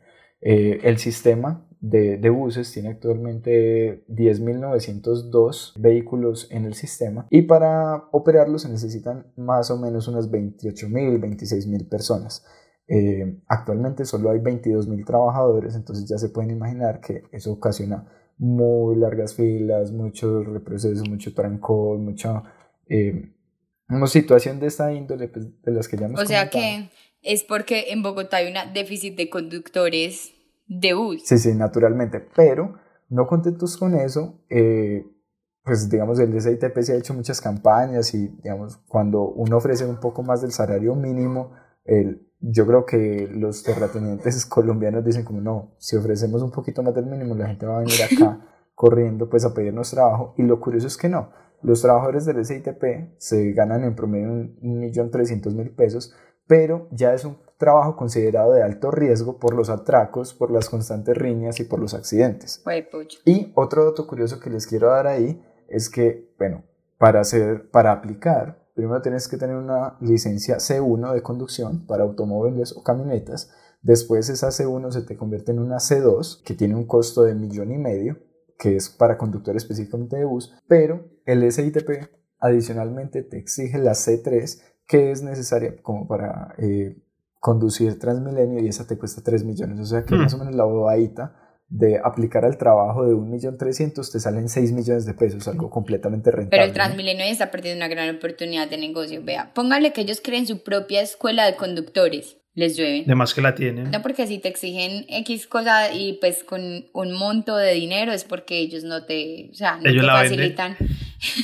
Eh, 0.46 0.80
el 0.82 0.98
sistema 0.98 1.66
de, 1.80 2.18
de, 2.18 2.28
buses 2.28 2.70
tiene 2.70 2.90
actualmente 2.90 4.04
10.902 4.08 5.72
vehículos 5.76 6.48
en 6.50 6.66
el 6.66 6.74
sistema 6.74 7.26
y 7.30 7.42
para 7.42 8.04
operarlos 8.12 8.62
se 8.62 8.68
necesitan 8.68 9.32
más 9.36 9.70
o 9.70 9.78
menos 9.78 10.06
unas 10.06 10.30
28.000, 10.30 11.18
26.000 11.18 11.88
personas. 11.88 12.44
Eh, 12.86 13.38
actualmente 13.48 14.04
solo 14.04 14.30
hay 14.30 14.40
22.000 14.40 15.06
trabajadores, 15.06 15.74
entonces 15.74 16.06
ya 16.06 16.18
se 16.18 16.28
pueden 16.28 16.50
imaginar 16.50 17.00
que 17.00 17.22
eso 17.32 17.52
ocasiona 17.52 18.06
muy 18.36 18.96
largas 18.96 19.34
filas, 19.34 19.92
mucho 19.92 20.42
reproceso, 20.42 21.04
mucho 21.06 21.32
trancón, 21.32 22.04
mucha 22.04 22.42
eh, 22.86 23.30
una 23.88 24.06
situación 24.08 24.60
de 24.60 24.66
esta 24.66 24.92
índole 24.92 25.28
pues, 25.28 25.46
de 25.62 25.72
las 25.72 25.88
que 25.88 25.96
ya 25.96 26.04
hemos 26.04 26.20
O 26.20 26.26
sea 26.26 26.50
que 26.50 26.90
es 27.22 27.44
porque 27.44 27.86
en 27.92 28.02
Bogotá 28.02 28.38
hay 28.38 28.52
un 28.52 28.74
déficit 28.74 29.16
de 29.16 29.30
conductores 29.30 30.33
de. 30.66 31.18
Sí, 31.24 31.38
sí, 31.38 31.54
naturalmente, 31.54 32.26
pero 32.34 32.74
no 33.08 33.26
contentos 33.26 33.76
con 33.76 33.94
eso, 33.94 34.40
eh, 34.48 35.06
pues 35.62 35.88
digamos 35.88 36.18
el 36.20 36.32
DCITP 36.32 36.78
se 36.80 36.92
ha 36.92 36.96
hecho 36.96 37.14
muchas 37.14 37.40
campañas 37.40 38.14
y 38.14 38.28
digamos 38.42 38.78
cuando 38.86 39.22
uno 39.22 39.56
ofrece 39.56 39.86
un 39.86 39.98
poco 39.98 40.22
más 40.22 40.42
del 40.42 40.52
salario 40.52 40.94
mínimo, 40.94 41.52
el, 41.84 42.28
yo 42.40 42.66
creo 42.66 42.84
que 42.84 43.28
los 43.32 43.62
terratenientes 43.62 44.44
colombianos 44.46 45.04
dicen 45.04 45.24
como 45.24 45.40
no, 45.40 45.74
si 45.78 45.96
ofrecemos 45.96 46.42
un 46.42 46.50
poquito 46.50 46.82
más 46.82 46.94
del 46.94 47.06
mínimo 47.06 47.34
la 47.34 47.46
gente 47.46 47.66
va 47.66 47.76
a 47.76 47.80
venir 47.80 48.00
acá 48.02 48.40
corriendo 48.74 49.30
pues 49.30 49.44
a 49.44 49.54
pedirnos 49.54 49.90
trabajo 49.90 50.34
y 50.36 50.42
lo 50.42 50.60
curioso 50.60 50.86
es 50.86 50.96
que 50.96 51.08
no, 51.08 51.30
los 51.62 51.80
trabajadores 51.80 52.26
del 52.26 52.44
SITP 52.44 53.14
se 53.16 53.52
ganan 53.52 53.84
en 53.84 53.94
promedio 53.94 54.28
un 54.28 54.78
millón 54.78 55.10
trescientos 55.10 55.54
mil 55.54 55.70
pesos, 55.70 56.14
pero 56.46 56.88
ya 56.90 57.14
es 57.14 57.24
un 57.24 57.38
trabajo 57.58 57.96
considerado 57.96 58.52
de 58.52 58.62
alto 58.62 58.90
riesgo 58.90 59.38
por 59.38 59.54
los 59.54 59.70
atracos, 59.70 60.34
por 60.34 60.50
las 60.50 60.68
constantes 60.68 61.16
riñas 61.16 61.60
y 61.60 61.64
por 61.64 61.80
los 61.80 61.94
accidentes. 61.94 62.60
Y 63.24 63.52
otro 63.54 63.84
dato 63.84 64.06
curioso 64.06 64.40
que 64.40 64.50
les 64.50 64.66
quiero 64.66 64.88
dar 64.88 65.06
ahí 65.06 65.42
es 65.68 65.88
que, 65.88 66.34
bueno, 66.38 66.64
para, 66.98 67.20
hacer, 67.20 67.70
para 67.70 67.92
aplicar, 67.92 68.68
primero 68.74 69.00
tienes 69.02 69.28
que 69.28 69.36
tener 69.36 69.56
una 69.56 69.96
licencia 70.00 70.56
C1 70.56 71.14
de 71.14 71.22
conducción 71.22 71.86
para 71.86 72.04
automóviles 72.04 72.76
o 72.76 72.82
camionetas. 72.82 73.50
Después 73.82 74.28
esa 74.28 74.48
C1 74.48 74.90
se 74.90 75.02
te 75.02 75.16
convierte 75.16 75.52
en 75.52 75.58
una 75.58 75.76
C2 75.76 76.42
que 76.42 76.54
tiene 76.54 76.74
un 76.74 76.86
costo 76.86 77.22
de 77.22 77.34
millón 77.34 77.72
y 77.72 77.78
medio, 77.78 78.18
que 78.58 78.76
es 78.76 78.88
para 78.88 79.18
conductor 79.18 79.56
específicamente 79.56 80.16
de 80.16 80.24
bus, 80.24 80.54
pero 80.68 81.04
el 81.24 81.50
SITP 81.50 82.08
adicionalmente 82.38 83.22
te 83.22 83.38
exige 83.38 83.78
la 83.78 83.92
C3 83.92 84.60
que 84.86 85.10
es 85.10 85.22
necesaria 85.22 85.76
como 85.82 86.06
para 86.06 86.54
eh, 86.58 86.96
conducir 87.40 87.98
Transmilenio 87.98 88.62
y 88.62 88.68
esa 88.68 88.86
te 88.86 88.96
cuesta 88.96 89.22
3 89.22 89.44
millones. 89.44 89.80
O 89.80 89.86
sea 89.86 90.02
que 90.04 90.14
más 90.14 90.32
o 90.34 90.38
menos 90.38 90.54
la 90.54 90.64
bobadita 90.64 91.36
de 91.68 91.98
aplicar 91.98 92.44
al 92.44 92.56
trabajo 92.56 93.04
de 93.04 93.14
1.300.000 93.14 94.12
te 94.12 94.20
salen 94.20 94.48
6 94.48 94.72
millones 94.72 95.06
de 95.06 95.14
pesos, 95.14 95.48
algo 95.48 95.70
completamente 95.70 96.30
rentable. 96.30 96.50
Pero 96.50 96.64
el 96.64 96.72
Transmilenio 96.72 97.24
está 97.24 97.50
perdiendo 97.50 97.84
una 97.84 97.88
gran 97.88 98.14
oportunidad 98.14 98.68
de 98.68 98.78
negocio. 98.78 99.22
Vea, 99.24 99.52
póngale 99.54 99.92
que 99.92 100.02
ellos 100.02 100.20
creen 100.22 100.46
su 100.46 100.62
propia 100.62 101.00
escuela 101.02 101.46
de 101.46 101.56
conductores. 101.56 102.36
Les 102.54 102.76
llueve. 102.76 103.02
De 103.04 103.16
más 103.16 103.34
que 103.34 103.40
la 103.40 103.56
tienen. 103.56 103.90
No, 103.90 104.00
porque 104.00 104.28
si 104.28 104.38
te 104.38 104.48
exigen 104.48 105.04
X 105.08 105.48
cosa 105.48 105.92
y 105.92 106.18
pues 106.20 106.44
con 106.44 106.62
un 106.92 107.12
monto 107.12 107.56
de 107.56 107.72
dinero 107.72 108.12
es 108.12 108.22
porque 108.22 108.58
ellos 108.58 108.84
no 108.84 109.04
te, 109.04 109.50
o 109.50 109.54
sea, 109.54 109.78
no 109.78 109.88
ellos 109.88 110.02
te 110.02 110.06
la 110.06 110.14
facilitan. 110.14 110.76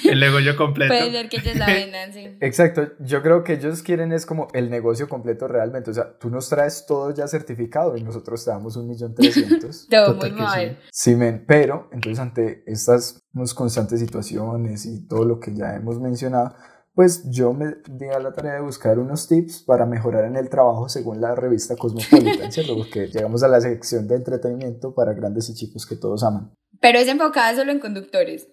El 0.09 0.21
negocio 0.21 0.57
completo. 0.57 0.93
Puede 0.93 1.11
ser 1.11 1.29
que 1.29 1.37
ellos 1.39 1.57
la 1.57 1.67
vendan, 1.75 2.13
sí. 2.13 2.37
Exacto, 2.41 2.93
yo 3.01 3.23
creo 3.23 3.45
que 3.45 3.55
ellos 3.55 3.83
quieren 3.83 4.13
es 4.13 4.27
como 4.27 4.49
el 4.53 4.71
negocio 4.71 5.09
completo 5.09 5.49
realmente, 5.49 5.91
o 5.91 5.95
sea, 5.95 6.19
tú 6.19 6.31
nos 6.31 6.49
traes 6.49 6.85
todo 6.87 7.15
ya 7.15 7.27
certificado 7.29 7.97
y 7.97 8.03
nosotros 8.03 8.45
te 8.45 8.51
damos 8.51 8.77
un 8.77 8.89
millón 8.89 9.15
trescientos. 9.15 9.87
todo 9.91 10.15
muy 10.15 10.33
mal. 10.33 10.79
Sí, 10.91 11.15
men, 11.15 11.45
pero 11.47 11.89
entonces 11.93 12.19
ante 12.19 12.63
estas 12.67 13.23
constantes 13.55 14.01
situaciones 14.01 14.87
y 14.87 15.07
todo 15.07 15.25
lo 15.25 15.41
que 15.41 15.55
ya 15.55 15.75
hemos 15.75 16.01
mencionado, 16.01 16.55
pues 16.95 17.31
yo 17.31 17.53
me 17.53 17.77
di 17.89 18.07
a 18.09 18.19
la 18.19 18.33
tarea 18.33 18.55
de 18.55 18.61
buscar 18.61 18.99
unos 18.99 19.29
tips 19.29 19.63
para 19.63 19.87
mejorar 19.87 20.25
en 20.25 20.37
el 20.37 20.49
trabajo 20.49 20.89
según 20.89 21.21
la 21.21 21.35
revista 21.35 21.77
Cosmopolitan, 21.77 22.53
¿cierto? 22.53 22.77
Porque 22.77 23.07
llegamos 23.07 23.43
a 23.43 23.49
la 23.49 23.61
sección 23.61 24.09
de 24.09 24.17
entretenimiento 24.17 24.95
para 24.95 25.15
grandes 25.15 25.49
y 25.51 25.55
chicos 25.55 25.87
que 25.87 25.97
todos 25.97 26.23
aman. 26.25 26.53
Pero 26.81 26.99
es 26.99 27.09
enfocada 27.09 27.55
solo 27.55 27.73
en 27.73 27.79
conductores. 27.79 28.49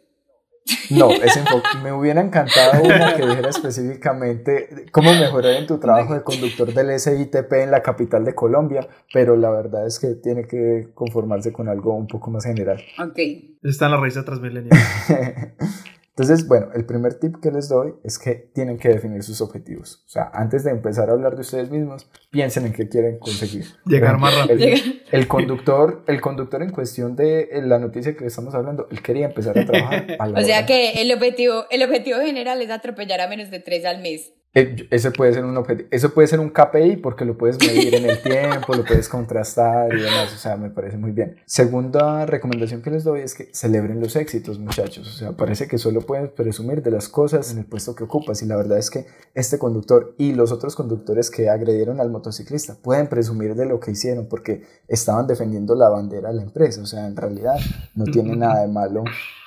No, 0.89 1.11
es 1.11 1.37
me 1.83 1.91
hubiera 1.91 2.21
encantado 2.21 2.83
una 2.83 3.15
que 3.15 3.25
dijera 3.25 3.49
específicamente 3.49 4.85
cómo 4.91 5.11
mejorar 5.13 5.53
en 5.53 5.67
tu 5.67 5.79
trabajo 5.79 6.13
de 6.13 6.23
conductor 6.23 6.73
del 6.73 6.99
SITP 6.99 7.51
en 7.53 7.71
la 7.71 7.81
capital 7.81 8.25
de 8.25 8.33
Colombia, 8.33 8.87
pero 9.13 9.35
la 9.35 9.49
verdad 9.49 9.85
es 9.85 9.99
que 9.99 10.15
tiene 10.15 10.45
que 10.47 10.89
conformarse 10.93 11.51
con 11.51 11.69
algo 11.69 11.95
un 11.95 12.07
poco 12.07 12.31
más 12.31 12.45
general. 12.45 12.81
Ok. 12.99 13.19
Está 13.63 13.85
en 13.85 13.91
la 13.91 13.97
revista 13.97 14.23
Transmilenio. 14.23 14.71
Entonces, 16.17 16.47
bueno, 16.47 16.69
el 16.73 16.83
primer 16.83 17.13
tip 17.19 17.35
que 17.39 17.51
les 17.51 17.69
doy 17.69 17.93
es 18.03 18.17
que 18.17 18.33
tienen 18.33 18.79
que 18.79 18.89
definir 18.89 19.21
sus 19.21 19.39
objetivos. 19.39 20.01
O 20.07 20.09
sea, 20.09 20.31
antes 20.33 20.63
de 20.63 20.71
empezar 20.71 21.11
a 21.11 21.13
hablar 21.13 21.35
de 21.35 21.41
ustedes 21.41 21.69
mismos, 21.69 22.09
piensen 22.31 22.65
en 22.65 22.73
qué 22.73 22.89
quieren 22.89 23.19
conseguir. 23.19 23.65
Llegar 23.85 24.17
más 24.17 24.35
rápido. 24.35 24.67
El, 24.67 25.03
el, 25.11 25.27
conductor, 25.27 26.03
el 26.07 26.19
conductor 26.19 26.63
en 26.63 26.71
cuestión 26.71 27.15
de 27.15 27.47
la 27.63 27.77
noticia 27.77 28.17
que 28.17 28.25
estamos 28.25 28.55
hablando, 28.55 28.87
él 28.89 29.03
quería 29.03 29.27
empezar 29.27 29.59
a 29.59 29.65
trabajar 29.67 30.17
a 30.17 30.27
la 30.27 30.39
O 30.41 30.43
sea 30.43 30.57
hora. 30.57 30.65
que 30.65 31.03
el 31.03 31.11
objetivo, 31.13 31.65
el 31.69 31.83
objetivo 31.83 32.19
general 32.19 32.63
es 32.63 32.71
atropellar 32.71 33.21
a 33.21 33.27
menos 33.27 33.51
de 33.51 33.59
tres 33.59 33.85
al 33.85 34.01
mes. 34.01 34.33
Eh, 34.53 34.87
Ese 34.89 35.11
puede 35.11 35.33
ser 35.33 35.45
un 35.45 35.55
objetivo, 35.57 35.87
eso 35.91 36.13
puede 36.13 36.27
ser 36.27 36.39
un 36.39 36.49
KPI 36.49 36.97
porque 36.97 37.25
lo 37.25 37.37
puedes 37.37 37.59
medir 37.59 37.93
en 37.93 38.09
el 38.09 38.21
tiempo, 38.21 38.73
lo 38.75 38.83
puedes 38.83 39.07
contrastar 39.07 39.93
y 39.93 40.01
demás, 40.01 40.33
o 40.33 40.37
sea, 40.37 40.57
me 40.57 40.69
parece 40.69 40.97
muy 40.97 41.11
bien. 41.11 41.35
Segunda 41.45 42.25
recomendación 42.25 42.81
que 42.81 42.89
les 42.89 43.03
doy 43.03 43.21
es 43.21 43.35
que 43.35 43.49
celebren 43.53 43.99
los 43.99 44.15
éxitos, 44.15 44.57
muchachos, 44.57 45.07
o 45.07 45.11
sea, 45.11 45.31
parece 45.33 45.67
que 45.67 45.77
solo 45.77 46.01
puedes 46.01 46.29
presumir 46.31 46.81
de 46.81 46.91
las 46.91 47.07
cosas 47.07 47.51
en 47.51 47.59
el 47.59 47.65
puesto 47.65 47.93
que 47.93 48.05
ocupas 48.05 48.41
y 48.41 48.45
la 48.45 48.55
verdad 48.55 48.77
es 48.77 48.89
que 48.89 49.05
este 49.35 49.59
conductor 49.59 50.15
y 50.17 50.33
los 50.33 50.51
otros 50.51 50.75
conductores 50.75 51.29
que 51.29 51.49
agredieron 51.49 51.99
al 51.99 52.09
motociclista 52.09 52.77
pueden 52.81 53.07
presumir 53.07 53.53
de 53.55 53.65
lo 53.65 53.79
que 53.79 53.91
hicieron 53.91 54.27
porque 54.27 54.63
estaban 54.87 55.27
defendiendo 55.27 55.75
la 55.75 55.89
bandera 55.89 56.29
de 56.29 56.35
la 56.35 56.43
empresa, 56.43 56.81
o 56.81 56.85
sea, 56.85 57.05
en 57.05 57.15
realidad 57.15 57.57
no 57.95 58.05
tiene 58.05 58.35
nada 58.35 58.61
de 58.61 58.69
malo 58.69 59.03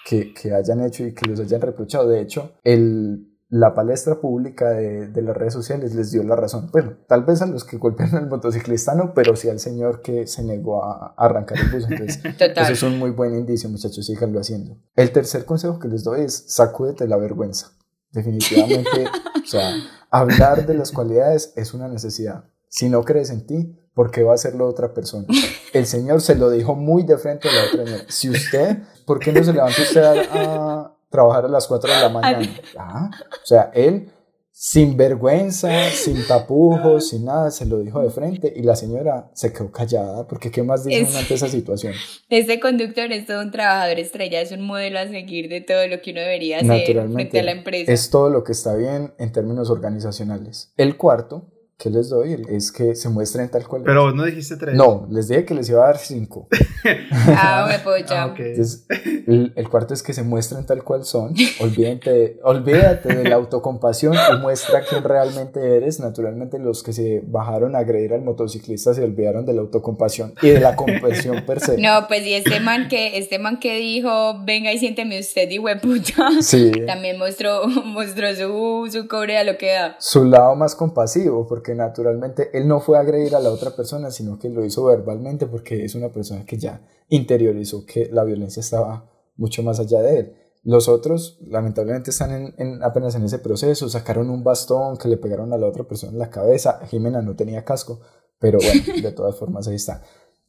que, 0.07 0.33
que 0.35 0.55
hayan 0.55 0.83
hecho 0.83 1.05
y 1.05 1.15
que 1.15 1.27
los 1.27 1.41
hayan 1.41 1.61
reprochado, 1.61 2.09
de 2.09 2.21
hecho, 2.21 2.53
el 2.65 3.30
la 3.51 3.75
palestra 3.75 4.21
pública 4.21 4.71
de, 4.71 5.09
de, 5.09 5.23
las 5.23 5.37
redes 5.37 5.53
sociales 5.53 5.93
les 5.97 6.13
dio 6.13 6.23
la 6.23 6.37
razón. 6.37 6.71
Bueno, 6.73 6.95
tal 7.09 7.25
vez 7.25 7.43
a 7.43 7.47
los 7.47 7.65
que 7.65 7.79
golpearon 7.79 8.15
al 8.15 8.29
motociclista 8.29 8.95
no, 8.95 9.13
pero 9.13 9.35
sí 9.35 9.49
al 9.49 9.59
señor 9.59 10.03
que 10.03 10.29
se 10.29 10.45
negó 10.45 10.85
a, 10.85 11.15
arrancar 11.17 11.59
el 11.59 11.71
bus. 11.71 11.85
Entonces, 11.91 12.23
Total. 12.39 12.63
eso 12.63 12.73
es 12.73 12.83
un 12.85 12.99
muy 13.01 13.11
buen 13.11 13.35
indicio, 13.35 13.69
muchachos, 13.69 14.07
síganlo 14.07 14.39
haciendo. 14.39 14.79
El 14.95 15.11
tercer 15.11 15.45
consejo 15.45 15.81
que 15.81 15.89
les 15.89 16.05
doy 16.05 16.21
es 16.21 16.45
sacúdete 16.47 17.09
la 17.09 17.17
vergüenza. 17.17 17.73
Definitivamente, 18.13 19.07
o 19.43 19.47
sea, 19.47 19.75
hablar 20.11 20.67
de 20.67 20.75
las 20.75 20.93
cualidades 20.93 21.53
es 21.57 21.75
una 21.75 21.89
necesidad. 21.89 22.45
Si 22.69 22.89
no 22.89 23.03
crees 23.03 23.31
en 23.31 23.47
ti, 23.47 23.77
¿por 23.95 24.13
qué 24.13 24.23
va 24.23 24.31
a 24.31 24.37
hacerlo 24.37 24.69
otra 24.69 24.95
persona? 24.95 25.27
El 25.73 25.87
Señor 25.87 26.21
se 26.21 26.37
lo 26.37 26.51
dijo 26.51 26.77
muy 26.77 27.03
de 27.03 27.19
frente 27.19 27.49
a 27.49 27.53
la 27.53 27.65
otra. 27.65 27.85
Señora. 27.85 28.05
Si 28.09 28.31
usted, 28.31 28.79
¿por 29.07 29.19
qué 29.19 29.33
no 29.33 29.43
se 29.43 29.53
levanta 29.53 29.83
usted 29.83 30.03
a, 30.03 30.13
a 30.35 30.90
trabajar 31.11 31.45
a 31.45 31.49
las 31.49 31.67
4 31.67 31.93
de 31.93 32.01
la 32.01 32.09
mañana. 32.21 32.49
Ah, 32.79 33.11
o 33.31 33.47
sea, 33.47 33.71
él 33.75 34.11
sin 34.53 34.95
vergüenza, 34.95 35.71
sin 35.91 36.27
tapujos, 36.27 37.09
sin 37.09 37.25
nada, 37.25 37.51
se 37.51 37.65
lo 37.65 37.79
dijo 37.79 38.03
de 38.03 38.11
frente 38.11 38.53
y 38.55 38.63
la 38.63 38.77
señora 38.77 39.31
se 39.33 39.55
quedó 39.55 39.73
callada 39.73 40.27
porque 40.29 40.51
¿qué 40.51 40.63
más 40.63 40.85
dicen 40.85 41.07
Es- 41.07 41.17
ante 41.17 41.33
esa 41.35 41.49
situación? 41.49 41.95
Este 42.29 42.61
conductor 42.61 43.11
es 43.11 43.27
todo 43.27 43.41
un 43.41 43.51
trabajador 43.51 43.99
estrella, 43.99 44.41
es 44.43 44.53
un 44.53 44.61
modelo 44.61 44.99
a 44.99 45.09
seguir 45.09 45.49
de 45.49 45.63
todo 45.63 45.87
lo 45.87 46.03
que 46.03 46.11
uno 46.13 46.21
debería 46.21 46.59
hacer 46.59 47.09
frente 47.11 47.41
a 47.41 47.43
la 47.43 47.53
empresa. 47.53 47.91
es 47.91 48.11
todo 48.11 48.29
lo 48.29 48.45
que 48.45 48.53
está 48.53 48.75
bien 48.75 49.15
en 49.19 49.33
términos 49.33 49.71
organizacionales. 49.71 50.73
El 50.77 50.97
cuarto, 50.99 51.47
que 51.81 51.89
les 51.89 52.11
doy 52.11 52.43
es 52.51 52.71
que 52.71 52.95
se 52.95 53.09
muestren 53.09 53.51
tal 53.51 53.67
cual. 53.67 53.83
Pero 53.85 54.13
no 54.13 54.25
dijiste 54.25 54.57
tres. 54.57 54.75
No, 54.75 55.07
les 55.11 55.29
dije 55.29 55.47
que 55.47 55.55
les 55.55 55.69
iba 55.71 55.83
a 55.83 55.87
dar 55.87 55.99
cinco. 55.99 56.47
ah, 57.27 57.67
me 57.69 57.79
puedo 57.79 57.97
ah, 58.11 58.27
okay. 58.27 58.51
Entonces, 58.51 58.85
el, 59.27 59.55
el, 59.57 59.69
cuarto 59.71 59.95
es 59.95 60.03
que 60.03 60.13
se 60.13 60.23
muestren 60.23 60.67
tal 60.67 60.85
cual 60.85 61.05
son. 61.05 61.35
Olvídate, 61.59 62.39
olvídate 62.45 63.15
de 63.15 63.29
la 63.29 63.37
autocompasión 63.37 64.15
y 64.15 64.37
muestra 64.41 64.83
quién 64.83 65.03
realmente 65.03 65.77
eres. 65.77 66.01
Naturalmente, 66.01 66.59
los 66.59 66.83
que 66.83 66.93
se 66.93 67.23
bajaron 67.27 67.75
a 67.75 67.79
agredir 67.79 68.13
al 68.13 68.23
motociclista 68.23 68.93
se 68.93 69.03
olvidaron 69.03 69.47
de 69.47 69.55
la 69.55 69.63
autocompasión 69.63 70.35
y 70.43 70.51
de 70.51 70.61
la 70.61 70.77
compasión 70.77 71.47
per 71.47 71.61
se. 71.61 71.79
No, 71.79 72.07
pues 72.09 72.27
y 72.27 72.35
este 72.35 72.61
man 72.61 72.89
que, 72.89 73.17
este 73.17 73.39
man 73.39 73.59
que 73.59 73.79
dijo, 73.79 74.35
venga 74.45 74.71
y 74.71 74.79
siénteme 74.79 75.19
usted 75.19 75.51
y 75.51 75.59
hueputa. 75.59 76.29
Sí. 76.43 76.73
También 76.87 77.19
mostró, 77.19 77.67
mostró 77.67 78.35
su, 78.35 78.89
su 78.93 79.09
cobre 79.09 79.39
a 79.39 79.45
lo 79.45 79.57
que 79.57 79.73
da. 79.73 79.97
Su 79.99 80.25
lado 80.25 80.55
más 80.57 80.75
compasivo, 80.75 81.47
porque 81.49 81.70
naturalmente 81.75 82.51
él 82.53 82.69
no 82.69 82.81
fue 82.81 82.99
a 82.99 83.01
agredir 83.01 83.35
a 83.35 83.41
la 83.41 83.51
otra 83.51 83.75
persona, 83.77 84.11
sino 84.11 84.39
que 84.39 84.49
lo 84.49 84.65
hizo 84.65 84.85
verbalmente 84.85 85.47
porque 85.47 85.85
es 85.85 85.95
una 85.95 86.11
persona 86.11 86.45
que 86.45 86.59
ya 86.59 86.83
interiorizó 87.09 87.85
que 87.85 88.09
la 88.11 88.25
violencia 88.25 88.61
estaba 88.61 89.11
mucho 89.37 89.63
más 89.63 89.81
allá 89.81 90.01
de 90.01 90.19
él. 90.19 90.35
Los 90.63 90.89
otros, 90.89 91.39
lamentablemente, 91.47 92.11
están 92.11 92.55
en, 92.57 92.83
apenas 92.83 93.15
en 93.15 93.25
ese 93.25 93.39
proceso. 93.39 93.89
Sacaron 93.89 94.29
un 94.29 94.45
bastón 94.45 94.99
que 94.99 95.09
le 95.09 95.17
pegaron 95.17 95.53
a 95.53 95.59
la 95.59 95.67
otra 95.67 95.85
persona 95.85 96.13
en 96.13 96.19
la 96.19 96.31
cabeza. 96.31 96.81
Jimena 96.87 97.23
no 97.23 97.35
tenía 97.35 97.65
casco, 97.65 98.01
pero 98.39 98.59
bueno, 98.59 98.83
de 99.03 99.13
todas 99.13 99.37
formas 99.37 99.67
ahí 99.69 99.77
está. 99.77 100.03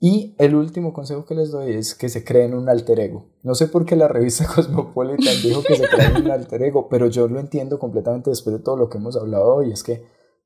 Y 0.04 0.36
el 0.40 0.56
último 0.56 0.94
consejo 0.94 1.26
que 1.26 1.36
les 1.36 1.52
doy 1.52 1.74
es 1.74 1.94
que 1.94 2.10
se 2.10 2.24
creen 2.24 2.56
un 2.56 2.68
alter 2.68 3.00
ego. 3.00 3.30
No 3.44 3.54
sé 3.54 3.68
por 3.68 3.86
qué 3.86 3.96
la 3.96 4.08
revista 4.08 4.48
Cosmopolitan 4.56 5.42
dijo 5.44 5.62
que 5.62 5.76
se 5.76 5.88
creen 5.88 6.24
un 6.24 6.32
alter 6.32 6.64
ego, 6.64 6.90
pero 6.90 7.08
yo 7.08 7.28
lo 7.28 7.40
entiendo 7.40 7.78
completamente 7.78 8.32
después 8.32 8.58
de 8.58 8.64
todo 8.64 8.76
lo 8.76 8.90
que 8.90 8.98
hemos 8.98 9.16
hablado 9.16 9.54
hoy. 9.54 9.72
Es 9.72 9.84
que 9.84 10.04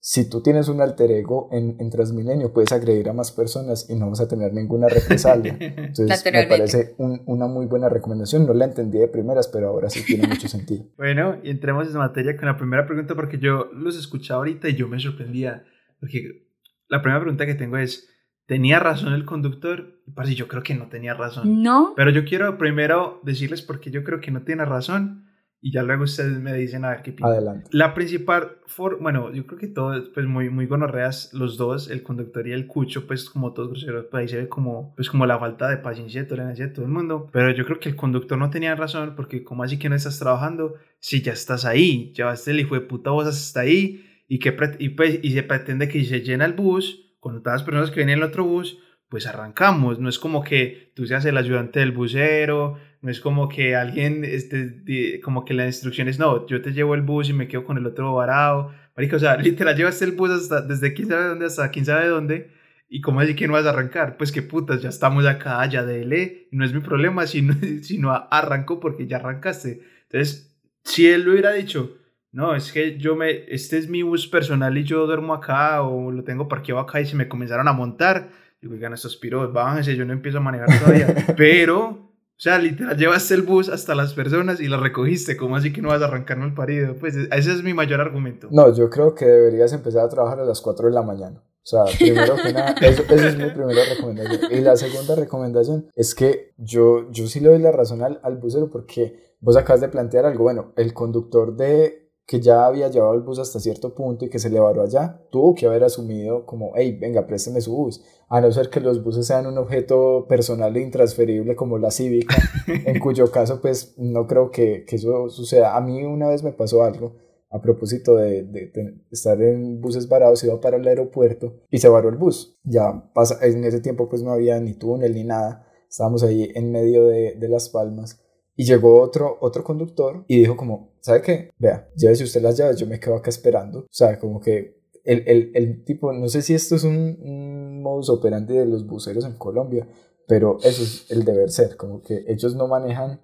si 0.08 0.30
tú 0.30 0.44
tienes 0.44 0.68
un 0.68 0.82
alter 0.82 1.10
ego 1.10 1.50
en, 1.52 1.78
en 1.80 1.90
Transmilenio, 1.90 2.54
puedes 2.54 2.72
agredir 2.72 3.10
a 3.10 3.14
más 3.14 3.32
personas 3.32 3.90
y 3.90 3.96
no 3.96 4.08
vas 4.08 4.22
a 4.22 4.28
tener 4.28 4.54
ninguna 4.54 4.88
represalia. 4.88 5.58
Entonces, 5.60 6.24
me 6.32 6.46
parece 6.46 6.94
una 7.00 7.48
muy 7.48 7.66
buena 7.66 7.90
recomendación. 7.90 8.46
No 8.46 8.54
la 8.54 8.66
entendí 8.66 9.00
de 9.00 9.08
primeras, 9.08 9.48
pero 9.48 9.70
ahora 9.70 9.90
sí 9.90 10.06
tiene 10.06 10.28
mucho 10.28 10.48
sentido. 10.48 10.86
Bueno, 10.98 11.40
y 11.44 11.50
entremos 11.50 11.88
en 11.88 11.98
materia 11.98 12.38
con 12.38 12.46
la 12.46 12.56
primera 12.56 12.86
pregunta, 12.86 13.16
porque 13.16 13.40
yo 13.40 13.72
los 13.74 13.98
escuchaba 13.98 14.38
ahorita 14.42 14.70
y 14.70 14.76
yo 14.76 14.88
me 14.88 15.00
sorprendía. 15.00 15.64
Porque 16.00 16.50
la 16.88 17.02
primera 17.02 17.22
pregunta 17.22 17.48
que 17.48 17.56
tengo 17.56 17.78
es: 17.78 18.08
¿tenía 18.46 18.80
razón 18.80 19.14
el 19.14 19.26
conductor? 19.26 20.04
Y 20.06 20.12
parece, 20.12 20.36
yo 20.36 20.48
creo 20.48 20.62
que 20.62 20.76
no 20.76 20.88
tenía 20.88 21.16
razón. 21.16 21.64
No. 21.64 21.94
Pero 21.96 22.12
yo 22.12 22.26
quiero 22.26 22.60
primero 22.60 23.22
decirles 23.24 23.64
por 23.64 23.80
qué 23.80 23.90
yo 23.90 24.04
creo 24.04 24.22
que 24.22 24.30
no 24.30 24.44
tiene 24.44 24.66
razón 24.66 25.25
y 25.62 25.72
ya 25.72 25.82
luego 25.84 26.04
ustedes 26.04 26.40
me 26.40 26.54
dicen 26.54 26.86
a 26.86 26.92
ver 26.92 27.02
qué 27.02 27.12
piensan. 27.12 27.38
Adelante. 27.38 27.70
La 27.72 27.94
principal, 27.94 28.58
for, 28.68 29.00
bueno, 29.02 29.34
yo 29.34 29.48
creo 29.48 29.60
que 29.60 29.68
todos, 29.68 30.10
pues 30.10 30.26
muy, 30.28 30.50
muy 30.50 30.68
gonorreas 30.68 31.34
los 31.34 31.58
dos, 31.58 31.90
el 31.90 32.04
conductor 32.04 32.48
y 32.48 32.52
el 32.52 32.68
cucho, 32.68 33.08
pues 33.08 33.30
como 33.30 33.54
todos 33.54 33.70
groseros, 33.70 34.06
pues 34.12 34.22
ahí 34.22 34.28
se 34.28 34.38
ve 34.38 34.48
como, 34.48 34.94
pues 34.96 35.10
como 35.10 35.26
la 35.26 35.40
falta 35.40 35.68
de 35.70 35.78
paciencia 35.78 36.28
tolerancia 36.28 36.68
de 36.68 36.74
todo 36.74 36.86
el 36.86 36.92
mundo. 36.92 37.30
Pero 37.32 37.52
yo 37.52 37.66
creo 37.66 37.80
que 37.80 37.90
el 37.90 37.96
conductor 37.96 38.38
no 38.38 38.50
tenía 38.50 38.76
razón 38.76 39.14
porque 39.16 39.44
como 39.44 39.64
así 39.64 39.80
que 39.80 39.90
no 39.90 39.96
estás 39.96 40.20
trabajando 40.20 40.76
si 41.00 41.22
ya 41.22 41.34
estás 41.34 41.66
ahí, 41.66 42.14
llevaste 42.14 42.52
el 42.52 42.60
hijo 42.60 42.76
de 42.76 42.82
puta 42.82 43.10
vos 43.10 43.28
hasta 43.28 43.62
ahí 43.62 44.06
y, 44.28 44.40
que, 44.40 44.56
y, 44.80 44.90
pues, 44.90 45.20
y 45.22 45.32
se 45.32 45.44
pretende 45.44 45.88
que 45.88 46.04
se 46.04 46.22
llena 46.22 46.46
el 46.46 46.54
bus 46.54 47.16
con 47.20 47.42
todas 47.42 47.62
las 47.62 47.66
personas 47.66 47.90
que 47.90 47.98
vienen 47.98 48.20
en 48.20 48.24
el 48.24 48.30
otro 48.30 48.44
bus, 48.44 48.78
pues 49.10 49.28
arrancamos. 49.28 50.00
No 50.00 50.10
es 50.10 50.20
como 50.20 50.44
que 50.44 50.92
tú 50.96 51.06
seas 51.06 51.26
el 51.26 51.38
ayudante 51.38 51.80
del 51.80 51.92
busero, 51.92 52.78
no 53.06 53.12
es 53.12 53.20
como 53.20 53.48
que 53.48 53.76
alguien, 53.76 54.26
este, 54.26 55.22
como 55.22 55.46
que 55.46 55.54
la 55.54 55.68
instrucción 55.68 56.08
es, 56.08 56.18
no, 56.18 56.48
yo 56.48 56.64
te 56.64 56.74
llevo 56.74 56.96
el 56.96 57.04
bus 57.04 57.30
y 57.30 57.34
me 57.34 57.48
quedo 57.48 57.64
con 57.64 57.78
el 57.78 57.86
otro 57.86 58.16
varado. 58.16 58.72
Marica, 58.98 59.18
o 59.18 59.20
sea, 59.20 59.38
literal, 59.38 59.78
llevaste 59.78 60.06
el 60.06 60.14
bus 60.14 60.32
hasta, 60.32 60.62
desde 60.62 60.96
quién 60.96 61.10
sabe 61.10 61.26
dónde 61.28 61.46
hasta 61.46 61.70
quién 61.70 61.86
sabe 61.86 62.08
dónde. 62.08 62.50
¿Y 62.90 63.02
cómo 63.02 63.20
así 63.20 63.36
que 63.36 63.46
no 63.46 63.54
vas 63.54 63.68
a 63.68 63.70
arrancar? 63.70 64.18
Pues 64.18 64.32
que 64.32 64.42
putas, 64.42 64.82
ya 64.82 64.90
estamos 64.90 65.24
acá, 65.28 65.64
ya 65.68 65.86
dele. 65.86 66.48
No 66.50 66.66
es 66.66 66.74
mi 66.74 66.80
problema 66.80 67.28
si 67.28 67.44
no, 67.44 67.54
si 67.84 68.00
no 68.00 68.12
arranco 68.12 68.80
porque 68.80 69.06
ya 69.06 69.18
arrancaste. 69.18 69.84
Entonces, 70.10 70.58
si 70.84 71.06
él 71.06 71.26
lo 71.26 71.34
hubiera 71.34 71.52
dicho, 71.52 72.00
no, 72.32 72.56
es 72.56 72.72
que 72.72 72.98
yo 72.98 73.16
me, 73.16 73.46
este 73.54 73.78
es 73.78 73.88
mi 73.88 74.02
bus 74.02 74.28
personal 74.28 74.76
y 74.80 74.84
yo 74.84 75.06
duermo 75.06 75.36
acá 75.36 75.84
o 75.84 76.12
lo 76.12 76.24
tengo 76.24 76.48
parqueado 76.48 76.82
acá 76.82 77.02
y 77.02 77.06
se 77.06 77.16
me 77.16 77.28
comenzaron 77.28 77.68
a 77.68 77.74
montar, 77.74 78.32
digo, 78.60 78.74
oigan, 78.74 78.94
estos 78.94 79.16
piros, 79.16 79.54
bájense, 79.54 79.96
yo 79.96 80.06
no 80.06 80.14
empiezo 80.14 80.40
a 80.40 80.42
manejar 80.42 80.80
todavía. 80.80 81.14
Pero 81.38 82.05
o 82.38 82.42
sea, 82.42 82.58
literal, 82.58 82.98
llevaste 82.98 83.34
el 83.34 83.44
bus 83.44 83.70
hasta 83.70 83.96
las 83.96 84.14
personas 84.14 84.60
y 84.60 84.68
las 84.68 84.82
recogiste. 84.82 85.38
¿Cómo 85.38 85.56
así 85.56 85.72
que 85.72 85.82
no 85.82 85.88
vas 85.88 86.02
a 86.02 86.06
arrancarme 86.06 86.46
el 86.46 86.54
parido? 86.54 86.94
Pues 87.00 87.16
ese 87.16 87.52
es 87.52 87.64
mi 87.64 87.74
mayor 87.74 88.02
argumento. 88.02 88.50
No, 88.52 88.74
yo 88.76 88.90
creo 88.90 89.16
que 89.16 89.26
deberías 89.26 89.72
empezar 89.72 90.04
a 90.04 90.10
trabajar 90.10 90.42
a 90.42 90.46
las 90.46 90.60
4 90.60 90.88
de 90.88 90.94
la 90.94 91.02
mañana. 91.02 91.42
O 91.42 91.68
sea, 91.68 91.86
primero 91.98 92.36
que 92.36 92.52
nada, 92.52 92.76
eso, 92.82 93.04
esa 93.10 93.30
es 93.30 93.38
mi 93.38 93.50
primera 93.52 93.82
recomendación. 93.90 94.52
Y 94.52 94.60
la 94.60 94.76
segunda 94.76 95.16
recomendación 95.16 95.90
es 95.96 96.14
que 96.14 96.54
yo, 96.58 97.10
yo 97.10 97.26
sí 97.28 97.40
le 97.40 97.50
doy 97.50 97.60
la 97.60 97.72
razón 97.72 98.04
al, 98.04 98.20
al 98.22 98.36
busero 98.36 98.70
porque 98.70 99.38
vos 99.40 99.56
acabas 99.56 99.80
de 99.80 99.88
plantear 99.88 100.26
algo. 100.26 100.44
Bueno, 100.44 100.74
el 100.76 100.94
conductor 100.94 101.56
de 101.56 102.05
que 102.26 102.40
ya 102.40 102.66
había 102.66 102.90
llevado 102.90 103.14
el 103.14 103.22
bus 103.22 103.38
hasta 103.38 103.60
cierto 103.60 103.94
punto 103.94 104.26
y 104.26 104.30
que 104.30 104.40
se 104.40 104.50
le 104.50 104.60
varó 104.60 104.82
allá, 104.82 105.22
tuvo 105.30 105.54
que 105.54 105.68
haber 105.68 105.84
asumido 105.84 106.46
como, 106.46 106.72
hey, 106.76 106.98
venga, 107.00 107.28
présteme 107.28 107.62
su 107.62 107.76
bus. 107.76 108.04
A 108.30 108.42
no 108.42 108.52
ser 108.52 108.70
que 108.70 108.80
los 108.80 109.04
buses 109.04 109.28
sean 109.28 109.46
un 109.46 109.58
objeto 109.60 110.26
personal 110.28 110.76
e 110.76 110.82
intransferible 110.82 111.56
como 111.56 111.78
la 111.78 111.92
cívica, 111.92 112.36
en 112.68 113.00
cuyo 113.00 113.32
caso, 113.32 113.62
pues 113.62 113.94
no 113.98 114.26
creo 114.26 114.50
que, 114.50 114.86
que, 114.86 114.96
eso 114.96 115.30
suceda. 115.30 115.78
A 115.78 115.82
mí 115.82 116.04
una 116.04 116.30
vez 116.30 116.42
me 116.42 116.52
pasó 116.52 116.84
algo 116.84 117.16
a 117.52 117.62
propósito 117.62 118.16
de, 118.16 118.44
de, 118.44 118.72
estar 119.12 119.40
en 119.40 119.80
buses 119.80 120.10
varados, 120.10 120.44
iba 120.44 120.60
para 120.60 120.78
el 120.78 120.88
aeropuerto 120.88 121.54
y 121.70 121.78
se 121.78 121.90
varó 121.90 122.10
el 122.10 122.18
bus. 122.18 122.60
Ya 122.64 123.12
pasa, 123.14 123.38
en 123.46 123.64
ese 123.64 123.82
tiempo 123.82 124.10
pues 124.10 124.24
no 124.24 124.32
había 124.32 124.60
ni 124.60 124.74
túnel 124.74 125.14
ni 125.14 125.24
nada, 125.24 125.68
estábamos 125.88 126.24
ahí 126.24 126.52
en 126.56 126.72
medio 126.72 127.06
de, 127.06 127.36
de 127.36 127.48
Las 127.48 127.70
Palmas 127.70 128.25
y 128.56 128.66
llegó 128.66 129.02
otro, 129.02 129.38
otro 129.42 129.64
conductor 129.64 130.24
y 130.28 130.40
dijo 130.40 130.56
como, 130.56 130.94
¿sabe 131.02 131.22
qué? 131.22 131.50
Vea, 131.58 131.90
llévese 131.96 132.24
usted 132.24 132.42
las 132.42 132.58
llaves, 132.58 132.78
yo 132.78 132.88
me 132.88 133.00
quedo 133.00 133.16
acá 133.16 133.30
esperando. 133.30 133.80
O 133.80 133.88
sea, 133.92 134.18
como 134.20 134.40
que 134.40 134.78
el, 135.04 135.24
el, 135.28 135.52
el 135.54 135.84
tipo, 135.84 136.14
no 136.14 136.28
sé 136.30 136.42
si 136.42 136.54
esto 136.54 136.76
es 136.76 136.84
un, 136.84 137.82
modus 137.82 138.10
operandi 138.10 138.58
de 138.58 138.66
los 138.66 138.88
buceros 138.88 139.26
en 139.26 139.34
Colombia, 139.36 139.88
pero 140.28 140.58
eso 140.64 140.82
es 140.82 141.12
el 141.12 141.24
deber 141.24 141.52
ser, 141.52 141.78
como 141.78 142.02
que 142.02 142.24
ellos 142.28 142.56
no 142.56 142.68
manejan 142.68 143.22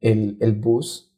el, 0.00 0.36
el 0.40 0.52
bus 0.52 1.13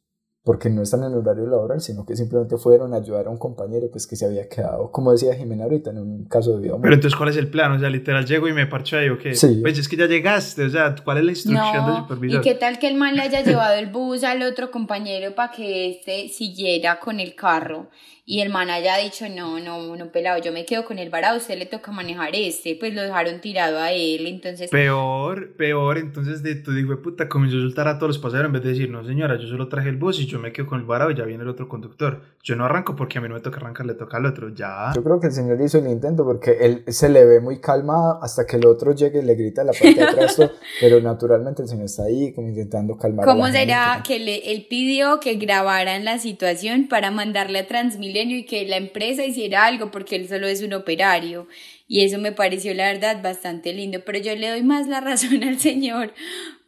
porque 0.47 0.69
no 0.69 0.81
están 0.81 1.03
en 1.03 1.13
horario 1.13 1.45
laboral, 1.45 1.81
sino 1.81 2.05
que 2.05 2.15
simplemente 2.15 2.55
fueron 2.55 2.93
a 2.93 2.97
ayudar 2.97 3.27
a 3.27 3.29
un 3.29 3.37
compañero 3.37 3.89
pues 3.91 4.07
que 4.07 4.15
se 4.15 4.25
había 4.25 4.47
quedado, 4.47 4.89
como 4.93 5.11
decía 5.11 5.35
Jimena 5.35 5.65
ahorita, 5.65 5.89
en 5.89 5.97
un 5.97 6.23
caso 6.23 6.55
de 6.55 6.63
vida. 6.63 6.77
Pero 6.81 6.93
entonces, 6.93 7.17
¿cuál 7.17 7.27
es 7.31 7.35
el 7.35 7.49
plan? 7.49 7.73
O 7.73 7.79
sea, 7.79 7.89
literal, 7.89 8.25
llego 8.25 8.47
y 8.47 8.53
me 8.53 8.65
parcho 8.65 8.97
ahí, 8.97 9.09
¿o 9.09 9.17
qué? 9.17 9.35
Sí. 9.35 9.59
Pues 9.61 9.77
es 9.77 9.89
que 9.89 9.97
ya 9.97 10.05
llegaste, 10.05 10.63
o 10.63 10.69
sea, 10.69 10.95
¿cuál 11.03 11.17
es 11.17 11.25
la 11.25 11.31
instrucción 11.31 11.85
del 11.85 11.95
supervisor? 11.97 12.39
¿Y 12.39 12.43
qué 12.43 12.55
tal 12.55 12.79
que 12.79 12.87
el 12.87 12.95
man 12.95 13.17
le 13.17 13.23
haya 13.23 13.43
llevado 13.43 13.75
el 13.75 13.87
bus 13.87 14.23
al 14.23 14.41
otro 14.41 14.71
compañero 14.71 15.35
para 15.35 15.51
que 15.51 15.89
este 15.89 16.29
siguiera 16.29 16.97
con 17.01 17.19
el 17.19 17.35
carro? 17.35 17.89
y 18.29 18.41
el 18.41 18.49
man 18.49 18.69
haya 18.69 18.97
dicho, 18.97 19.25
no, 19.29 19.57
no, 19.61 19.95
no, 19.95 20.11
pelado, 20.11 20.43
yo 20.43 20.51
me 20.51 20.65
quedo 20.65 20.83
con 20.83 20.99
el 20.99 21.09
varado, 21.09 21.37
usted 21.37 21.57
le 21.57 21.65
toca 21.65 21.93
manejar 21.93 22.35
este, 22.35 22.75
pues 22.75 22.93
lo 22.93 23.01
dejaron 23.01 23.39
tirado 23.39 23.79
a 23.79 23.93
él, 23.93 24.27
entonces... 24.27 24.69
Peor, 24.69 25.55
peor, 25.55 25.97
entonces 25.97 26.43
de 26.43 26.55
tu 26.55 26.73
digo, 26.73 27.01
puta, 27.01 27.29
comenzó 27.29 27.55
a 27.55 27.61
soltar 27.61 27.87
a 27.87 27.97
todos 27.97 28.09
los 28.09 28.17
pasajeros 28.17 28.47
en 28.47 28.51
vez 28.51 28.63
de 28.63 28.69
decir, 28.71 28.89
no 28.89 29.05
señora, 29.05 29.37
yo 29.39 29.47
solo 29.47 29.69
traje 29.69 29.87
el 29.87 29.95
bus 29.95 30.19
y 30.19 30.25
yo 30.25 30.36
me 30.39 30.51
quedo 30.51 30.67
con 30.67 30.79
el 30.79 30.85
varado 30.85 31.11
y 31.11 31.15
ya 31.15 31.23
viene 31.23 31.43
el 31.43 31.49
otro 31.49 31.67
conductor. 31.67 32.21
Yo 32.43 32.55
no 32.55 32.65
arranco 32.65 32.95
porque 32.95 33.17
a 33.17 33.21
mí 33.21 33.27
no 33.27 33.35
me 33.35 33.41
toca 33.41 33.57
arrancar, 33.57 33.85
le 33.85 33.93
toca 33.93 34.17
al 34.17 34.25
otro, 34.25 34.49
ya. 34.49 34.91
Yo 34.95 35.03
creo 35.03 35.19
que 35.19 35.27
el 35.27 35.33
señor 35.33 35.59
hizo 35.61 35.79
el 35.79 35.87
intento 35.87 36.23
porque 36.23 36.57
él 36.61 36.83
se 36.87 37.09
le 37.09 37.25
ve 37.25 37.39
muy 37.39 37.59
calmado 37.59 38.19
hasta 38.21 38.45
que 38.45 38.57
el 38.57 38.65
otro 38.65 38.93
llegue 38.93 39.19
y 39.19 39.23
le 39.23 39.35
grita 39.35 39.61
a 39.61 39.65
la 39.65 39.73
parte 39.73 39.95
de 39.95 40.03
atrás, 40.03 40.37
pero 40.81 40.99
naturalmente 41.01 41.61
el 41.61 41.67
señor 41.67 41.85
está 41.85 42.03
ahí 42.03 42.33
como 42.33 42.47
intentando 42.47 42.97
calmar. 42.97 43.25
¿Cómo 43.25 43.47
será 43.47 44.03
que 44.05 44.19
le, 44.19 44.51
él 44.51 44.67
pidió 44.69 45.19
que 45.19 45.35
grabaran 45.35 46.05
la 46.05 46.19
situación 46.19 46.87
para 46.87 47.11
mandarle 47.11 47.59
a 47.59 47.67
Transmilenio 47.67 48.37
y 48.37 48.45
que 48.45 48.65
la 48.65 48.77
empresa 48.77 49.25
hiciera 49.25 49.65
algo 49.65 49.91
porque 49.91 50.15
él 50.15 50.27
solo 50.27 50.47
es 50.47 50.61
un 50.61 50.73
operario. 50.73 51.47
Y 51.87 52.03
eso 52.03 52.17
me 52.17 52.33
pareció 52.33 52.73
la 52.73 52.91
verdad 52.91 53.21
bastante 53.23 53.73
lindo, 53.73 54.01
pero 54.05 54.19
yo 54.19 54.35
le 54.35 54.49
doy 54.49 54.63
más 54.63 54.87
la 54.87 54.99
razón 55.01 55.43
al 55.43 55.59
señor 55.59 56.13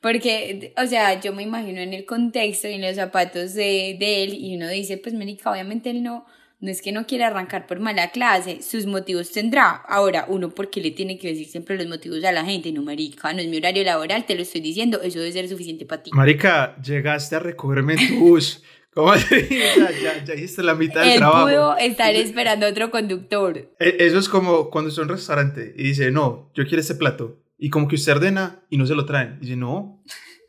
porque, 0.02 0.74
o 0.82 0.88
sea, 0.88 1.20
yo 1.20 1.34
me 1.34 1.44
imagino 1.44 1.82
en 1.82 1.94
el 1.94 2.06
contexto 2.06 2.68
y 2.68 2.74
en 2.74 2.82
los 2.82 2.96
zapatos 2.96 3.54
de, 3.54 3.98
de 4.00 4.24
él 4.24 4.34
y 4.34 4.56
uno 4.56 4.70
dice, 4.70 4.98
pues 4.98 5.14
Ménica, 5.14 5.52
obviamente 5.52 5.90
él 5.90 6.04
no, 6.04 6.26
no 6.62 6.72
es 6.72 6.82
que 6.82 6.94
no 6.94 7.06
quiera 7.06 7.28
arrancar 7.28 7.68
por 7.68 7.80
mala 7.80 8.12
clase, 8.12 8.62
sus 8.62 8.86
motivos 8.86 9.32
tendrá. 9.32 9.70
Ahora, 9.70 10.26
uno, 10.30 10.52
porque 10.52 10.80
le 10.80 10.92
tiene 10.92 11.18
que 11.18 11.30
decir 11.30 11.48
siempre 11.48 11.76
los 11.76 11.88
motivos 11.88 12.24
a 12.24 12.32
la 12.32 12.46
gente? 12.46 12.72
No, 12.72 12.82
marica, 12.82 13.34
no 13.34 13.40
es 13.40 13.48
mi 13.48 13.58
horario 13.58 13.84
laboral, 13.84 14.26
te 14.26 14.36
lo 14.36 14.42
estoy 14.42 14.62
diciendo, 14.62 15.02
eso 15.02 15.20
debe 15.20 15.34
ser 15.34 15.50
suficiente 15.50 15.86
para 15.86 16.04
ti. 16.04 16.12
Marica, 16.14 16.78
llegaste 16.82 17.36
a 17.36 17.40
recogerme 17.40 17.94
en 17.94 18.08
tu 18.08 18.20
bus. 18.20 18.64
¿Cómo 18.94 19.12
así? 19.12 19.36
Ya, 20.02 20.24
ya, 20.24 20.34
hiciste 20.34 20.64
la 20.64 20.76
mitad 20.76 21.02
del 21.02 21.12
Él 21.12 21.18
trabajo. 21.18 21.46
pudo 21.48 21.78
estar 21.78 22.14
esperando 22.16 22.66
a 22.66 22.70
otro 22.70 22.92
conductor. 22.92 23.58
E, 23.80 23.98
eso 24.00 24.18
es 24.18 24.30
como 24.30 24.70
cuando 24.70 24.90
está 24.90 25.02
en 25.02 25.10
un 25.10 25.16
restaurante 25.16 25.74
y 25.78 25.84
dice, 25.84 26.12
no, 26.12 26.52
yo 26.54 26.66
quiero 26.66 26.82
este 26.82 26.96
plato. 26.96 27.38
Y 27.58 27.70
como 27.70 27.88
que 27.88 27.96
usted 27.96 28.14
ordena 28.14 28.62
y 28.70 28.78
no 28.78 28.86
se 28.86 28.96
lo 28.96 29.06
traen. 29.06 29.40
Dice, 29.40 29.56
no, 29.56 30.02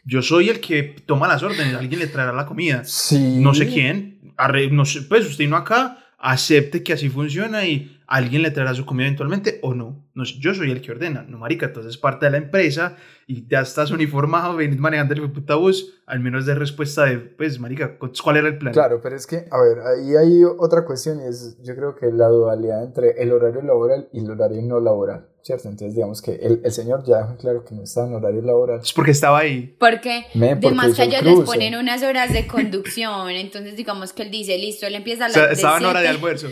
yo 0.05 0.23
soy 0.23 0.49
el 0.49 0.61
que 0.61 0.95
toma 1.07 1.29
las 1.29 1.43
órdenes, 1.43 1.75
alguien 1.75 2.01
le 2.01 2.07
traerá 2.07 2.33
la 2.33 2.47
comida. 2.47 2.85
Sí. 2.85 3.39
No 3.41 3.55
sé 3.55 3.67
quién. 3.67 4.33
Arre, 4.37 4.71
no 4.71 4.85
sé, 4.85 5.03
pues 5.03 5.27
usted 5.27 5.49
no 5.49 5.57
acá, 5.57 5.99
acepte 6.19 6.83
que 6.83 6.93
así 6.93 7.09
funciona 7.09 7.67
y 7.67 8.01
alguien 8.07 8.43
le 8.43 8.51
traerá 8.51 8.75
su 8.75 8.87
comida 8.87 9.07
eventualmente 9.07 9.59
o 9.63 9.75
no. 9.75 10.05
No 10.21 10.39
yo 10.39 10.55
soy 10.55 10.71
el 10.71 10.81
que 10.81 10.93
ordena, 10.93 11.25
no 11.29 11.39
marica, 11.39 11.67
entonces 11.67 11.97
parte 11.97 12.27
de 12.27 12.33
la 12.33 12.39
empresa 12.39 12.97
y 13.27 13.47
ya 13.49 13.61
estás 13.61 13.91
uniformado, 13.91 14.57
venís 14.57 14.79
manejando 14.79 15.15
el 15.15 15.31
puta 15.31 15.55
bus, 15.55 16.01
al 16.07 16.21
menos 16.21 16.47
de 16.47 16.55
respuesta 16.55 17.05
de, 17.05 17.19
pues 17.19 17.59
marica, 17.59 17.99
¿cuál 17.99 18.37
era 18.37 18.49
el 18.49 18.59
plan? 18.59 18.73
Claro, 18.73 19.01
pero 19.03 19.17
es 19.17 19.27
que, 19.27 19.47
a 19.51 19.61
ver, 19.61 19.81
ahí 19.81 20.17
hay 20.17 20.45
otra 20.45 20.85
cuestión 20.85 21.21
y 21.21 21.25
es, 21.25 21.57
yo 21.63 21.75
creo 21.75 21.95
que 21.95 22.11
la 22.13 22.29
dualidad 22.29 22.85
entre 22.85 23.23
el 23.23 23.33
horario 23.33 23.63
laboral 23.63 24.09
y 24.13 24.21
el 24.21 24.31
horario 24.31 24.63
no 24.63 24.81
laboral. 24.81 25.27
¿cierto? 25.43 25.69
Entonces, 25.69 25.95
digamos 25.95 26.21
que 26.21 26.33
el, 26.35 26.61
el, 26.65 26.73
señor 26.73 27.03
ya 27.05 27.19
dejó 27.19 27.37
claro 27.37 27.65
que 27.65 27.75
no 27.75 27.83
estaba 27.83 28.07
en 28.07 28.15
horario 28.15 28.43
laboral. 28.43 28.81
Es 28.83 28.93
porque 28.93 29.13
estaba 29.13 29.39
ahí. 29.39 29.75
Porque, 29.79 30.27
además 30.35 30.95
que 30.95 31.05
ellos 31.05 31.23
les 31.23 31.41
ponen 31.41 31.75
unas 31.77 32.03
horas 32.03 32.33
de 32.33 32.47
conducción, 32.47 33.31
entonces 33.31 33.77
digamos 33.77 34.13
que 34.13 34.23
él 34.23 34.31
dice, 34.31 34.59
listo, 34.59 34.87
él 34.87 34.95
empieza 34.95 35.27
a 35.27 35.29
la... 35.29 35.33
O 35.33 35.35
sea, 35.35 35.51
estaba 35.51 35.79
en 35.79 35.85
hora 35.87 36.01
de 36.01 36.09
almuerzo. 36.09 36.49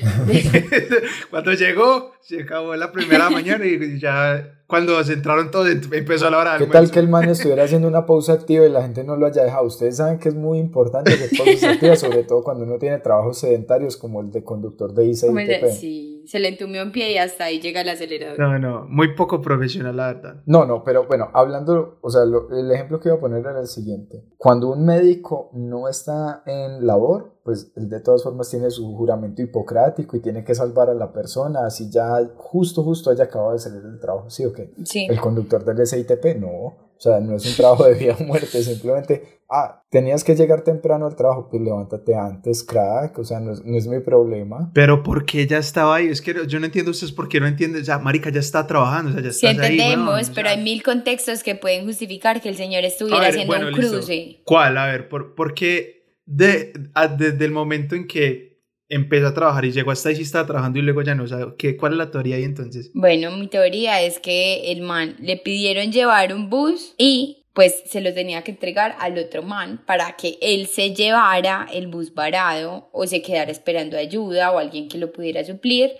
Cuando 1.30 1.52
llegó, 1.52 2.12
se 2.20 2.42
acabó 2.42 2.74
la 2.76 2.92
primera 2.92 3.30
mañana 3.30 3.57
y 3.64 3.98
ya 3.98 4.58
cuando 4.68 5.02
se 5.02 5.14
entraron 5.14 5.50
todos, 5.50 5.66
empezó 5.66 6.28
la 6.28 6.38
hora 6.38 6.52
de 6.58 6.66
¿Qué 6.66 6.70
tal 6.70 6.90
que 6.90 6.98
el 6.98 7.08
man 7.08 7.26
estuviera 7.28 7.64
haciendo 7.64 7.88
una 7.88 8.04
pausa 8.04 8.34
activa 8.34 8.66
y 8.66 8.68
la 8.68 8.82
gente 8.82 9.02
no 9.02 9.16
lo 9.16 9.24
haya 9.24 9.42
dejado? 9.42 9.64
Ustedes 9.64 9.96
saben 9.96 10.18
que 10.18 10.28
es 10.28 10.34
muy 10.34 10.58
importante 10.58 11.14
hacer 11.14 11.30
pausas 11.38 11.62
activas, 11.64 12.00
sobre 12.00 12.22
todo 12.24 12.44
cuando 12.44 12.64
uno 12.64 12.76
tiene 12.78 12.98
trabajos 12.98 13.38
sedentarios 13.38 13.96
como 13.96 14.20
el 14.20 14.30
de 14.30 14.44
conductor 14.44 14.92
de 14.92 15.06
y 15.06 15.14
Sí, 15.14 16.17
se 16.28 16.38
le 16.40 16.48
entumió 16.48 16.82
un 16.82 16.92
pie 16.92 17.12
y 17.12 17.16
hasta 17.16 17.44
ahí 17.44 17.58
llega 17.58 17.80
el 17.80 17.88
acelerador. 17.88 18.38
No, 18.38 18.58
no, 18.58 18.84
muy 18.86 19.14
poco 19.14 19.40
profesional, 19.40 19.96
la 19.96 20.12
verdad. 20.12 20.42
No, 20.44 20.66
no, 20.66 20.84
pero 20.84 21.06
bueno, 21.06 21.30
hablando, 21.32 21.98
o 22.02 22.10
sea, 22.10 22.20
el 22.22 22.70
ejemplo 22.70 23.00
que 23.00 23.08
iba 23.08 23.16
a 23.16 23.20
poner 23.20 23.40
era 23.40 23.58
el 23.58 23.66
siguiente. 23.66 24.26
Cuando 24.36 24.68
un 24.68 24.84
médico 24.84 25.48
no 25.54 25.88
está 25.88 26.42
en 26.44 26.86
labor, 26.86 27.38
pues 27.44 27.72
él 27.76 27.88
de 27.88 28.00
todas 28.00 28.22
formas 28.22 28.50
tiene 28.50 28.70
su 28.70 28.94
juramento 28.94 29.40
hipocrático 29.40 30.18
y 30.18 30.20
tiene 30.20 30.44
que 30.44 30.54
salvar 30.54 30.90
a 30.90 30.94
la 30.94 31.14
persona, 31.14 31.64
así 31.64 31.90
ya 31.90 32.20
justo, 32.36 32.84
justo 32.84 33.10
haya 33.10 33.24
acabado 33.24 33.52
de 33.52 33.60
salir 33.60 33.80
del 33.80 33.98
trabajo, 33.98 34.28
¿sí 34.28 34.44
o 34.44 34.52
qué? 34.52 34.74
Sí. 34.84 35.06
El 35.08 35.18
conductor 35.22 35.64
del 35.64 35.86
SITP, 35.86 36.38
no, 36.38 36.48
o 36.50 37.00
sea, 37.00 37.20
no 37.20 37.36
es 37.36 37.46
un 37.46 37.56
trabajo 37.56 37.84
de 37.84 37.94
vida 37.94 38.16
o 38.20 38.24
muerte, 38.24 38.62
simplemente, 38.62 39.37
ah, 39.50 39.82
tenías 39.90 40.24
que 40.24 40.34
llegar 40.34 40.62
temprano 40.62 41.06
al 41.06 41.16
trabajo, 41.16 41.48
pues 41.50 41.62
levántate 41.62 42.14
antes, 42.14 42.62
crack, 42.62 43.18
o 43.18 43.24
sea, 43.24 43.40
no 43.40 43.52
es, 43.52 43.64
no 43.64 43.76
es 43.76 43.86
mi 43.86 44.00
problema. 44.00 44.70
Pero 44.74 45.02
¿por 45.02 45.24
qué 45.24 45.46
ya 45.46 45.58
estaba 45.58 45.96
ahí? 45.96 46.08
Es 46.08 46.20
que 46.20 46.34
yo 46.46 46.60
no 46.60 46.66
entiendo 46.66 46.90
ustedes 46.90 47.12
por 47.12 47.28
qué 47.28 47.40
no 47.40 47.46
entienden, 47.46 47.82
o 47.82 47.84
sea, 47.84 47.98
marica 47.98 48.30
ya 48.30 48.40
está 48.40 48.66
trabajando, 48.66 49.10
o 49.10 49.12
sea, 49.14 49.22
ya 49.22 49.30
está 49.30 49.40
Sí 49.40 49.54
entendemos, 49.54 50.30
pero 50.30 50.48
hay 50.48 50.62
mil 50.62 50.82
contextos 50.82 51.42
que 51.42 51.54
pueden 51.54 51.86
justificar 51.86 52.40
que 52.40 52.48
el 52.48 52.56
señor 52.56 52.84
estuviera 52.84 53.28
haciendo 53.28 53.54
un 53.58 53.72
cruce. 53.72 54.42
¿Cuál? 54.44 54.78
A 54.78 54.86
ver, 54.86 55.08
¿por, 55.08 55.34
por 55.34 55.54
qué 55.54 55.98
de, 56.26 56.72
desde 57.16 57.44
el 57.44 57.52
momento 57.52 57.94
en 57.94 58.06
que 58.06 58.48
empezó 58.90 59.28
a 59.28 59.34
trabajar 59.34 59.64
y 59.64 59.72
llegó 59.72 59.90
hasta 59.90 60.08
ahí 60.08 60.16
sí 60.16 60.22
estaba 60.22 60.46
trabajando 60.46 60.78
y 60.78 60.82
luego 60.82 61.02
ya 61.02 61.14
no 61.14 61.26
sabe 61.26 61.54
¿qué, 61.58 61.76
cuál 61.76 61.92
es 61.92 61.98
la 61.98 62.10
teoría 62.10 62.36
ahí 62.36 62.44
entonces 62.44 62.90
bueno 62.94 63.30
mi 63.36 63.48
teoría 63.48 64.00
es 64.00 64.18
que 64.18 64.72
el 64.72 64.80
man 64.80 65.16
le 65.20 65.36
pidieron 65.36 65.92
llevar 65.92 66.32
un 66.32 66.48
bus 66.48 66.94
y 66.96 67.37
pues 67.58 67.82
se 67.86 68.00
lo 68.00 68.14
tenía 68.14 68.42
que 68.44 68.52
entregar 68.52 68.94
al 69.00 69.18
otro 69.18 69.42
man 69.42 69.82
para 69.84 70.12
que 70.12 70.38
él 70.40 70.68
se 70.68 70.94
llevara 70.94 71.66
el 71.72 71.88
bus 71.88 72.14
varado 72.14 72.88
o 72.92 73.04
se 73.04 73.20
quedara 73.20 73.50
esperando 73.50 73.98
ayuda 73.98 74.52
o 74.52 74.58
alguien 74.60 74.88
que 74.88 74.96
lo 74.96 75.10
pudiera 75.10 75.42
suplir 75.44 75.90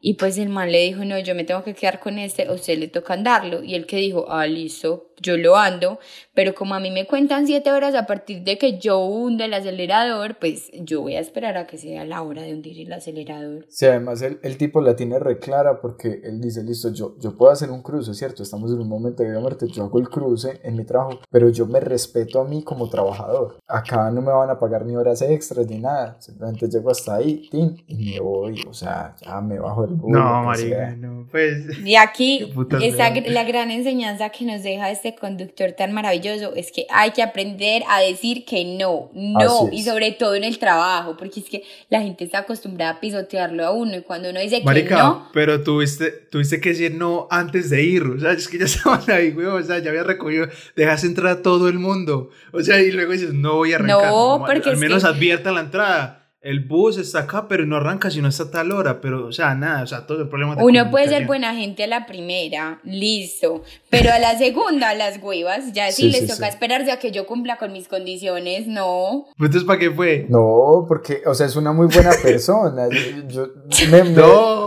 y 0.00 0.14
pues 0.14 0.38
el 0.38 0.48
man 0.48 0.70
le 0.70 0.78
dijo, 0.84 1.04
no, 1.04 1.18
yo 1.18 1.34
me 1.34 1.44
tengo 1.44 1.64
que 1.64 1.74
quedar 1.74 1.98
con 1.98 2.18
este, 2.18 2.48
o 2.48 2.54
usted 2.54 2.78
le 2.78 2.88
toca 2.88 3.14
andarlo. 3.14 3.62
Y 3.64 3.74
él 3.74 3.86
que 3.86 3.96
dijo, 3.96 4.26
ah, 4.28 4.46
listo, 4.46 5.08
yo 5.20 5.36
lo 5.36 5.56
ando, 5.56 5.98
pero 6.34 6.54
como 6.54 6.74
a 6.74 6.80
mí 6.80 6.90
me 6.90 7.06
cuentan 7.06 7.46
siete 7.46 7.72
horas 7.72 7.94
a 7.94 8.06
partir 8.06 8.44
de 8.44 8.58
que 8.58 8.78
yo 8.78 8.98
hunde 9.00 9.46
el 9.46 9.54
acelerador, 9.54 10.38
pues 10.38 10.70
yo 10.72 11.02
voy 11.02 11.16
a 11.16 11.20
esperar 11.20 11.56
a 11.56 11.66
que 11.66 11.78
sea 11.78 12.04
la 12.04 12.22
hora 12.22 12.42
de 12.42 12.54
hundir 12.54 12.80
el 12.80 12.92
acelerador. 12.92 13.66
Sí, 13.68 13.86
además 13.86 14.22
el, 14.22 14.38
el 14.42 14.56
tipo 14.56 14.80
la 14.80 14.94
tiene 14.94 15.18
reclara 15.18 15.80
porque 15.80 16.20
él 16.22 16.40
dice, 16.40 16.62
listo, 16.62 16.92
yo, 16.92 17.16
yo 17.18 17.36
puedo 17.36 17.50
hacer 17.50 17.70
un 17.70 17.82
cruce, 17.82 18.14
¿cierto? 18.14 18.42
Estamos 18.42 18.70
en 18.72 18.80
un 18.80 18.88
momento 18.88 19.22
de 19.22 19.30
vida 19.30 19.40
muerte, 19.40 19.66
yo 19.68 19.82
hago 19.84 19.98
el 19.98 20.08
cruce 20.08 20.60
en 20.62 20.76
mi 20.76 20.84
trabajo, 20.84 21.18
pero 21.30 21.48
yo 21.48 21.66
me 21.66 21.80
respeto 21.80 22.40
a 22.40 22.44
mí 22.44 22.62
como 22.62 22.88
trabajador. 22.88 23.56
Acá 23.66 24.10
no 24.10 24.22
me 24.22 24.32
van 24.32 24.50
a 24.50 24.58
pagar 24.58 24.84
ni 24.84 24.94
horas 24.94 25.22
extras 25.22 25.66
ni 25.66 25.78
nada, 25.78 26.16
simplemente 26.20 26.68
llego 26.68 26.90
hasta 26.90 27.16
ahí, 27.16 27.48
tin, 27.50 27.82
y 27.88 28.12
me 28.12 28.20
voy, 28.20 28.64
o 28.68 28.72
sea, 28.72 29.16
ya 29.20 29.40
me 29.40 29.58
bajo 29.58 29.87
No, 29.88 30.44
María, 30.44 30.94
no, 30.96 31.26
pues... 31.30 31.78
Y 31.84 31.96
aquí, 31.96 32.52
esa, 32.82 33.10
la 33.10 33.44
gran 33.44 33.70
enseñanza 33.70 34.30
que 34.30 34.44
nos 34.44 34.62
deja 34.62 34.90
este 34.90 35.14
conductor 35.14 35.72
tan 35.72 35.92
maravilloso 35.92 36.54
es 36.54 36.72
que 36.72 36.86
hay 36.90 37.12
que 37.12 37.22
aprender 37.22 37.82
a 37.88 38.00
decir 38.00 38.44
que 38.44 38.64
no, 38.64 39.10
no, 39.14 39.68
y 39.72 39.82
sobre 39.82 40.12
todo 40.12 40.34
en 40.34 40.44
el 40.44 40.58
trabajo, 40.58 41.16
porque 41.16 41.40
es 41.40 41.48
que 41.48 41.64
la 41.88 42.00
gente 42.00 42.24
está 42.24 42.38
acostumbrada 42.40 42.92
a 42.92 43.00
pisotearlo 43.00 43.64
a 43.64 43.70
uno 43.70 43.96
y 43.96 44.02
cuando 44.02 44.30
uno 44.30 44.40
dice 44.40 44.62
que 44.62 44.84
no... 44.90 45.28
pero 45.32 45.62
tuviste, 45.62 46.10
tuviste 46.10 46.60
que 46.60 46.70
decir 46.70 46.94
no 46.94 47.26
antes 47.30 47.70
de 47.70 47.82
ir, 47.82 48.02
o 48.02 48.18
sea, 48.18 48.32
es 48.32 48.48
que 48.48 48.58
ya 48.58 48.64
estaban 48.66 49.02
ahí, 49.10 49.30
güey, 49.30 49.46
o 49.46 49.62
sea, 49.62 49.78
ya 49.78 49.90
había 49.90 50.04
recogido, 50.04 50.48
dejas 50.76 51.04
entrar 51.04 51.38
a 51.38 51.42
todo 51.42 51.68
el 51.68 51.78
mundo, 51.78 52.30
o 52.52 52.62
sea, 52.62 52.80
y 52.80 52.90
luego 52.90 53.12
dices, 53.12 53.32
no 53.32 53.54
voy 53.56 53.72
a 53.72 53.76
arrancar. 53.76 54.10
No, 54.10 54.44
porque 54.46 54.70
al, 54.70 54.76
menos 54.76 55.04
advierta 55.04 55.52
la 55.52 55.60
entrada 55.60 56.27
el 56.40 56.60
bus 56.60 56.98
está 56.98 57.20
acá, 57.20 57.48
pero 57.48 57.66
no 57.66 57.76
arranca 57.76 58.10
si 58.10 58.22
no 58.22 58.28
está 58.28 58.44
a 58.44 58.50
tal 58.50 58.72
hora, 58.72 59.00
pero, 59.00 59.26
o 59.26 59.32
sea, 59.32 59.54
nada, 59.54 59.82
o 59.82 59.86
sea, 59.86 60.06
todo 60.06 60.22
el 60.22 60.28
problema 60.28 60.54
de 60.54 60.62
Uno 60.62 60.90
puede 60.90 61.08
ser 61.08 61.26
buena 61.26 61.54
gente 61.54 61.84
a 61.84 61.86
la 61.88 62.06
primera, 62.06 62.80
listo, 62.84 63.64
pero 63.90 64.12
a 64.12 64.18
la 64.18 64.36
segunda, 64.38 64.94
las 64.94 65.22
huevas, 65.22 65.72
ya 65.72 65.90
sí, 65.92 66.10
les 66.10 66.26
toca 66.26 66.48
esperarse 66.48 66.90
a 66.90 66.98
que 66.98 67.10
yo 67.10 67.26
cumpla 67.26 67.58
con 67.58 67.72
mis 67.72 67.88
condiciones, 67.88 68.66
no. 68.66 69.26
Entonces, 69.38 69.64
¿para 69.64 69.78
qué 69.78 69.90
fue? 69.90 70.26
No, 70.28 70.84
porque, 70.86 71.22
o 71.26 71.34
sea, 71.34 71.46
es 71.46 71.56
una 71.56 71.72
muy 71.72 71.86
buena 71.86 72.10
persona, 72.22 72.88
yo, 73.28 73.48
me, 73.90 74.02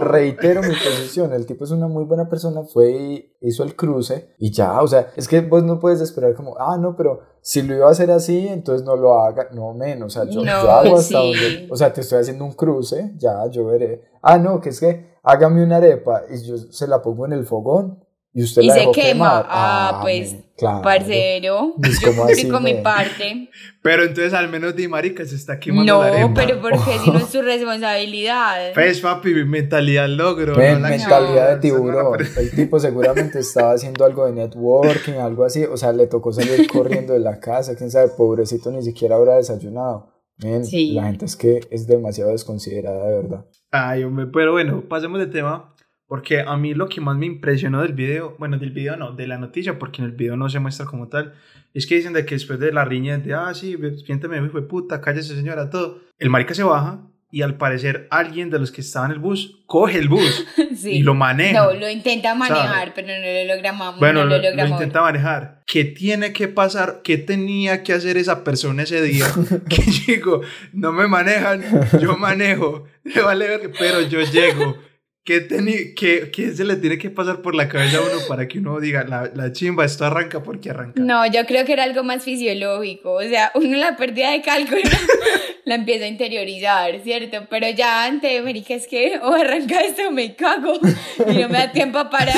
reitero 0.05 0.61
mi 0.61 0.75
posición, 0.75 1.33
el 1.33 1.45
tipo 1.45 1.63
es 1.63 1.71
una 1.71 1.87
muy 1.87 2.03
buena 2.05 2.29
persona, 2.29 2.63
fue 2.63 2.91
y 2.91 3.31
hizo 3.41 3.63
el 3.63 3.75
cruce 3.75 4.35
y 4.37 4.51
ya, 4.51 4.81
o 4.81 4.87
sea, 4.87 5.11
es 5.15 5.27
que 5.27 5.41
vos 5.41 5.63
no 5.63 5.79
puedes 5.79 6.01
esperar 6.01 6.33
como, 6.33 6.55
ah, 6.57 6.77
no, 6.77 6.95
pero 6.95 7.21
si 7.41 7.61
lo 7.63 7.75
iba 7.75 7.87
a 7.87 7.91
hacer 7.91 8.11
así, 8.11 8.47
entonces 8.47 8.85
no 8.85 8.95
lo 8.95 9.19
haga, 9.19 9.49
no 9.51 9.73
menos, 9.73 10.15
o 10.15 10.19
sea, 10.19 10.29
yo, 10.31 10.41
hago 10.41 10.95
hasta 10.95 11.19
donde, 11.19 11.67
o 11.69 11.75
sea, 11.75 11.91
te 11.91 12.01
estoy 12.01 12.19
haciendo 12.19 12.45
un 12.45 12.53
cruce, 12.53 13.13
ya, 13.17 13.47
yo 13.49 13.65
veré. 13.65 14.03
Ah, 14.21 14.37
no, 14.37 14.61
que 14.61 14.69
es 14.69 14.79
que 14.79 15.11
hágame 15.23 15.63
una 15.63 15.77
arepa 15.77 16.23
y 16.29 16.41
yo 16.43 16.57
se 16.57 16.87
la 16.87 17.01
pongo 17.01 17.25
en 17.25 17.33
el 17.33 17.45
fogón 17.45 18.03
y 18.33 18.43
usted 18.43 18.61
la 18.63 18.73
se 18.73 18.91
quema. 18.93 19.45
Ah, 19.49 19.99
pues, 20.01 20.37
claro. 20.57 20.81
parcero, 20.81 21.73
pues, 21.81 21.99
yo 21.99 22.15
cumplí 22.15 22.47
con 22.47 22.63
mi 22.63 22.75
parte. 22.75 23.49
Pero 23.81 24.03
entonces 24.03 24.33
al 24.33 24.49
menos 24.49 24.75
Di 24.75 24.87
Marica 24.87 25.25
se 25.25 25.35
está 25.35 25.59
quemando 25.59 25.93
no, 25.93 26.01
la 26.01 26.07
arepa. 26.07 26.27
No, 26.27 26.33
pero 26.33 26.61
porque 26.61 26.99
si 27.03 27.09
no 27.09 27.17
es 27.17 27.25
su 27.25 27.41
responsabilidad. 27.41 28.73
Pues 28.73 29.01
papi, 29.01 29.33
mentalidad 29.45 30.07
logro. 30.07 30.55
mentalidad 30.55 31.55
de 31.55 31.61
tiburón. 31.61 32.19
El 32.37 32.51
tipo 32.51 32.79
seguramente 32.79 33.39
estaba 33.39 33.73
haciendo 33.73 34.05
algo 34.05 34.25
de 34.25 34.33
networking, 34.33 35.13
algo 35.13 35.43
así. 35.43 35.65
O 35.65 35.75
sea, 35.75 35.91
le 35.91 36.07
tocó 36.07 36.31
salir 36.31 36.67
corriendo 36.71 37.13
de 37.13 37.19
la 37.19 37.39
casa. 37.39 37.75
Quién 37.75 37.91
sabe, 37.91 38.09
pobrecito, 38.15 38.71
ni 38.71 38.81
siquiera 38.81 39.15
habrá 39.15 39.35
desayunado. 39.35 40.11
La 40.43 41.03
gente 41.03 41.25
es 41.25 41.35
que 41.35 41.61
es 41.69 41.85
demasiado 41.85 42.31
desconsiderada, 42.31 43.07
de 43.07 43.15
verdad. 43.15 43.45
Ay, 43.69 44.03
hombre, 44.03 44.27
pero 44.33 44.51
bueno, 44.53 44.83
pasemos 44.89 45.19
de 45.19 45.27
tema. 45.27 45.70
Porque 46.11 46.41
a 46.41 46.57
mí 46.57 46.73
lo 46.73 46.89
que 46.89 46.99
más 46.99 47.15
me 47.15 47.25
impresionó 47.25 47.81
del 47.81 47.93
video, 47.93 48.35
bueno, 48.37 48.57
del 48.57 48.71
video 48.71 48.97
no, 48.97 49.13
de 49.13 49.27
la 49.27 49.37
noticia, 49.37 49.79
porque 49.79 50.01
en 50.01 50.09
el 50.09 50.11
video 50.11 50.35
no 50.35 50.49
se 50.49 50.59
muestra 50.59 50.85
como 50.85 51.07
tal, 51.07 51.35
es 51.73 51.87
que 51.87 51.95
dicen 51.95 52.11
de 52.11 52.25
que 52.25 52.35
después 52.35 52.59
de 52.59 52.73
la 52.73 52.83
riña 52.83 53.17
de, 53.17 53.33
ah, 53.33 53.53
sí, 53.53 53.77
siénteme, 54.05 54.49
fue 54.49 54.67
puta, 54.67 54.99
cállese 54.99 55.37
señora, 55.37 55.69
todo, 55.69 56.01
el 56.19 56.29
marica 56.29 56.53
se 56.53 56.63
baja 56.63 56.99
y 57.31 57.43
al 57.43 57.55
parecer 57.55 58.09
alguien 58.11 58.49
de 58.49 58.59
los 58.59 58.73
que 58.73 58.81
estaba 58.81 59.05
en 59.05 59.13
el 59.13 59.19
bus 59.19 59.61
coge 59.67 59.99
el 59.99 60.09
bus 60.09 60.45
y 60.83 61.01
lo 61.01 61.13
maneja. 61.13 61.63
No, 61.63 61.73
lo 61.79 61.89
intenta 61.89 62.35
manejar, 62.35 62.91
pero 62.93 63.07
no 63.07 63.13
lo 63.13 63.55
logra 63.55 63.95
Bueno, 63.97 64.25
lo, 64.25 64.37
lo, 64.37 64.67
intenta 64.67 65.01
manejar. 65.03 65.61
¿Qué 65.65 65.85
tiene 65.85 66.33
que 66.33 66.49
pasar? 66.49 67.03
¿Qué 67.05 67.19
tenía 67.19 67.83
que 67.83 67.93
hacer 67.93 68.17
esa 68.17 68.43
persona 68.43 68.83
ese 68.83 69.01
día? 69.01 69.27
que 69.69 69.81
digo, 70.07 70.41
no 70.73 70.91
me 70.91 71.07
manejan, 71.07 71.63
yo 72.01 72.17
manejo, 72.17 72.83
vale 73.23 73.69
pero 73.79 74.01
yo 74.01 74.19
llego 74.23 74.90
¿Qué, 75.23 75.47
qué, 75.95 76.31
¿Qué, 76.31 76.51
se 76.51 76.63
le 76.63 76.77
tiene 76.77 76.97
que 76.97 77.11
pasar 77.11 77.43
por 77.43 77.53
la 77.53 77.69
cabeza 77.69 77.99
a 77.99 78.01
uno 78.01 78.25
para 78.27 78.47
que 78.47 78.57
uno 78.57 78.79
diga, 78.79 79.03
la, 79.03 79.29
la, 79.35 79.51
chimba, 79.51 79.85
esto 79.85 80.03
arranca 80.03 80.41
porque 80.41 80.71
arranca? 80.71 80.99
No, 80.99 81.27
yo 81.27 81.45
creo 81.45 81.63
que 81.63 81.73
era 81.73 81.83
algo 81.83 82.03
más 82.03 82.23
fisiológico. 82.23 83.13
O 83.13 83.21
sea, 83.21 83.51
uno 83.53 83.77
la 83.77 83.95
pérdida 83.95 84.31
de 84.31 84.41
cálculo 84.41 84.81
la 85.65 85.75
empieza 85.75 86.05
a 86.05 86.07
interiorizar, 86.07 86.99
¿cierto? 87.03 87.37
Pero 87.51 87.69
ya 87.69 88.05
antes, 88.05 88.39
América, 88.39 88.73
es 88.73 88.87
que 88.87 89.19
o 89.21 89.31
arranca 89.31 89.81
esto 89.81 90.09
me 90.09 90.35
cago 90.35 90.73
y 91.19 91.37
no 91.37 91.49
me 91.49 91.57
da 91.59 91.71
tiempo 91.71 91.99
para. 92.09 92.33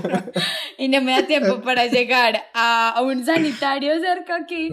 y 0.78 0.88
no 0.88 1.00
me 1.00 1.12
da 1.12 1.24
tiempo 1.24 1.60
para 1.60 1.86
llegar 1.86 2.46
a, 2.52 2.90
a 2.96 3.02
un 3.02 3.24
sanitario 3.24 3.92
cerca 4.00 4.34
aquí. 4.36 4.70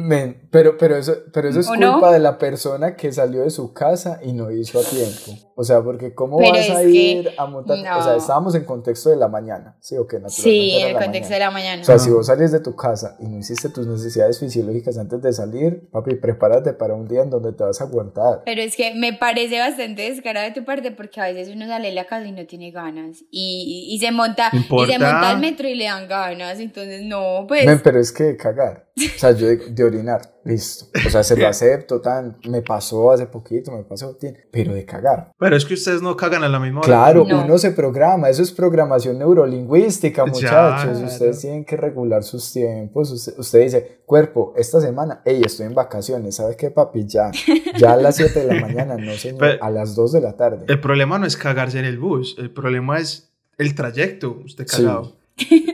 pero, 0.50 0.78
pero 0.80 0.98
eso, 0.98 1.16
pero 1.32 1.50
eso 1.50 1.60
es 1.60 1.68
culpa 1.68 2.12
de 2.12 2.20
la 2.20 2.40
persona 2.40 2.96
que 2.96 3.12
salió 3.12 3.44
de 3.44 3.52
su 3.52 3.72
casa 3.72 4.20
y 4.24 4.34
no 4.34 4.50
hizo 4.50 4.80
a 4.80 4.84
tiempo. 4.84 5.54
O 5.58 5.64
sea, 5.64 5.82
porque 5.82 6.14
¿cómo 6.14 6.38
Pero 6.38 6.52
vas 6.52 6.70
a 6.70 6.84
ir 6.84 7.32
a 7.38 7.46
montar? 7.46 7.78
O 7.98 8.04
sea, 8.04 8.18
estábamos 8.18 8.56
en 8.56 8.66
contexto 8.66 9.10
de 9.10 9.16
la 9.16 9.30
mañana, 9.30 9.78
¿sí 9.80 9.96
o 9.98 10.06
qué? 10.06 10.20
Naturalmente 10.20 10.42
Sí, 10.42 10.72
en 10.82 10.88
el 10.88 10.94
contexto 10.94 11.30
mañana. 11.32 11.34
de 11.34 11.40
la 11.40 11.52
mañana. 11.52 11.82
O 11.82 11.86
sea, 11.86 11.98
si 11.98 12.10
vos 12.10 12.28
sales 12.28 12.52
de 12.52 12.60
tu 12.60 12.76
casa 12.76 13.16
y 13.20 13.26
no 13.28 13.38
hiciste 13.38 13.70
tus 13.70 13.88
necesidades 13.88 14.38
fisiológicas 14.40 14.98
antes 14.98 15.22
de 15.22 15.32
salir, 15.32 15.90
papi, 15.92 16.16
prepárate 16.16 16.74
para 16.74 16.94
un 16.94 17.08
día 17.08 17.22
en 17.22 17.30
donde 17.30 17.54
te 17.54 17.64
vas 17.64 17.80
a 17.80 17.86
aguantar. 17.86 18.42
Pero 18.46 18.62
es 18.62 18.76
que 18.76 18.94
me 18.96 19.14
parece 19.14 19.60
bastante 19.60 20.10
descarado 20.10 20.46
de 20.46 20.52
tu 20.54 20.66
parte 20.66 20.92
porque 20.92 21.22
a 21.22 21.26
veces 21.26 21.56
uno 21.56 21.68
sale 21.68 21.88
de 21.88 21.94
la 21.94 22.06
casa 22.06 22.26
y 22.26 22.34
no 22.34 22.46
tiene 22.46 22.72
ganas. 22.72 23.24
Y, 23.32 23.88
y, 23.90 23.96
y 23.96 24.00
se 24.00 24.12
monta 24.12 24.50
y 24.54 24.62
se 24.64 25.00
monta 25.00 25.30
al 25.30 25.40
metro 25.40 25.70
y 25.70 25.76
le 25.76 25.86
dan 25.86 26.08
ganas. 26.10 26.60
Entonces, 26.60 27.02
no, 27.04 27.46
pues. 27.48 27.66
Men, 27.66 27.80
pero 27.82 28.00
es 28.00 28.12
que 28.12 28.36
cagar. 28.36 28.85
O 28.98 29.20
sea, 29.20 29.32
yo 29.32 29.48
de, 29.48 29.58
de 29.58 29.84
orinar, 29.84 30.22
listo. 30.46 30.86
O 31.06 31.10
sea, 31.10 31.22
se 31.22 31.36
lo 31.36 31.46
acepto, 31.48 32.00
tan. 32.00 32.38
Me 32.48 32.62
pasó 32.62 33.12
hace 33.12 33.26
poquito, 33.26 33.72
me 33.74 33.84
pasó, 33.84 34.18
pero 34.52 34.74
de 34.74 34.86
cagar. 34.86 35.34
Pero 35.38 35.58
es 35.58 35.66
que 35.66 35.74
ustedes 35.74 36.02
no 36.02 36.16
cagan 36.16 36.46
a 36.46 36.48
la 36.48 36.62
misma 36.62 36.80
hora. 36.80 36.88
Claro, 36.88 37.26
No. 37.28 37.44
uno 37.44 37.58
se 37.58 37.72
programa, 37.72 38.30
eso 38.30 38.42
es 38.42 38.54
programación 38.54 39.20
neurolingüística, 39.20 40.24
Ya, 40.26 40.32
muchachos. 40.32 40.50
claro. 40.94 41.08
Ustedes 41.08 41.42
tienen 41.42 41.66
que 41.66 41.76
regular 41.76 42.24
sus 42.24 42.54
tiempos. 42.54 43.12
Usted, 43.12 43.34
usted 43.38 43.60
dice, 43.60 44.02
cuerpo, 44.06 44.54
esta 44.56 44.80
semana, 44.80 45.22
hey, 45.26 45.42
estoy 45.46 45.66
en 45.66 45.76
vacaciones, 45.76 46.36
¿sabes 46.36 46.56
qué, 46.56 46.72
papi? 46.72 47.06
Ya, 47.06 47.32
ya 47.78 47.94
a 47.94 47.98
las 47.98 48.16
7 48.16 48.46
de 48.46 48.54
la 48.54 48.62
mañana, 48.66 48.96
no 48.96 49.12
señor, 49.16 49.40
Pero- 49.40 49.62
a 49.64 49.70
las 49.72 49.94
2 49.96 50.14
de 50.14 50.22
la 50.22 50.38
tarde. 50.38 50.66
El 50.70 50.80
problema 50.80 51.20
no 51.20 51.26
es 51.26 51.36
cagarse 51.36 51.80
en 51.80 51.86
el 51.86 52.00
bus, 52.00 52.36
el 52.40 52.50
problema 52.50 52.98
es 53.00 53.30
el 53.58 53.76
trayecto, 53.76 54.40
usted 54.46 54.66
Sí. 54.68 54.84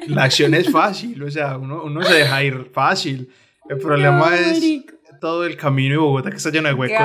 La 0.08 0.24
acción 0.24 0.54
es 0.54 0.72
fácil, 0.72 1.22
o 1.24 1.30
sea, 1.30 1.58
uno, 1.58 1.84
uno 1.84 2.02
se 2.04 2.14
deja 2.14 2.44
ir 2.44 2.70
fácil. 2.74 3.30
El 3.70 3.78
problema 3.78 4.30
No, 4.30 4.36
es 4.36 4.54
marico. 4.54 4.96
Todo 5.22 5.46
el 5.46 5.56
camino 5.56 5.94
de 5.94 5.98
Bogotá 6.00 6.32
que 6.32 6.38
está 6.38 6.50
lleno 6.50 6.68
de 6.68 6.74
huecos. 6.74 6.98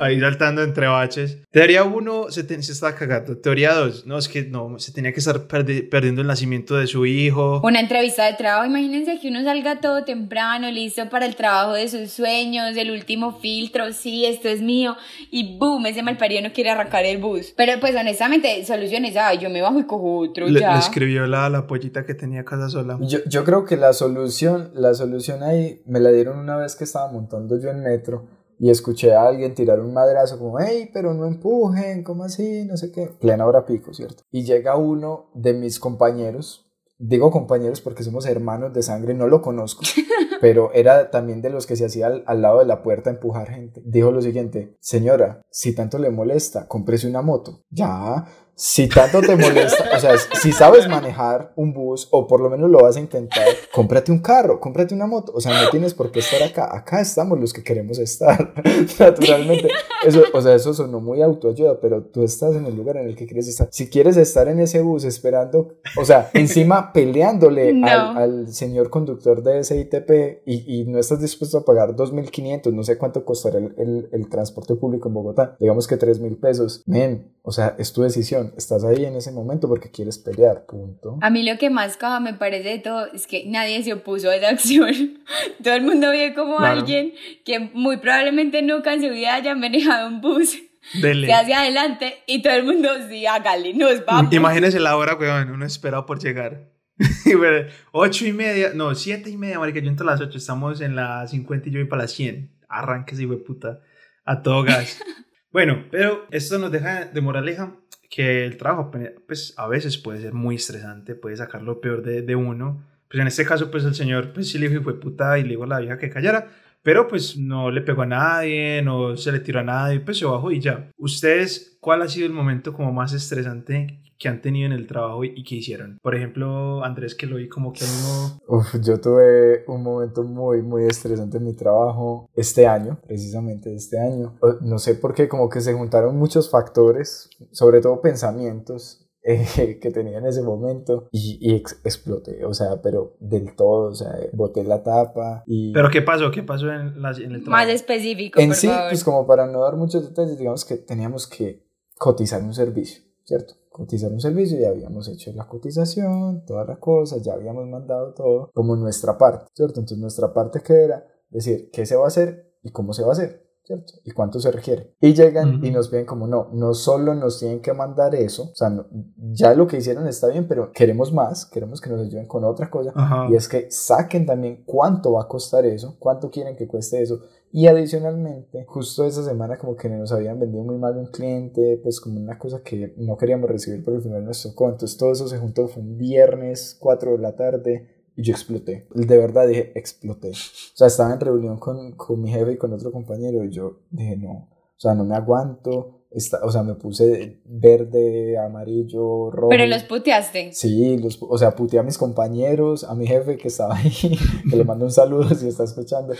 Ahí 0.00 0.18
saltando 0.18 0.62
entre 0.62 0.86
baches. 0.88 1.38
Teoría 1.50 1.84
1, 1.84 2.30
se, 2.30 2.42
te- 2.44 2.62
se 2.62 2.72
estaba 2.72 2.94
cagando. 2.94 3.36
Teoría 3.38 3.74
2, 3.74 4.06
no, 4.06 4.16
es 4.18 4.28
que 4.28 4.44
no, 4.44 4.78
se 4.78 4.92
tenía 4.92 5.12
que 5.12 5.18
estar 5.20 5.46
perdi- 5.46 5.88
perdiendo 5.88 6.22
el 6.22 6.26
nacimiento 6.26 6.76
de 6.76 6.86
su 6.86 7.04
hijo. 7.06 7.60
Una 7.62 7.80
entrevista 7.80 8.24
de 8.24 8.32
trabajo, 8.34 8.66
imagínense 8.66 9.20
que 9.20 9.28
uno 9.28 9.42
salga 9.44 9.80
todo 9.80 10.04
temprano, 10.04 10.70
listo 10.70 11.08
para 11.10 11.26
el 11.26 11.36
trabajo 11.36 11.74
de 11.74 11.88
sus 11.88 12.10
sueños, 12.10 12.76
el 12.76 12.90
último 12.90 13.38
filtro, 13.40 13.92
sí, 13.92 14.24
esto 14.24 14.48
es 14.48 14.62
mío, 14.62 14.96
y 15.30 15.58
boom, 15.58 15.84
ese 15.86 16.02
malparido 16.02 16.40
no 16.42 16.52
quiere 16.54 16.70
arrancar 16.70 17.04
el 17.04 17.18
bus. 17.18 17.52
Pero 17.56 17.78
pues 17.78 17.94
honestamente, 17.94 18.64
soluciones, 18.64 19.16
ay, 19.16 19.38
yo 19.38 19.50
me 19.50 19.60
bajo 19.60 19.78
y 19.80 19.84
cojo 19.84 20.18
otro, 20.20 20.46
Le, 20.48 20.60
ya. 20.60 20.72
le 20.72 20.78
escribió 20.78 21.26
la, 21.26 21.48
la 21.50 21.66
pollita 21.66 22.06
que 22.06 22.14
tenía 22.14 22.44
casa 22.44 22.70
sola. 22.70 22.96
Yo, 23.02 23.18
yo 23.26 23.44
creo 23.44 23.66
que 23.66 23.76
la 23.76 23.92
solución, 23.92 24.70
la 24.74 24.94
solución 24.94 25.42
ahí 25.42 25.82
me 25.84 26.00
la 26.00 26.10
dieron 26.10 26.38
una 26.38 26.56
vez 26.56 26.74
que 26.76 26.84
estaba 26.84 27.10
montando 27.12 27.49
yo 27.58 27.70
en 27.70 27.82
metro 27.82 28.26
y 28.60 28.68
escuché 28.68 29.14
a 29.14 29.26
alguien 29.26 29.54
tirar 29.54 29.80
un 29.80 29.94
madrazo 29.94 30.38
como, 30.38 30.60
hey, 30.60 30.90
pero 30.92 31.14
no 31.14 31.26
empujen, 31.26 32.04
¿cómo 32.04 32.24
así? 32.24 32.66
No 32.66 32.76
sé 32.76 32.92
qué. 32.92 33.06
Plena 33.06 33.46
hora 33.46 33.64
pico, 33.64 33.94
¿cierto? 33.94 34.22
Y 34.30 34.44
llega 34.44 34.76
uno 34.76 35.30
de 35.34 35.54
mis 35.54 35.80
compañeros, 35.80 36.70
digo 36.98 37.30
compañeros 37.30 37.80
porque 37.80 38.02
somos 38.02 38.26
hermanos 38.26 38.74
de 38.74 38.82
sangre, 38.82 39.14
no 39.14 39.28
lo 39.28 39.40
conozco, 39.40 39.82
pero 40.42 40.70
era 40.74 41.10
también 41.10 41.40
de 41.40 41.48
los 41.48 41.66
que 41.66 41.74
se 41.74 41.86
hacía 41.86 42.08
al, 42.08 42.22
al 42.26 42.42
lado 42.42 42.58
de 42.58 42.66
la 42.66 42.82
puerta 42.82 43.08
a 43.08 43.14
empujar 43.14 43.48
gente. 43.48 43.80
Dijo 43.86 44.12
lo 44.12 44.20
siguiente, 44.20 44.76
señora, 44.78 45.40
si 45.50 45.74
tanto 45.74 45.98
le 45.98 46.10
molesta, 46.10 46.68
cómprese 46.68 47.08
una 47.08 47.22
moto. 47.22 47.64
Ya, 47.70 48.26
si 48.62 48.88
tanto 48.88 49.22
te 49.22 49.36
molesta, 49.36 49.88
o 49.96 49.98
sea, 49.98 50.12
si 50.18 50.52
sabes 50.52 50.86
manejar 50.86 51.50
un 51.56 51.72
bus 51.72 52.08
o 52.10 52.26
por 52.26 52.42
lo 52.42 52.50
menos 52.50 52.68
lo 52.68 52.80
vas 52.80 52.94
a 52.98 53.00
intentar, 53.00 53.46
cómprate 53.72 54.12
un 54.12 54.18
carro, 54.18 54.60
cómprate 54.60 54.94
una 54.94 55.06
moto. 55.06 55.32
O 55.34 55.40
sea, 55.40 55.62
no 55.62 55.70
tienes 55.70 55.94
por 55.94 56.10
qué 56.12 56.18
estar 56.18 56.42
acá. 56.42 56.68
Acá 56.76 57.00
estamos 57.00 57.40
los 57.40 57.54
que 57.54 57.62
queremos 57.62 57.98
estar. 57.98 58.52
Naturalmente, 58.98 59.68
eso, 60.06 60.22
o 60.34 60.42
sea, 60.42 60.54
eso 60.54 60.74
sonó 60.74 61.00
muy 61.00 61.22
autoayuda, 61.22 61.80
pero 61.80 62.02
tú 62.02 62.22
estás 62.22 62.54
en 62.54 62.66
el 62.66 62.76
lugar 62.76 62.98
en 62.98 63.06
el 63.08 63.16
que 63.16 63.24
quieres 63.24 63.48
estar. 63.48 63.68
Si 63.70 63.88
quieres 63.88 64.18
estar 64.18 64.46
en 64.46 64.60
ese 64.60 64.82
bus 64.82 65.04
esperando, 65.04 65.76
o 65.98 66.04
sea, 66.04 66.28
encima 66.34 66.92
peleándole 66.92 67.72
No. 67.72 67.86
al, 67.88 68.16
al 68.18 68.52
señor 68.52 68.90
conductor 68.90 69.42
de 69.42 69.60
ese 69.60 69.80
ITP 69.80 70.42
y, 70.44 70.80
y 70.80 70.84
no 70.84 70.98
estás 70.98 71.18
dispuesto 71.18 71.56
a 71.56 71.64
pagar 71.64 71.96
2.500, 71.96 72.74
no 72.74 72.82
sé 72.82 72.98
cuánto 72.98 73.24
costará 73.24 73.56
el, 73.56 73.74
el, 73.78 74.08
el 74.12 74.28
transporte 74.28 74.74
público 74.74 75.08
en 75.08 75.14
Bogotá, 75.14 75.56
digamos 75.58 75.86
que 75.86 75.98
3.000 75.98 76.38
pesos. 76.38 76.82
Men, 76.84 77.32
o 77.42 77.52
sea, 77.52 77.74
es 77.78 77.94
tu 77.94 78.02
decisión. 78.02 78.49
Estás 78.56 78.84
ahí 78.84 79.04
en 79.04 79.14
ese 79.16 79.32
momento 79.32 79.68
porque 79.68 79.90
quieres 79.90 80.18
pelear, 80.18 80.64
punto. 80.66 81.18
A 81.20 81.30
mí 81.30 81.42
lo 81.42 81.58
que 81.58 81.70
más 81.70 81.96
caja 81.96 82.20
me 82.20 82.34
parece 82.34 82.68
de 82.68 82.78
todo 82.78 83.06
es 83.12 83.26
que 83.26 83.44
nadie 83.46 83.82
se 83.82 83.92
opuso 83.92 84.30
a 84.30 84.36
esa 84.36 84.48
acción. 84.50 85.18
Todo 85.62 85.74
el 85.74 85.82
mundo 85.82 86.10
ve 86.10 86.32
como 86.34 86.56
Claro. 86.58 86.80
alguien 86.80 87.12
que 87.44 87.58
muy 87.74 87.96
probablemente 87.98 88.62
nunca 88.62 88.92
en 88.94 89.02
su 89.02 89.08
vida 89.10 89.34
haya 89.34 89.54
manejado 89.54 90.08
un 90.08 90.20
bus 90.20 90.56
Dele. 91.00 91.26
se 91.26 91.32
hacia 91.34 91.60
adelante 91.60 92.18
y 92.26 92.42
todo 92.42 92.54
el 92.54 92.64
mundo 92.64 92.88
sí, 93.08 93.26
hágale, 93.26 93.74
nos 93.74 94.04
vamos. 94.04 94.32
Imagínese 94.32 94.80
la 94.80 94.96
hora, 94.96 95.14
weón, 95.14 95.50
uno 95.50 95.64
esperado 95.66 96.06
por 96.06 96.18
llegar. 96.18 96.68
Ocho 97.92 98.26
y 98.26 98.32
media, 98.32 98.72
no, 98.74 98.94
siete 98.94 99.30
y 99.30 99.36
media, 99.36 99.58
marica, 99.58 99.80
yo 99.80 99.88
entro 99.88 100.06
a 100.08 100.12
las 100.12 100.20
ocho, 100.20 100.38
estamos 100.38 100.80
en 100.80 100.96
las 100.96 101.30
50 101.30 101.68
y 101.68 101.72
yo 101.72 101.78
voy 101.80 101.88
para 101.88 102.02
las 102.02 102.12
100. 102.12 102.50
Arranques, 102.68 103.18
hijo 103.20 103.32
de 103.32 103.38
puta, 103.38 103.80
a 104.24 104.42
todo 104.42 104.62
gas. 104.62 105.00
bueno, 105.52 105.86
pero 105.90 106.26
esto 106.30 106.58
nos 106.58 106.70
deja 106.70 107.06
de 107.06 107.20
moraleja 107.20 107.74
que 108.10 108.44
el 108.44 108.56
trabajo, 108.56 108.90
pues, 109.26 109.54
a 109.56 109.68
veces 109.68 109.96
puede 109.96 110.20
ser 110.20 110.34
muy 110.34 110.56
estresante, 110.56 111.14
puede 111.14 111.36
sacar 111.36 111.62
lo 111.62 111.80
peor 111.80 112.02
de, 112.02 112.22
de 112.22 112.36
uno. 112.36 112.84
Pues 113.08 113.20
en 113.20 113.28
este 113.28 113.44
caso, 113.46 113.70
pues, 113.70 113.84
el 113.84 113.94
señor, 113.94 114.32
pues, 114.32 114.50
sí 114.50 114.58
le 114.58 114.68
dijo, 114.68 114.82
hijo 114.82 114.92
de 114.92 114.98
puta, 114.98 115.38
y 115.38 115.44
le 115.44 115.50
dijo 115.50 115.64
a 115.64 115.68
la 115.68 115.78
vieja 115.78 115.96
que 115.96 116.10
callara, 116.10 116.48
pero, 116.82 117.08
pues, 117.08 117.36
no 117.36 117.70
le 117.70 117.82
pegó 117.82 118.02
a 118.02 118.06
nadie, 118.06 118.82
no 118.82 119.16
se 119.16 119.32
le 119.32 119.40
tiró 119.40 119.60
a 119.60 119.64
nadie, 119.64 120.00
pues, 120.00 120.18
se 120.18 120.24
bajó 120.24 120.50
y 120.50 120.60
ya. 120.60 120.90
¿Ustedes, 120.96 121.76
cuál 121.80 122.02
ha 122.02 122.08
sido 122.08 122.26
el 122.26 122.32
momento 122.32 122.72
como 122.72 122.92
más 122.92 123.12
estresante 123.12 123.98
que 124.18 124.28
han 124.28 124.42
tenido 124.42 124.66
en 124.66 124.72
el 124.72 124.86
trabajo 124.86 125.24
y, 125.24 125.42
que 125.44 125.56
hicieron? 125.56 125.98
Por 126.02 126.14
ejemplo, 126.14 126.84
Andrés, 126.84 127.14
que 127.14 127.26
lo 127.26 127.36
vi 127.36 127.48
como 127.48 127.72
que 127.72 127.84
uno... 127.84 128.40
Uf, 128.46 128.76
yo 128.82 129.00
tuve 129.00 129.64
un 129.66 129.82
momento 129.82 130.22
muy, 130.22 130.62
muy 130.62 130.84
estresante 130.84 131.38
en 131.38 131.44
mi 131.44 131.54
trabajo 131.54 132.28
este 132.34 132.66
año, 132.66 132.98
precisamente 133.06 133.74
este 133.74 133.98
año. 133.98 134.38
No 134.60 134.78
sé 134.78 134.94
por 134.94 135.14
qué, 135.14 135.28
como 135.28 135.48
que 135.48 135.60
se 135.60 135.74
juntaron 135.74 136.16
muchos 136.16 136.50
factores, 136.50 137.30
sobre 137.50 137.80
todo 137.80 138.00
pensamientos 138.00 139.09
eh, 139.22 139.78
que 139.82 139.90
tenía 139.90 140.18
en 140.18 140.26
ese 140.26 140.42
momento 140.42 141.08
y, 141.12 141.38
y 141.40 141.54
ex- 141.56 141.80
exploté, 141.84 142.44
o 142.44 142.54
sea, 142.54 142.80
pero 142.82 143.16
del 143.20 143.54
todo, 143.56 143.90
o 143.90 143.94
sea, 143.94 144.14
boté 144.32 144.64
la 144.64 144.82
tapa 144.82 145.42
y... 145.46 145.72
¿Pero 145.72 145.90
qué 145.90 146.02
pasó? 146.02 146.30
¿Qué 146.30 146.42
pasó 146.42 146.70
en, 146.72 147.00
la- 147.02 147.10
en 147.10 147.32
el 147.32 147.42
trabajo? 147.44 147.50
Más 147.50 147.68
específico, 147.68 148.40
en 148.40 148.48
por 148.48 148.56
sí, 148.56 148.66
favor. 148.68 148.88
pues 148.90 149.04
como 149.04 149.26
para 149.26 149.46
no 149.46 149.60
dar 149.60 149.76
muchos 149.76 150.08
detalles, 150.08 150.38
digamos 150.38 150.64
que 150.64 150.76
teníamos 150.76 151.26
que 151.26 151.66
cotizar 151.98 152.42
un 152.42 152.54
servicio, 152.54 153.02
¿cierto? 153.24 153.54
Cotizar 153.70 154.10
un 154.10 154.20
servicio, 154.20 154.58
ya 154.58 154.68
habíamos 154.70 155.08
hecho 155.08 155.30
la 155.34 155.46
cotización, 155.46 156.44
todas 156.44 156.66
las 156.66 156.78
cosas, 156.78 157.22
ya 157.22 157.34
habíamos 157.34 157.66
mandado 157.66 158.12
todo 158.14 158.50
como 158.54 158.74
nuestra 158.76 159.16
parte, 159.16 159.46
¿cierto? 159.54 159.80
Entonces 159.80 159.98
nuestra 159.98 160.32
parte 160.32 160.60
que 160.60 160.72
era 160.84 161.06
decir 161.30 161.70
qué 161.72 161.86
se 161.86 161.94
va 161.96 162.04
a 162.04 162.08
hacer 162.08 162.52
y 162.62 162.70
cómo 162.72 162.92
se 162.92 163.02
va 163.02 163.10
a 163.10 163.12
hacer, 163.12 163.49
¿cierto? 163.70 163.92
Y 164.04 164.10
cuánto 164.10 164.40
se 164.40 164.50
requiere. 164.50 164.94
Y 165.00 165.14
llegan 165.14 165.64
y 165.64 165.70
nos 165.70 165.88
piden 165.88 166.04
como 166.06 166.26
no, 166.26 166.48
no 166.52 166.74
solo 166.74 167.14
nos 167.14 167.38
tienen 167.38 167.60
que 167.60 167.72
mandar 167.72 168.14
eso, 168.16 168.50
o 168.50 168.54
sea, 168.54 168.68
no- 168.68 168.86
ya 169.32 169.54
lo 169.54 169.66
que 169.68 169.76
hicieron 169.76 170.08
está 170.08 170.26
bien, 170.26 170.48
pero 170.48 170.72
queremos 170.72 171.12
más, 171.12 171.46
queremos 171.46 171.80
que 171.80 171.88
nos 171.90 172.00
ayuden 172.00 172.26
con 172.26 172.42
otra 172.44 172.68
cosa. 172.68 172.92
Ajá. 172.96 173.28
Y 173.30 173.36
es 173.36 173.48
que 173.48 173.70
saquen 173.70 174.26
también 174.26 174.62
cuánto 174.66 175.12
va 175.12 175.22
a 175.22 175.28
costar 175.28 175.64
eso, 175.66 175.96
cuánto 176.00 176.30
quieren 176.30 176.56
que 176.56 176.66
cueste 176.66 177.00
eso. 177.00 177.20
Y 177.52 177.66
adicionalmente, 177.66 178.64
justo 178.68 179.04
esa 179.04 179.24
semana 179.24 179.58
como 179.58 179.76
que 179.76 179.88
nos 179.88 180.12
habían 180.12 180.38
vendido 180.38 180.62
muy 180.64 180.78
mal 180.78 180.96
un 180.96 181.06
cliente, 181.06 181.78
pues 181.82 182.00
como 182.00 182.20
una 182.20 182.38
cosa 182.38 182.62
que 182.62 182.94
no 182.96 183.16
queríamos 183.16 183.50
recibir, 183.50 183.84
pero 183.84 183.96
al 183.98 184.02
final 184.02 184.24
nos 184.24 184.42
tocó. 184.42 184.68
Entonces 184.68 184.96
todo 184.96 185.12
eso 185.12 185.26
se 185.28 185.38
juntó, 185.38 185.68
fue 185.68 185.82
un 185.82 185.96
viernes, 185.98 186.76
4 186.80 187.12
de 187.12 187.18
la 187.18 187.34
tarde, 187.36 187.88
y 188.16 188.22
yo 188.22 188.32
exploté. 188.32 188.86
De 188.94 189.16
verdad 189.18 189.46
dije, 189.48 189.72
exploté. 189.78 190.30
O 190.30 190.74
sea, 190.76 190.86
estaba 190.88 191.12
en 191.12 191.20
reunión 191.20 191.58
con, 191.58 191.92
con 191.92 192.20
mi 192.20 192.30
jefe 192.30 192.52
y 192.52 192.56
con 192.56 192.72
otro 192.72 192.90
compañero 192.92 193.44
y 193.44 193.50
yo 193.50 193.80
dije, 193.90 194.16
no, 194.16 194.30
o 194.32 194.48
sea, 194.76 194.94
no 194.94 195.04
me 195.04 195.14
aguanto. 195.14 195.96
Esta- 196.12 196.40
o 196.44 196.50
sea, 196.50 196.64
me 196.64 196.74
puse 196.74 197.40
verde, 197.44 198.36
amarillo, 198.36 199.30
rojo. 199.30 199.48
Pero 199.48 199.66
los 199.66 199.84
puteaste. 199.84 200.52
Sí, 200.52 200.98
los, 200.98 201.18
o 201.22 201.38
sea, 201.38 201.52
puteé 201.54 201.78
a 201.78 201.82
mis 201.84 201.98
compañeros, 201.98 202.82
a 202.82 202.94
mi 202.96 203.06
jefe 203.06 203.36
que 203.36 203.46
estaba 203.46 203.76
ahí, 203.76 203.92
que 204.50 204.56
le 204.56 204.64
mando 204.64 204.86
un 204.86 204.90
saludo 204.90 205.28
si 205.36 205.46
está 205.46 205.62
escuchando. 205.64 206.12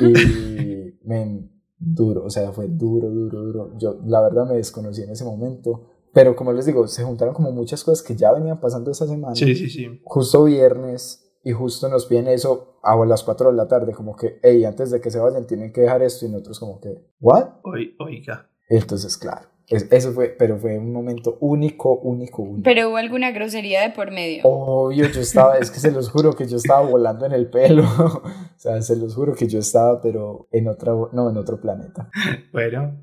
Y, 0.00 0.94
men, 1.06 1.50
duro, 1.78 2.24
o 2.24 2.30
sea, 2.30 2.50
fue 2.52 2.66
duro, 2.68 3.10
duro, 3.10 3.42
duro. 3.42 3.72
Yo, 3.78 3.98
la 4.06 4.22
verdad, 4.22 4.46
me 4.48 4.54
desconocí 4.56 5.02
en 5.02 5.10
ese 5.10 5.24
momento. 5.24 5.90
Pero 6.14 6.34
como 6.34 6.52
les 6.54 6.64
digo, 6.64 6.86
se 6.88 7.04
juntaron 7.04 7.34
como 7.34 7.52
muchas 7.52 7.84
cosas 7.84 8.02
que 8.02 8.16
ya 8.16 8.32
venían 8.32 8.58
pasando 8.58 8.90
esa 8.90 9.06
semana. 9.06 9.34
Sí, 9.34 9.54
sí, 9.54 9.68
sí. 9.68 10.00
Justo 10.02 10.44
viernes, 10.44 11.25
y 11.48 11.52
justo 11.52 11.88
nos 11.88 12.06
piden 12.06 12.26
eso 12.26 12.80
a 12.82 12.96
las 13.06 13.22
4 13.22 13.50
de 13.52 13.56
la 13.56 13.68
tarde, 13.68 13.92
como 13.92 14.16
que, 14.16 14.40
hey, 14.42 14.64
antes 14.64 14.90
de 14.90 15.00
que 15.00 15.10
se 15.12 15.20
vayan, 15.20 15.46
tienen 15.46 15.72
que 15.72 15.82
dejar 15.82 16.02
esto. 16.02 16.26
Y 16.26 16.28
nosotros, 16.28 16.58
como 16.58 16.80
que, 16.80 16.88
¿what? 17.20 17.60
Oi- 17.62 17.94
Oiga. 18.00 18.48
Entonces, 18.68 19.16
claro, 19.16 19.46
es- 19.68 19.86
eso 19.92 20.12
fue, 20.12 20.34
pero 20.36 20.58
fue 20.58 20.76
un 20.76 20.92
momento 20.92 21.38
único, 21.40 21.96
único, 21.98 22.42
único. 22.42 22.64
Pero 22.64 22.88
hubo 22.88 22.96
alguna 22.96 23.30
grosería 23.30 23.82
de 23.82 23.90
por 23.90 24.10
medio. 24.10 24.42
Obvio, 24.44 25.06
yo 25.06 25.20
estaba, 25.20 25.56
es 25.58 25.70
que 25.70 25.78
se 25.78 25.92
los 25.92 26.10
juro 26.10 26.32
que 26.34 26.48
yo 26.48 26.56
estaba 26.56 26.80
volando 26.80 27.26
en 27.26 27.32
el 27.32 27.48
pelo. 27.48 27.84
o 27.98 28.22
sea, 28.56 28.82
se 28.82 28.96
los 28.96 29.14
juro 29.14 29.32
que 29.34 29.46
yo 29.46 29.60
estaba, 29.60 30.00
pero 30.02 30.48
en 30.50 30.66
otra, 30.66 30.92
no, 31.12 31.30
en 31.30 31.36
otro 31.36 31.60
planeta. 31.60 32.10
Bueno. 32.52 33.02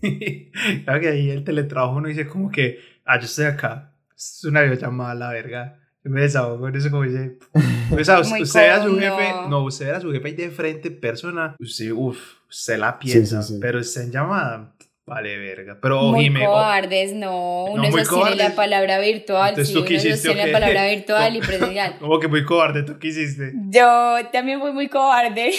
claro 0.84 1.00
que 1.00 1.08
ahí 1.08 1.30
el 1.30 1.44
teletrabajo 1.44 1.96
uno 1.96 2.08
dice 2.08 2.28
como 2.28 2.48
que, 2.50 2.78
ah, 3.04 3.18
yo 3.18 3.26
estoy 3.26 3.46
acá, 3.46 3.96
es 4.16 4.44
una 4.44 4.62
videollamada, 4.62 5.14
la 5.14 5.30
verga. 5.30 5.78
Me 6.04 6.22
desahogo 6.22 6.58
con 6.60 6.74
eso 6.74 6.90
como 6.90 7.04
dice, 7.04 7.38
o 7.98 8.04
sea, 8.04 8.20
Muy 8.22 8.42
usted 8.42 8.60
ve 8.60 8.70
a 8.70 8.82
su 8.82 8.98
jefe, 8.98 9.32
no, 9.48 9.62
usted 9.64 9.86
ve 9.86 9.92
a 9.92 10.00
su 10.00 10.10
jefe 10.12 10.28
ahí 10.28 10.34
de 10.34 10.50
frente, 10.50 10.90
persona, 10.90 11.54
usted, 11.60 11.92
uff, 11.92 12.18
usted 12.50 12.78
la 12.78 12.98
piensa, 12.98 13.42
sí, 13.42 13.54
sí. 13.54 13.58
pero 13.60 13.78
usted 13.78 14.02
en 14.02 14.10
llamada, 14.10 14.74
vale 15.06 15.36
verga. 15.38 15.78
Pero 15.80 16.02
Muy 16.10 16.24
Jime, 16.24 16.44
o- 16.46 16.50
cobardes, 16.50 17.14
no. 17.14 17.64
Uno 17.66 17.82
muy 17.84 17.90
sostiene 17.92 18.08
cobardes. 18.08 18.38
la 18.38 18.54
palabra 18.56 18.98
virtual, 18.98 19.48
Entonces, 19.50 19.68
sí, 19.68 19.74
¿tú 19.74 19.78
uno 19.80 19.88
qué 19.88 19.94
hiciste, 19.94 20.12
sostiene 20.16 20.40
o 20.40 20.44
qué? 20.46 20.50
la 20.52 20.58
palabra 20.60 20.86
virtual 20.88 21.36
y 21.36 21.40
presencial. 21.46 21.98
como 22.00 22.18
que 22.18 22.26
muy 22.28 22.44
cobarde, 22.44 22.82
¿tú 22.82 22.98
qué 22.98 23.08
hiciste? 23.08 23.52
Yo 23.68 24.16
también 24.32 24.60
fui 24.60 24.72
muy 24.72 24.88
cobarde, 24.88 25.52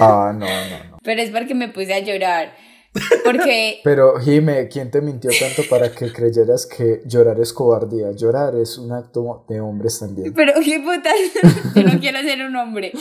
Ah, 0.00 0.32
no, 0.32 0.46
no, 0.46 0.90
no. 0.90 0.98
pero 1.02 1.22
es 1.22 1.30
porque 1.30 1.54
me 1.56 1.68
puse 1.68 1.92
a 1.92 1.98
llorar. 1.98 2.54
Porque 3.24 3.80
Pero 3.84 4.18
Jime, 4.20 4.68
¿quién 4.68 4.90
te 4.90 5.00
mintió 5.00 5.30
tanto 5.38 5.62
para 5.68 5.90
que 5.92 6.12
creyeras 6.12 6.66
que 6.66 7.00
llorar 7.06 7.38
es 7.40 7.52
cobardía? 7.52 8.12
Llorar 8.12 8.54
es 8.56 8.78
un 8.78 8.92
acto 8.92 9.44
de 9.48 9.60
hombres 9.60 9.98
también. 9.98 10.32
Pero 10.34 10.52
qué 10.64 10.80
puta, 10.80 11.10
yo 11.74 11.82
no 11.82 11.98
quiero 12.00 12.20
ser 12.22 12.42
un 12.42 12.56
hombre. 12.56 12.92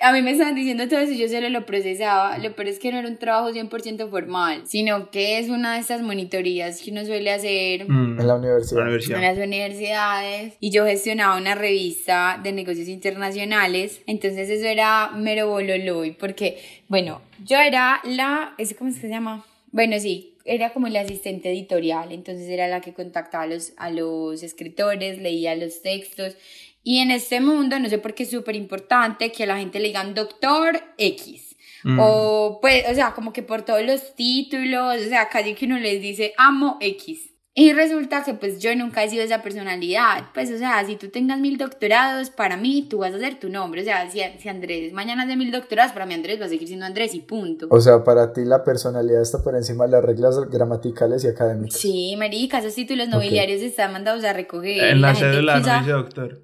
A 0.00 0.12
mí 0.12 0.22
me 0.22 0.32
estaban 0.32 0.54
diciendo 0.54 0.88
todo 0.88 1.00
eso 1.00 1.12
y 1.12 1.18
yo 1.18 1.28
solo 1.28 1.48
lo 1.48 1.66
procesaba. 1.66 2.38
Lo 2.38 2.54
peor 2.54 2.68
es 2.68 2.78
que 2.78 2.90
no 2.92 2.98
era 2.98 3.08
un 3.08 3.18
trabajo 3.18 3.50
100% 3.50 4.08
formal, 4.10 4.62
sino 4.66 5.10
que 5.10 5.38
es 5.38 5.48
una 5.48 5.74
de 5.74 5.80
estas 5.80 6.02
monitorías 6.02 6.80
que 6.80 6.90
uno 6.90 7.04
suele 7.04 7.30
hacer 7.32 7.60
Mm, 7.88 8.20
En 8.20 8.26
la 8.26 8.34
universidad. 8.36 8.78
la 8.80 8.84
universidad. 8.84 9.18
en 9.18 9.24
las 9.36 9.46
universidades 9.46 10.54
y 10.60 10.70
yo 10.70 10.84
gestionaba 10.86 11.36
una 11.36 11.54
revista 11.54 12.40
de 12.42 12.52
negocios 12.52 12.88
internacionales. 12.88 14.00
Entonces 14.06 14.48
eso 14.50 14.66
era 14.66 15.10
mero 15.16 15.48
bololoy 15.48 16.12
porque, 16.12 16.58
bueno, 16.88 17.20
yo 17.44 17.58
era 17.58 18.00
la, 18.04 18.54
¿ese 18.58 18.74
¿cómo 18.74 18.90
se 18.92 19.08
llama? 19.08 19.44
Bueno, 19.72 19.98
sí, 19.98 20.36
era 20.44 20.72
como 20.72 20.88
la 20.88 21.00
asistente 21.00 21.50
editorial, 21.50 22.12
entonces 22.12 22.48
era 22.48 22.66
la 22.68 22.80
que 22.80 22.92
contactaba 22.92 23.44
a 23.44 23.46
los, 23.46 23.72
a 23.76 23.90
los 23.90 24.42
escritores, 24.42 25.18
leía 25.18 25.54
los 25.54 25.82
textos. 25.82 26.36
Y 26.82 26.98
en 26.98 27.10
este 27.10 27.40
mundo, 27.40 27.78
no 27.78 27.88
sé 27.88 27.98
por 27.98 28.14
qué 28.14 28.22
es 28.22 28.30
súper 28.30 28.56
importante 28.56 29.30
que 29.32 29.44
a 29.44 29.46
la 29.46 29.58
gente 29.58 29.78
le 29.78 29.88
digan 29.88 30.14
doctor 30.14 30.82
X. 30.96 31.56
Mm. 31.84 31.98
O 32.00 32.58
pues, 32.60 32.84
o 32.90 32.94
sea, 32.94 33.12
como 33.12 33.32
que 33.32 33.42
por 33.42 33.62
todos 33.62 33.82
los 33.82 34.14
títulos, 34.14 34.96
o 35.06 35.08
sea, 35.08 35.28
casi 35.28 35.54
que 35.54 35.66
uno 35.66 35.78
les 35.78 36.00
dice 36.00 36.34
amo 36.36 36.78
X. 36.80 37.29
Y 37.60 37.74
resulta 37.74 38.24
que 38.24 38.32
pues 38.32 38.58
yo 38.58 38.74
nunca 38.74 39.04
he 39.04 39.10
sido 39.10 39.22
esa 39.22 39.42
personalidad. 39.42 40.30
Pues, 40.32 40.50
o 40.50 40.56
sea, 40.56 40.82
si 40.86 40.96
tú 40.96 41.10
tengas 41.10 41.38
mil 41.40 41.58
doctorados, 41.58 42.30
para 42.30 42.56
mí 42.56 42.86
tú 42.88 43.00
vas 43.00 43.12
a 43.12 43.18
ser 43.18 43.38
tu 43.38 43.50
nombre. 43.50 43.82
O 43.82 43.84
sea, 43.84 44.10
si, 44.10 44.22
si 44.38 44.48
Andrés 44.48 44.94
mañana 44.94 45.24
hace 45.24 45.36
mil 45.36 45.50
doctorados, 45.50 45.92
para 45.92 46.06
mí 46.06 46.14
Andrés 46.14 46.40
va 46.40 46.46
a 46.46 46.48
seguir 46.48 46.66
siendo 46.66 46.86
Andrés 46.86 47.14
y 47.14 47.20
punto. 47.20 47.66
O 47.68 47.78
sea, 47.78 48.02
para 48.02 48.32
ti 48.32 48.46
la 48.46 48.64
personalidad 48.64 49.20
está 49.20 49.42
por 49.42 49.54
encima 49.56 49.84
de 49.84 49.90
las 49.90 50.02
reglas 50.02 50.40
gramaticales 50.50 51.22
y 51.24 51.28
académicas. 51.28 51.78
Sí, 51.78 52.14
marica, 52.16 52.60
esos 52.60 52.74
títulos 52.74 53.08
nobiliarios 53.08 53.60
están 53.60 53.92
mandados 53.92 54.24
a 54.24 54.32
recoger. 54.32 54.82
En 54.82 55.02
la 55.02 55.14
gente 55.14 55.34
cédula 55.34 55.60
no 55.60 55.78
dice 55.80 55.90
doctor. 55.90 56.40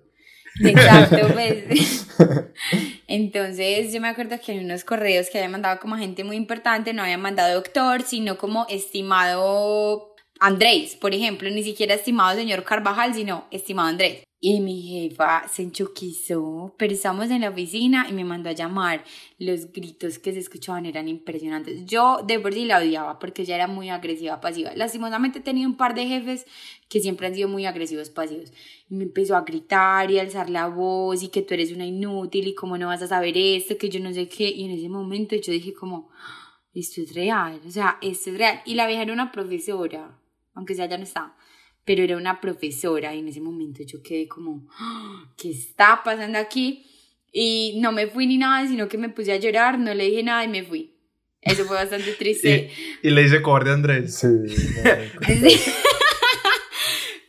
Exacto, 0.65 1.29
pues. 1.33 2.09
Entonces, 3.09 3.91
yo 3.91 4.03
me 4.03 4.09
acuerdo 4.09 4.37
que 4.45 4.53
en 4.53 4.67
unos 4.67 4.85
correos 4.85 5.31
que 5.33 5.39
había 5.39 5.49
mandado 5.49 5.81
como 5.81 5.97
gente 5.97 6.25
muy 6.25 6.37
importante, 6.37 6.93
no 6.93 7.05
había 7.05 7.17
mandado 7.17 7.55
doctor, 7.55 8.03
sino 8.03 8.37
como 8.37 8.67
estimado 8.69 10.15
Andrés, 10.39 10.97
por 10.97 11.15
ejemplo, 11.15 11.49
ni 11.51 11.63
siquiera 11.63 11.95
estimado 11.95 12.37
señor 12.37 12.65
Carvajal, 12.65 13.15
sino 13.15 13.47
estimado 13.51 13.89
Andrés. 13.89 14.23
Y 14.39 14.61
mi 14.61 14.83
jefa 14.83 15.49
se 15.49 15.63
enchoquizó, 15.63 16.75
pero 16.77 16.93
estábamos 16.93 17.31
en 17.31 17.41
la 17.41 17.49
oficina 17.49 18.07
y 18.09 18.13
me 18.13 18.23
mandó 18.23 18.51
a 18.51 18.53
llamar. 18.53 19.03
Los 19.39 19.73
gritos 19.73 20.19
que 20.19 20.33
se 20.33 20.41
escuchaban 20.41 20.85
eran 20.85 21.09
impresionantes. 21.09 21.87
Yo 21.87 22.19
de 22.23 22.39
por 22.39 22.53
sí 22.53 22.67
la 22.67 22.79
odiaba 22.79 23.19
porque 23.19 23.43
ella 23.43 23.55
era 23.55 23.67
muy 23.67 23.89
agresiva, 23.89 24.43
pasiva. 24.43 24.73
Lastimosamente 24.77 25.39
he 25.39 25.43
tenido 25.43 25.69
un 25.71 25.79
par 25.79 25.95
de 25.95 26.07
jefes 26.07 26.45
que 26.91 27.01
siempre 27.01 27.27
han 27.27 27.35
sido 27.35 27.49
muy 27.49 27.65
agresivos, 27.65 28.11
pasivos. 28.11 28.53
Y 28.91 28.95
me 28.95 29.05
empezó 29.05 29.37
a 29.37 29.41
gritar 29.41 30.11
y 30.11 30.19
a 30.19 30.23
alzar 30.23 30.51
la 30.51 30.69
voz 30.69 31.23
y 31.23 31.29
que 31.29 31.41
tú 31.41 31.55
eres 31.55 31.73
una 31.73 31.87
inútil 31.87 32.47
y 32.47 32.55
cómo 32.55 32.77
no 32.77 32.89
vas 32.89 33.01
a 33.01 33.09
saber 33.09 33.39
esto, 33.39 33.79
que 33.79 33.89
yo 33.89 34.01
no 34.01 34.13
sé 34.13 34.29
qué. 34.29 34.51
Y 34.51 34.67
en 34.67 34.73
ese 34.73 34.91
momento 34.91 35.35
yo 35.35 35.51
dije 35.51 35.73
como, 35.73 36.11
"Ah, 36.13 36.61
esto 36.75 37.01
es 37.01 37.15
real, 37.15 37.59
o 37.67 37.71
sea, 37.71 37.97
esto 38.03 38.31
es 38.31 38.37
real. 38.39 38.61
Y 38.67 38.75
la 38.75 38.87
vieja 38.87 39.03
era 39.03 39.15
una 39.15 39.33
profesora, 39.33 40.21
aunque 40.57 40.75
sea 40.75 40.87
ya 40.87 40.99
no 40.99 41.05
está, 41.05 41.37
pero 41.85 42.03
era 42.03 42.17
una 42.17 42.41
profesora 42.41 43.15
y 43.15 43.21
en 43.21 43.29
ese 43.29 43.41
momento 43.41 43.85
yo 43.85 44.03
quedé 44.03 44.27
como, 44.27 44.67
"Ah, 44.79 45.33
¿qué 45.37 45.51
está 45.51 46.01
pasando 46.05 46.39
aquí? 46.39 46.85
Y 47.33 47.79
no 47.81 47.93
me 47.93 48.09
fui 48.09 48.27
ni 48.27 48.39
nada, 48.39 48.67
sino 48.67 48.89
que 48.89 48.99
me 48.99 49.09
puse 49.11 49.33
a 49.33 49.37
llorar, 49.37 49.79
no 49.79 49.95
le 49.95 50.05
dije 50.07 50.23
nada 50.25 50.43
y 50.45 50.49
me 50.49 50.65
fui. 50.65 50.95
Eso 51.43 51.65
fue 51.65 51.77
bastante 51.77 52.13
triste. 52.19 52.71
Y 53.03 53.11
le 53.11 53.23
dice 53.23 53.41
cobarde 53.43 53.71
a 53.71 53.75
Andrés. 53.75 54.17
Sí, 54.17 54.27
no, 54.27 55.49
Sí. 55.49 55.61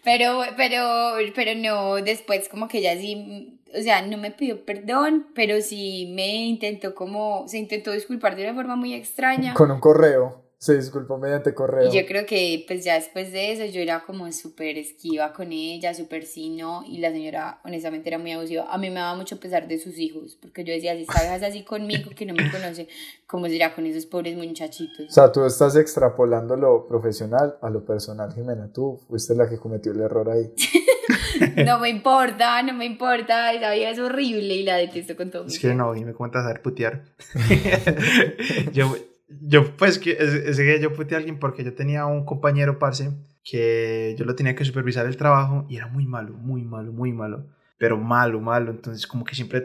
pero, 0.03 0.41
pero, 0.55 1.13
pero 1.35 1.51
no, 1.59 1.95
después 1.95 2.47
como 2.49 2.67
que 2.67 2.77
ella 2.79 2.95
sí, 2.97 3.59
o 3.77 3.81
sea, 3.81 4.01
no 4.01 4.17
me 4.17 4.31
pidió 4.31 4.63
perdón, 4.65 5.27
pero 5.35 5.61
sí 5.61 6.11
me 6.15 6.45
intentó 6.45 6.95
como, 6.95 7.45
se 7.47 7.57
intentó 7.57 7.91
disculpar 7.91 8.35
de 8.35 8.43
una 8.45 8.53
forma 8.55 8.75
muy 8.75 8.93
extraña. 8.93 9.53
con 9.53 9.69
un 9.71 9.79
correo. 9.81 10.46
Se 10.59 10.75
disculpó 10.75 11.19
mediante 11.19 11.53
correo. 11.53 11.87
Y 11.91 11.95
yo 11.95 12.05
creo 12.07 12.25
que 12.25 12.63
pues 12.67 12.83
ya 12.83 12.95
después 12.95 13.31
de 13.31 13.51
eso 13.51 13.65
yo 13.65 13.79
era 13.79 14.03
como 14.03 14.31
súper 14.31 14.77
esquiva 14.77 15.31
con 15.31 15.51
ella, 15.51 15.93
súper 15.93 16.25
sí, 16.25 16.49
no, 16.49 16.83
y 16.83 16.97
la 16.97 17.11
señora 17.11 17.61
honestamente 17.63 18.09
era 18.09 18.17
muy 18.17 18.31
abusiva. 18.31 18.65
A 18.73 18.77
mí 18.79 18.89
me 18.89 18.95
daba 18.95 19.15
mucho 19.15 19.39
pesar 19.39 19.67
de 19.67 19.77
sus 19.77 19.99
hijos, 19.99 20.35
porque 20.41 20.63
yo 20.63 20.73
decía, 20.73 20.95
si 20.95 21.01
esta 21.01 21.21
vieja 21.21 21.35
es 21.35 21.43
así 21.43 21.63
conmigo, 21.63 22.09
que 22.15 22.25
no 22.25 22.33
me 22.33 22.49
conoce, 22.49 22.87
¿cómo 23.27 23.47
será 23.47 23.75
con 23.75 23.85
esos 23.85 24.07
pobres 24.07 24.35
O 24.35 24.43
muchachitos? 24.43 25.13
sea, 25.13 25.31
tú 25.31 25.45
estás 25.45 25.75
extrapolando 25.75 26.55
lo 26.55 26.87
profesional 26.87 27.57
a 27.61 27.69
lo 27.69 27.85
personal, 27.85 28.33
Jimena. 28.33 28.71
Tú 28.73 28.99
fuiste 29.07 29.35
la 29.35 29.47
que 29.47 29.57
cometió 29.57 29.91
el 29.91 30.01
error 30.01 30.29
ahí. 30.29 30.51
No 31.65 31.79
me 31.79 31.89
importa, 31.89 32.61
no 32.63 32.73
me 32.73 32.85
importa, 32.85 33.53
esa 33.53 33.71
vieja 33.71 33.91
es 33.91 33.99
horrible 33.99 34.55
y 34.55 34.63
la 34.63 34.75
detesto 34.75 35.15
con 35.15 35.31
todo 35.31 35.45
mi 35.45 35.53
Es 35.53 35.59
que 35.59 35.73
no, 35.73 35.95
y 35.95 36.03
me 36.03 36.13
cuentas 36.13 36.41
a 36.41 36.47
saber 36.47 36.61
putear. 36.61 37.03
yo, 38.73 38.95
yo, 39.29 39.75
pues, 39.75 39.99
que, 39.99 40.11
es, 40.11 40.57
que 40.57 40.79
yo 40.81 40.93
puteé 40.93 41.15
a 41.15 41.19
alguien 41.19 41.39
porque 41.39 41.63
yo 41.63 41.73
tenía 41.73 42.05
un 42.05 42.25
compañero, 42.25 42.79
parce, 42.79 43.11
que 43.43 44.15
yo 44.17 44.25
lo 44.25 44.35
tenía 44.35 44.55
que 44.55 44.65
supervisar 44.65 45.05
el 45.05 45.17
trabajo 45.17 45.65
y 45.69 45.77
era 45.77 45.87
muy 45.87 46.05
malo, 46.05 46.33
muy 46.33 46.63
malo, 46.63 46.91
muy 46.91 47.13
malo. 47.13 47.47
Pero 47.77 47.97
malo, 47.97 48.41
malo. 48.41 48.71
Entonces, 48.71 49.05
como 49.05 49.23
que 49.23 49.35
siempre 49.35 49.63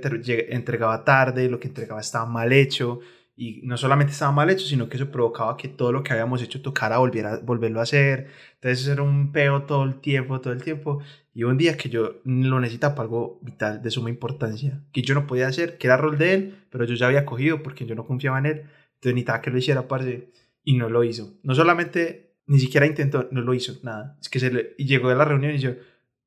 entregaba 0.51 1.05
tarde, 1.05 1.49
lo 1.49 1.59
que 1.59 1.69
entregaba 1.69 2.01
estaba 2.01 2.27
mal 2.27 2.53
hecho. 2.53 3.01
Y 3.35 3.63
no 3.65 3.77
solamente 3.79 4.13
estaba 4.13 4.31
mal 4.31 4.51
hecho, 4.51 4.67
sino 4.67 4.89
que 4.89 4.99
eso 4.99 5.11
provocaba 5.11 5.57
que 5.57 5.69
todo 5.69 5.91
lo 5.91 6.03
que 6.03 6.13
habíamos 6.13 6.43
hecho 6.43 6.61
tocara 6.61 6.99
volver 6.99 7.27
a, 7.27 7.39
volverlo 7.39 7.81
a 7.81 7.85
hacer. 7.85 8.29
Entonces, 8.57 8.87
era 8.87 9.03
un 9.03 9.33
peo 9.33 9.63
todo 9.63 9.85
el 9.85 10.01
tiempo, 10.01 10.41
todo 10.41 10.53
el 10.53 10.63
tiempo. 10.63 11.01
Y 11.35 11.45
un 11.45 11.57
día 11.57 11.77
que 11.77 11.89
yo 11.89 12.21
lo 12.25 12.61
necesitaba 12.61 12.95
para 12.95 13.05
algo 13.05 13.41
vital, 13.43 13.81
de 13.83 13.91
suma 13.91 14.11
importancia, 14.11 14.83
que 14.93 15.03
yo 15.03 15.15
no 15.15 15.27
podía 15.27 15.49
hacer, 15.49 15.79
que 15.79 15.87
era 15.87 15.97
rol 15.97 16.19
de 16.19 16.35
él, 16.35 16.59
pero 16.71 16.85
yo 16.85 16.95
ya 16.95 17.07
había 17.07 17.25
cogido 17.25 17.63
porque 17.63 17.87
yo 17.87 17.95
no 17.95 18.07
confiaba 18.07 18.39
en 18.39 18.47
él. 18.47 18.63
Entonces 19.03 19.15
necesitaba 19.15 19.43
que 19.43 19.51
lo 19.51 19.59
hiciera, 19.59 19.89
parce, 19.89 20.31
y 20.63 20.77
no 20.77 20.89
lo 20.89 21.03
hizo. 21.03 21.35
No 21.43 21.57
solamente, 21.57 22.37
ni 22.47 22.61
siquiera 22.61 22.87
intentó, 22.87 23.27
no 23.33 23.41
lo 23.41 23.53
hizo, 23.53 23.75
nada. 23.83 24.17
Es 24.21 24.29
que 24.29 24.39
se 24.39 24.53
le, 24.53 24.75
y 24.79 24.87
llegó 24.87 25.09
a 25.09 25.17
la 25.17 25.25
reunión 25.25 25.53
y 25.53 25.59
yo, 25.59 25.73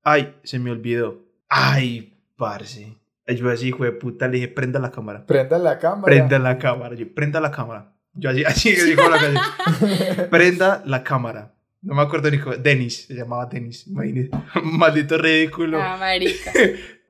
ay, 0.03 0.36
se 0.43 0.59
me 0.59 0.71
olvidó. 0.71 1.23
Ay, 1.47 2.19
parce. 2.36 2.97
Y 3.28 3.36
Yo 3.36 3.49
así, 3.49 3.69
hijo 3.69 3.86
de 3.86 3.93
puta, 3.93 4.28
le 4.28 4.36
dije, 4.36 4.49
prenda 4.49 4.78
la 4.82 4.91
cámara. 4.91 5.26
Prenda 5.26 5.57
la 5.57 5.80
cámara. 5.80 6.03
Prenda 6.03 6.38
la 6.38 6.57
cámara. 6.57 6.95
Yo, 6.95 7.13
prenda 7.13 7.39
la 7.39 7.51
cámara. 7.51 7.93
Yo 8.13 8.30
así, 8.30 8.43
así, 8.45 8.73
así 8.73 8.93
como 8.93 9.09
la 9.09 9.19
calle. 9.19 10.28
Prenda 10.30 10.84
la 10.86 11.01
cámara. 11.01 11.53
No 11.82 11.95
me 11.95 12.01
acuerdo 12.01 12.30
ni 12.30 12.39
cómo. 12.39 12.57
Denis, 12.57 13.05
se 13.05 13.13
llamaba 13.13 13.45
Denis. 13.45 13.88
Imagínate. 13.88 14.32
Maldito 14.63 15.17
ridículo. 15.17 15.82
Ah, 15.82 15.95
marica. 15.97 16.51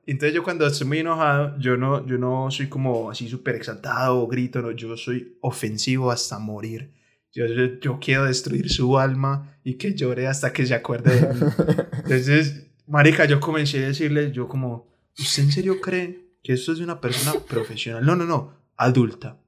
Entonces 0.06 0.34
yo 0.34 0.44
cuando 0.44 0.66
estoy 0.66 0.86
muy 0.86 0.98
enojado, 1.00 1.58
yo 1.58 1.76
no, 1.76 2.06
yo 2.06 2.16
no 2.16 2.50
soy 2.50 2.68
como 2.68 3.10
así 3.10 3.28
súper 3.28 3.56
exaltado 3.56 4.20
o 4.20 4.26
grito, 4.28 4.62
no, 4.62 4.70
yo 4.70 4.96
soy 4.96 5.36
ofensivo 5.40 6.10
hasta 6.10 6.38
morir. 6.38 6.92
Yo, 7.32 7.46
yo, 7.46 7.80
yo 7.80 7.98
quiero 8.00 8.24
destruir 8.24 8.70
su 8.70 8.98
alma 8.98 9.58
y 9.64 9.74
que 9.74 9.94
llore 9.94 10.28
hasta 10.28 10.52
que 10.52 10.64
se 10.64 10.74
acuerde 10.74 11.20
de 11.20 11.34
mí. 11.34 11.40
Entonces, 12.04 12.68
marica, 12.86 13.24
yo 13.24 13.40
comencé 13.40 13.84
a 13.84 13.88
decirle, 13.88 14.30
yo 14.32 14.48
como, 14.48 14.86
¿usted 15.18 15.42
en 15.42 15.52
serio 15.52 15.80
cree 15.80 16.38
que 16.42 16.52
esto 16.52 16.72
es 16.72 16.78
de 16.78 16.84
una 16.84 17.00
persona 17.00 17.38
profesional? 17.40 18.06
No, 18.06 18.14
no, 18.14 18.24
no, 18.24 18.52
adulta. 18.76 19.38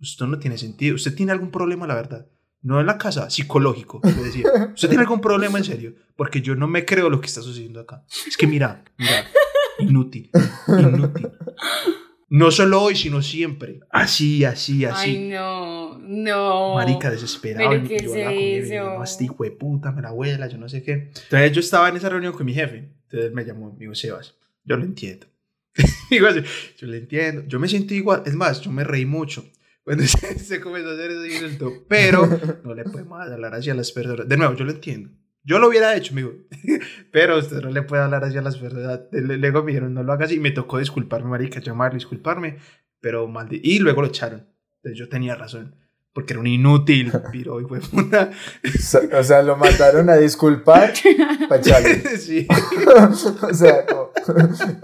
Esto 0.00 0.26
no 0.26 0.38
tiene 0.38 0.58
sentido. 0.58 0.96
¿Usted 0.96 1.14
tiene 1.14 1.32
algún 1.32 1.50
problema, 1.50 1.86
la 1.86 1.94
verdad? 1.94 2.26
No 2.62 2.80
en 2.80 2.86
la 2.86 2.98
casa, 2.98 3.30
psicológico. 3.30 4.00
le 4.02 4.22
decía. 4.22 4.46
¿Usted 4.74 4.88
tiene 4.88 5.02
algún 5.02 5.20
problema 5.20 5.58
en 5.58 5.64
serio? 5.64 5.94
Porque 6.16 6.42
yo 6.42 6.54
no 6.56 6.66
me 6.66 6.84
creo 6.84 7.08
lo 7.08 7.20
que 7.20 7.26
está 7.26 7.40
sucediendo 7.42 7.80
acá. 7.80 8.04
Es 8.26 8.36
que 8.36 8.46
mira, 8.46 8.84
mira, 8.98 9.24
inútil, 9.80 10.30
inútil. 10.68 11.30
No 12.30 12.52
solo 12.52 12.80
hoy, 12.80 12.94
sino 12.94 13.22
siempre. 13.22 13.80
Así, 13.90 14.44
así, 14.44 14.84
así. 14.84 15.10
Ay, 15.10 15.28
no, 15.28 15.98
no. 15.98 16.74
Marica 16.74 17.10
desesperado. 17.10 17.70
¿Pero 17.70 17.84
y 17.84 17.88
qué 17.88 18.68
yo? 18.70 18.84
No, 18.84 19.02
este 19.02 19.24
hijo 19.24 19.42
de 19.42 19.50
puta, 19.50 19.90
me 19.90 20.00
la 20.00 20.10
abuela, 20.10 20.46
yo 20.46 20.56
no 20.56 20.68
sé 20.68 20.80
qué. 20.84 20.92
Entonces 20.92 21.52
yo 21.52 21.60
estaba 21.60 21.88
en 21.88 21.96
esa 21.96 22.08
reunión 22.08 22.32
con 22.32 22.46
mi 22.46 22.54
jefe. 22.54 22.92
Entonces 23.04 23.32
me 23.32 23.44
llamó, 23.44 23.72
me 23.72 23.80
dijo, 23.80 23.96
Sebas, 23.96 24.36
yo 24.64 24.76
lo 24.76 24.84
entiendo. 24.84 25.26
Digo 26.10 26.28
así, 26.28 26.40
yo 26.78 26.86
lo 26.86 26.94
entiendo. 26.94 27.42
Yo 27.48 27.58
me 27.58 27.66
siento 27.66 27.94
igual. 27.94 28.22
Es 28.24 28.34
más, 28.34 28.60
yo 28.60 28.70
me 28.70 28.84
reí 28.84 29.06
mucho. 29.06 29.44
Cuando 29.82 30.04
se, 30.06 30.38
se 30.38 30.60
comenzó 30.60 30.90
a 30.90 30.92
hacer 30.92 31.10
ese 31.10 31.34
insulto. 31.34 31.84
Pero 31.88 32.28
no 32.62 32.74
le 32.74 32.84
podemos 32.84 33.20
hablar 33.20 33.54
así 33.54 33.70
a 33.70 33.74
las 33.74 33.90
personas. 33.90 34.28
De 34.28 34.36
nuevo, 34.36 34.54
yo 34.54 34.64
lo 34.64 34.70
entiendo. 34.70 35.10
Yo 35.44 35.58
lo 35.58 35.68
hubiera 35.68 35.96
hecho, 35.96 36.12
amigo. 36.12 36.32
Pero 37.12 37.38
usted 37.38 37.60
no 37.62 37.70
le 37.70 37.82
puede 37.82 38.02
hablar 38.02 38.24
así 38.24 38.36
a 38.36 38.42
las 38.42 38.56
personas. 38.56 39.00
Luego 39.10 39.62
me 39.62 39.72
dijeron, 39.72 39.94
no 39.94 40.02
lo 40.02 40.12
hagas 40.12 40.32
y 40.32 40.38
me 40.38 40.50
tocó 40.50 40.78
disculparme, 40.78 41.30
marica, 41.30 41.60
llamarlo, 41.60 41.94
disculparme. 41.94 42.58
Pero 43.00 43.26
maldi 43.28 43.60
Y 43.62 43.78
luego 43.78 44.02
lo 44.02 44.08
echaron. 44.08 44.46
Entonces 44.76 44.98
yo 44.98 45.08
tenía 45.08 45.34
razón. 45.34 45.76
Porque 46.12 46.32
era 46.32 46.40
un 46.40 46.48
inútil, 46.48 47.12
piro 47.32 47.60
y 47.60 47.64
fue 47.64 47.80
puta. 47.80 48.30
O 49.16 49.22
sea- 49.22 49.42
lo 49.42 49.56
mandaron 49.56 50.10
a 50.10 50.16
disculpar 50.16 50.92
para 51.48 51.60
echarle. 51.60 52.02
Sí. 52.18 52.46
o 53.42 53.54
sea, 53.54 53.86
como, 53.86 54.10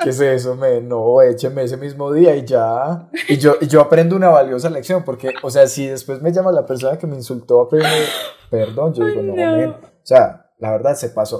¿qué 0.02 0.10
es 0.10 0.20
eso? 0.20 0.56
Me, 0.56 0.80
no, 0.80 1.20
écheme 1.22 1.64
ese 1.64 1.76
mismo 1.76 2.12
día 2.12 2.34
y 2.36 2.46
ya. 2.46 3.10
Y 3.28 3.36
yo, 3.38 3.56
y 3.60 3.66
yo 3.66 3.80
aprendo 3.80 4.16
una 4.16 4.28
valiosa 4.28 4.70
lección, 4.70 5.04
porque, 5.04 5.34
o 5.42 5.50
sea, 5.50 5.66
si 5.66 5.86
después 5.88 6.22
me 6.22 6.32
llama 6.32 6.52
la 6.52 6.64
persona 6.64 6.96
que 6.96 7.06
me 7.06 7.16
insultó 7.16 7.60
a 7.62 7.68
pedirme 7.68 7.90
perdón, 8.50 8.94
yo 8.94 9.04
digo, 9.04 9.22
no, 9.22 9.34
no. 9.34 9.70
O 9.70 9.80
sea, 10.02 10.45
la 10.58 10.70
verdad 10.70 10.96
se 10.96 11.10
pasó. 11.10 11.38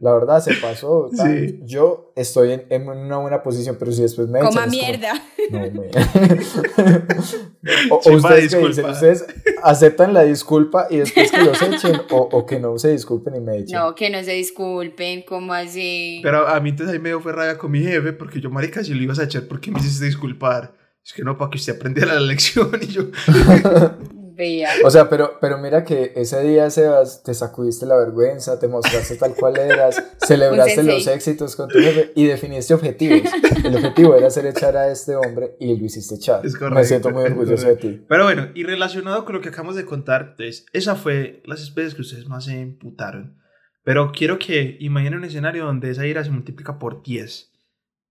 La 0.00 0.12
verdad 0.12 0.40
se 0.40 0.54
pasó. 0.56 1.08
Sí. 1.24 1.60
Yo 1.64 2.12
estoy 2.16 2.50
en, 2.52 2.66
en 2.68 2.88
una 2.88 3.18
buena 3.18 3.42
posición, 3.42 3.76
pero 3.78 3.92
si 3.92 4.02
después 4.02 4.28
me 4.28 4.40
echan. 4.40 4.50
Coma 4.50 4.64
es 4.64 4.70
como, 4.70 4.82
mierda. 4.82 5.12
no, 5.50 5.60
men. 5.60 5.74
o, 7.90 7.94
o 7.96 8.00
Chimba 8.00 8.16
ustedes 8.16 8.42
dicen, 8.42 8.66
disculpa. 8.66 8.90
ustedes 8.90 9.24
aceptan 9.62 10.12
la 10.12 10.24
disculpa 10.24 10.88
y 10.90 10.96
después 10.98 11.30
que 11.30 11.42
los 11.42 11.62
echen, 11.62 12.00
o, 12.10 12.28
o 12.32 12.46
que 12.46 12.58
no 12.58 12.76
se 12.78 12.90
disculpen 12.90 13.36
y 13.36 13.40
me 13.40 13.58
echen. 13.58 13.78
No, 13.78 13.94
que 13.94 14.10
no 14.10 14.22
se 14.22 14.32
disculpen, 14.32 15.22
¿cómo 15.22 15.54
así? 15.54 16.18
Pero 16.22 16.48
a 16.48 16.58
mí 16.60 16.70
entonces 16.70 16.94
ahí 16.94 17.00
me 17.00 17.10
dio 17.10 17.20
fue 17.20 17.32
rabia 17.32 17.56
con 17.56 17.70
mi 17.70 17.80
jefe 17.80 18.12
porque 18.12 18.40
yo, 18.40 18.50
marica, 18.50 18.82
si 18.82 18.92
lo 18.92 19.00
ibas 19.02 19.20
a 19.20 19.24
echar, 19.24 19.46
¿por 19.46 19.60
qué 19.60 19.70
me 19.70 19.78
hiciste 19.78 20.04
disculpar? 20.04 20.74
Es 21.04 21.12
que 21.12 21.22
no, 21.22 21.38
para 21.38 21.50
que 21.50 21.58
usted 21.58 21.76
aprendiera 21.76 22.14
la 22.14 22.20
lección 22.20 22.70
y 22.82 22.86
yo... 22.86 23.04
Vea. 24.36 24.70
O 24.84 24.90
sea, 24.90 25.08
pero, 25.08 25.38
pero 25.40 25.58
mira 25.58 25.84
que 25.84 26.12
ese 26.16 26.42
día, 26.42 26.68
Sebas, 26.68 27.22
te 27.22 27.34
sacudiste 27.34 27.86
la 27.86 27.96
vergüenza, 27.96 28.58
te 28.58 28.66
mostraste 28.66 29.16
tal 29.16 29.34
cual 29.34 29.56
eras, 29.56 30.02
celebraste 30.26 30.82
los 30.82 31.06
éxitos 31.06 31.54
con 31.54 31.68
tu 31.68 31.78
jefe 31.78 32.12
y 32.16 32.26
definiste 32.26 32.74
objetivos. 32.74 33.30
El 33.62 33.76
objetivo 33.76 34.16
era 34.16 34.26
hacer 34.26 34.46
echar 34.46 34.76
a 34.76 34.90
este 34.90 35.14
hombre 35.14 35.56
y 35.60 35.76
lo 35.76 35.84
hiciste 35.84 36.16
echar. 36.16 36.44
Es 36.44 36.54
Me 36.54 36.58
correcto, 36.58 36.84
siento 36.84 37.10
muy 37.10 37.24
orgulloso 37.24 37.68
de 37.68 37.76
ti. 37.76 38.04
Pero 38.08 38.24
bueno, 38.24 38.48
y 38.54 38.64
relacionado 38.64 39.24
con 39.24 39.36
lo 39.36 39.40
que 39.40 39.50
acabamos 39.50 39.76
de 39.76 39.84
contar, 39.84 40.30
entonces, 40.30 40.66
esa 40.72 40.96
fue 40.96 41.40
las 41.46 41.62
especies 41.62 41.94
que 41.94 42.02
ustedes 42.02 42.26
más 42.26 42.46
se 42.46 42.58
imputaron. 42.58 43.38
Pero 43.84 44.10
quiero 44.10 44.40
que 44.40 44.78
imaginen 44.80 45.18
un 45.18 45.24
escenario 45.26 45.64
donde 45.64 45.90
esa 45.90 46.06
ira 46.06 46.24
se 46.24 46.30
multiplica 46.30 46.80
por 46.80 47.04
10. 47.04 47.52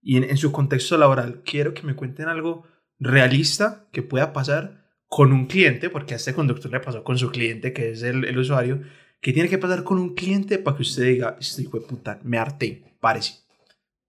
Y 0.02 0.18
en, 0.18 0.24
en 0.24 0.38
su 0.38 0.54
contexto 0.54 0.98
laboral, 0.98 1.42
quiero 1.44 1.74
que 1.74 1.84
me 1.84 1.96
cuenten 1.96 2.30
algo 2.30 2.64
realista 3.00 3.88
que 3.92 4.04
pueda 4.04 4.32
pasar 4.32 4.83
con 5.14 5.32
un 5.32 5.46
cliente, 5.46 5.92
porque 5.92 6.16
a 6.16 6.18
este 6.18 6.34
conductor 6.34 6.72
le 6.72 6.80
pasó 6.80 7.04
con 7.04 7.20
su 7.20 7.30
cliente, 7.30 7.72
que 7.72 7.92
es 7.92 8.02
el, 8.02 8.26
el 8.26 8.36
usuario, 8.36 8.82
que 9.22 9.32
tiene 9.32 9.48
que 9.48 9.60
pasar 9.60 9.84
con 9.84 10.00
un 10.00 10.16
cliente 10.16 10.58
para 10.58 10.76
que 10.76 10.82
usted 10.82 11.04
diga, 11.04 11.38
este 11.40 11.62
hijo 11.62 11.80
de 11.80 11.86
puta, 11.86 12.20
me 12.24 12.40
harté, 12.40 12.82
párese, 13.00 13.36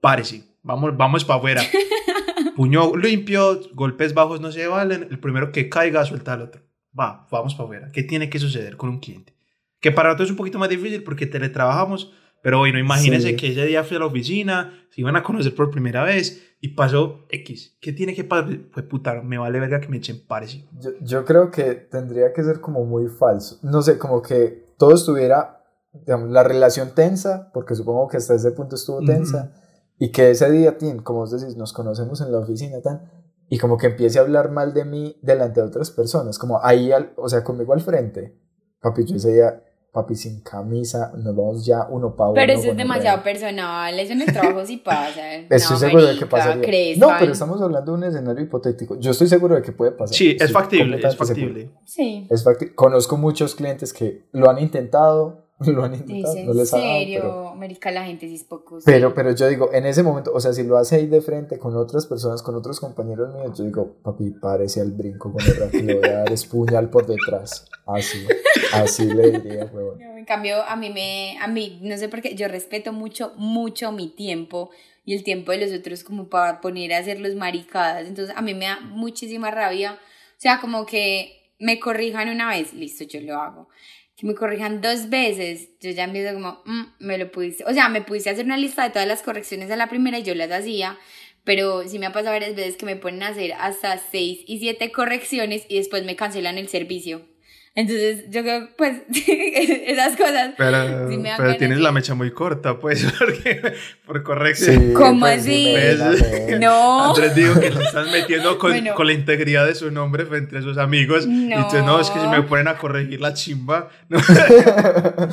párese, 0.01 0.45
vamos, 0.63 0.97
vamos 0.97 1.23
para 1.27 1.37
afuera. 1.37 1.63
Puño 2.57 2.97
limpio, 2.97 3.61
golpes 3.75 4.15
bajos 4.15 4.41
no 4.41 4.51
se 4.51 4.67
valen, 4.67 5.07
el 5.11 5.19
primero 5.19 5.53
que 5.53 5.69
caiga 5.69 6.07
suelta 6.07 6.33
al 6.33 6.41
otro. 6.41 6.63
Va, 6.99 7.29
vamos 7.31 7.55
para 7.55 7.65
afuera. 7.65 7.93
¿Qué 7.93 8.03
tiene 8.03 8.31
que 8.31 8.39
suceder 8.39 8.79
con 8.79 8.89
un 8.89 8.99
cliente? 8.99 9.35
Que 9.81 9.93
para 9.93 10.09
nosotros 10.09 10.29
es 10.29 10.31
un 10.31 10.39
poquito 10.39 10.59
más 10.59 10.71
difícil 10.71 11.03
porque 11.03 11.27
teletrabajamos, 11.27 12.15
pero 12.45 12.59
bueno, 12.59 12.79
imagínense 12.79 13.31
Sí. 13.31 13.37
que 13.37 13.49
ese 13.53 13.65
día 13.65 13.83
fui 13.85 13.97
a 13.97 14.01
la 14.01 14.07
oficina, 14.07 14.87
se 14.91 15.01
iban 15.01 15.17
a 15.17 15.23
conocer 15.23 15.55
por 15.55 15.71
primera 15.71 16.05
vez 16.05 16.43
y 16.61 16.69
pasó 16.75 17.25
X. 17.31 17.79
¿Qué 17.81 17.95
tiene 17.95 18.15
que 18.15 18.23
pasar? 18.23 18.59
Fue 18.71 18.83
puta, 18.83 19.23
me 19.23 19.39
vale 19.39 19.59
verga 19.61 19.81
que 19.81 19.89
me 19.89 19.97
echen 19.97 20.27
parecido. 20.27 20.69
Yo, 20.79 20.91
yo 21.01 21.25
creo 21.25 21.51
que 21.51 21.75
tendría 21.75 22.35
que 22.35 22.45
ser 22.45 22.61
como 22.61 22.85
muy 22.85 23.09
falso. 23.09 23.59
No 23.63 23.81
sé, 23.81 23.97
como 23.97 24.21
que 24.21 24.63
todo 24.79 24.95
estuviera, 24.95 25.65
digamos, 25.95 26.31
la 26.31 26.43
relación 26.45 26.95
tensa, 26.95 27.51
porque 27.55 27.75
supongo 27.75 28.09
que 28.09 28.19
hasta 28.19 28.35
ese 28.35 28.51
punto 28.53 28.77
estuvo 28.77 29.01
tensa, 29.01 29.55
y 29.99 30.11
que 30.13 30.31
ese 30.31 30.51
día, 30.51 30.77
Tim, 30.77 30.99
como 30.99 31.21
vos 31.21 31.31
decís, 31.31 31.57
nos 31.57 31.73
conocemos 31.73 32.21
en 32.21 32.31
la 32.31 32.39
oficina, 32.41 32.81
tan, 32.83 33.11
y 33.49 33.59
como 33.59 33.79
que 33.79 33.87
empiece 33.87 34.19
a 34.19 34.23
hablar 34.23 34.51
mal 34.51 34.75
de 34.75 34.85
mí 34.85 35.17
delante 35.23 35.61
de 35.63 35.67
otras 35.69 35.91
personas, 35.91 36.39
como 36.39 36.63
ahí, 36.63 36.93
al- 36.93 37.13
o 37.17 37.29
sea, 37.29 37.43
conmigo 37.43 37.73
al 37.73 37.81
frente. 37.81 38.37
Papi, 38.81 39.05
yo 39.05 39.17
ese 39.17 39.33
día, 39.33 39.63
papi, 39.95 40.15
sin 40.17 40.41
camisa, 40.43 41.13
nos 41.17 41.35
vamos 41.37 41.65
ya 41.65 41.87
uno 41.89 42.15
para 42.17 42.31
uno. 42.31 42.35
Pero 42.35 42.53
eso 42.53 42.71
es 42.73 42.77
demasiado 42.77 43.23
personal, 43.23 43.99
eso 43.99 44.13
en 44.13 44.23
el 44.23 44.33
trabajo 44.33 44.67
sí 44.67 44.77
pasa. 44.79 45.35
Estoy 45.49 45.59
No, 45.71 45.77
seguro 45.79 46.05
de 46.07 46.19
que. 46.19 46.61
¿crees, 46.61 46.99
no, 46.99 47.09
pero 47.19 47.33
estamos 47.33 47.63
hablando 47.63 47.93
de 47.93 47.99
un 47.99 48.05
escenario 48.05 48.43
hipotético. 48.45 48.99
Yo 48.99 49.13
estoy 49.13 49.29
seguro 49.29 49.55
de 49.55 49.63
que 49.63 49.73
puede 49.73 49.93
pasar. 49.93 50.15
Sí, 50.17 50.31
es 50.31 50.43
Estoy 50.43 50.49
factible, 50.53 50.97
es 50.97 51.03
seguro. 51.03 51.27
factible. 51.27 51.71
Sí. 51.85 52.27
Es 52.29 52.45
facti- 52.45 52.75
Conozco 52.75 53.17
muchos 53.17 53.55
clientes 53.55 53.93
que 53.93 54.27
lo 54.33 54.51
han 54.51 54.59
intentado, 54.59 55.44
lo 55.73 55.85
han 55.85 55.95
¿Es 55.95 56.01
intentado, 56.01 56.37
en 56.37 56.47
no 56.47 56.55
les 56.55 56.73
ha 56.73 56.79
dado, 56.79 56.89
serio? 56.91 57.21
pero, 57.21 57.55
Marica, 57.55 57.91
la 57.91 58.05
gente 58.05 58.29
sí 58.29 58.35
es 58.35 58.45
poco. 58.45 58.79
pero, 58.85 59.15
pero 59.15 59.35
yo 59.35 59.49
digo, 59.49 59.71
en 59.73 59.87
ese 59.87 60.03
momento, 60.03 60.33
o 60.35 60.41
sea, 60.41 60.53
si 60.53 60.63
lo 60.63 60.77
hace 60.77 60.97
ahí 60.97 61.07
de 61.07 61.21
frente 61.21 61.59
con 61.59 61.77
otras 61.77 62.07
personas, 62.07 62.43
con 62.43 62.55
otros 62.55 62.81
compañeros 62.81 63.35
míos, 63.35 63.57
yo 63.59 63.65
digo, 63.65 63.97
papi, 64.03 64.31
párese 64.31 64.81
al 64.81 64.93
brinco 64.93 65.33
con 65.33 65.43
el 65.43 65.71
que 65.71 65.83
le 65.83 65.95
voy 65.95 66.09
a 66.09 66.19
dar 66.19 66.33
es 66.33 66.45
puñal 66.47 66.91
por 66.91 67.07
detrás. 67.07 67.67
Así, 67.87 68.27
así 68.73 69.07
le 69.07 69.31
diría, 69.31 69.65
huevón. 69.73 69.99
No, 69.99 70.17
En 70.17 70.25
cambio, 70.25 70.63
a 70.63 70.77
mí 70.77 70.91
me, 70.91 71.39
a 71.41 71.49
mí, 71.49 71.79
no 71.83 71.97
sé 71.97 72.09
por 72.09 72.21
qué, 72.23 72.35
yo 72.35 72.49
respeto 72.49 72.93
mucho, 72.93 73.33
mucho 73.37 73.93
mi 73.93 74.09
tiempo 74.09 74.71
y 75.05 75.15
el 75.15 75.23
tiempo 75.23 75.53
de 75.53 75.59
los 75.59 75.73
otros 75.79 76.03
como 76.03 76.29
para 76.29 76.61
poner 76.61 76.95
a 76.95 76.99
hacer 76.99 77.21
los 77.21 77.35
maricadas. 77.35 78.07
Entonces, 78.07 78.35
a 78.37 78.43
mí 78.43 78.55
me 78.55 78.67
da 78.67 78.81
muchísima 78.81 79.51
rabia. 79.51 79.93
O 79.93 80.41
sea, 80.41 80.61
como 80.61 80.87
que 80.87 81.53
me 81.59 81.79
corrijan 81.79 82.29
una 82.29 82.49
vez, 82.49 82.73
listo, 82.73 83.05
yo 83.05 83.21
lo 83.21 83.41
hago. 83.41 83.69
Que 84.17 84.27
me 84.27 84.35
corrijan 84.35 84.81
dos 84.81 85.09
veces, 85.11 85.71
yo 85.81 85.91
ya 85.91 86.05
empiezo 86.05 86.35
como, 86.35 86.63
"Mm, 86.67 86.85
me 87.01 87.19
lo 87.19 87.31
pudiste. 87.33 87.65
O 87.65 87.73
sea, 87.73 87.89
me 87.89 88.01
pudiste 88.03 88.31
hacer 88.31 88.45
una 88.45 88.57
lista 88.57 88.85
de 88.85 88.91
todas 88.91 89.09
las 89.09 89.23
correcciones 89.23 89.71
a 89.71 89.77
la 89.77 89.89
primera 89.89 90.19
y 90.19 90.23
yo 90.23 90.35
las 90.37 90.51
hacía. 90.53 90.99
Pero 91.43 91.87
sí 91.89 91.99
me 91.99 92.07
ha 92.07 92.13
pasado 92.13 92.33
varias 92.33 92.55
veces 92.55 92.77
que 92.77 92.87
me 92.87 92.97
ponen 92.97 93.23
a 93.25 93.29
hacer 93.29 93.53
hasta 93.55 93.99
seis 93.99 94.41
y 94.47 94.59
siete 94.61 94.93
correcciones 94.93 95.67
y 95.69 95.77
después 95.79 96.05
me 96.05 96.17
cancelan 96.17 96.59
el 96.59 96.69
servicio. 96.69 97.34
Entonces, 97.77 98.27
yo 98.31 98.43
creo, 98.43 98.69
pues, 98.79 98.99
esas 99.09 100.17
cosas. 100.17 100.53
Pero, 100.57 101.11
Sí 101.11 101.17
me 101.19 101.31
dan 101.31 101.39
pero 101.39 101.57
tienes 101.57 101.81
la 101.81 101.91
mecha 101.91 102.15
muy 102.15 102.31
corta, 102.31 102.79
pues, 102.79 103.05
porque 103.19 103.61
por 104.07 104.23
corrección. 104.23 104.77
Sí, 104.89 104.93
¿Cómo 104.95 105.21
pues, 105.21 105.41
así? 105.41 105.73
mena, 105.75 106.11
mena. 106.11 106.59
No. 106.61 107.11
Andrés 107.11 107.35
dijo 107.35 107.59
que 107.61 107.73
se 107.73 107.83
están 107.83 108.11
metiendo 108.13 108.59
con, 108.59 108.71
Bueno. 108.71 108.95
con 108.95 109.09
la 109.09 109.13
integridad 109.13 109.67
de 109.67 109.75
su 109.75 109.91
nombre 109.91 110.25
frente 110.25 110.57
a 110.59 110.63
sus 110.63 110.79
amigos. 110.79 111.25
Y 111.27 111.29
No. 111.49 111.57
entonces, 111.57 111.83
no, 111.83 112.01
es 112.01 112.11
que 112.11 112.21
si 112.21 112.27
me 112.29 112.43
ponen 112.43 112.69
a 112.69 112.79
corregir 112.79 113.21
la 113.21 113.35
chimba. 113.35 113.89
No. 114.09 114.19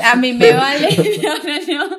A 0.04 0.16
mí 0.16 0.34
me 0.34 0.54
vale, 0.54 0.90
no, 1.22 1.34
no, 1.38 1.88
no. 1.90 1.98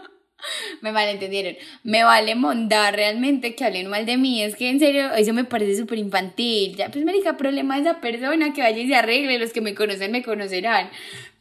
Me 0.82 0.92
malentendieron. 0.92 1.56
Me 1.84 2.04
vale 2.04 2.34
mondar 2.34 2.94
realmente 2.94 3.54
que 3.54 3.64
hablen 3.64 3.86
mal 3.88 4.04
de 4.04 4.16
mí. 4.18 4.42
Es 4.42 4.56
que 4.56 4.68
en 4.68 4.78
serio, 4.78 5.14
eso 5.14 5.32
me 5.32 5.44
parece 5.44 5.76
súper 5.76 5.98
infantil. 5.98 6.76
Ya, 6.76 6.90
pues, 6.90 7.04
Marica, 7.04 7.36
problema 7.36 7.76
de 7.76 7.82
esa 7.82 8.00
persona 8.00 8.52
que 8.52 8.60
vaya 8.60 8.78
y 8.78 8.88
se 8.88 8.94
arregle. 8.94 9.38
Los 9.38 9.52
que 9.52 9.60
me 9.60 9.74
conocen 9.74 10.12
me 10.12 10.22
conocerán. 10.22 10.90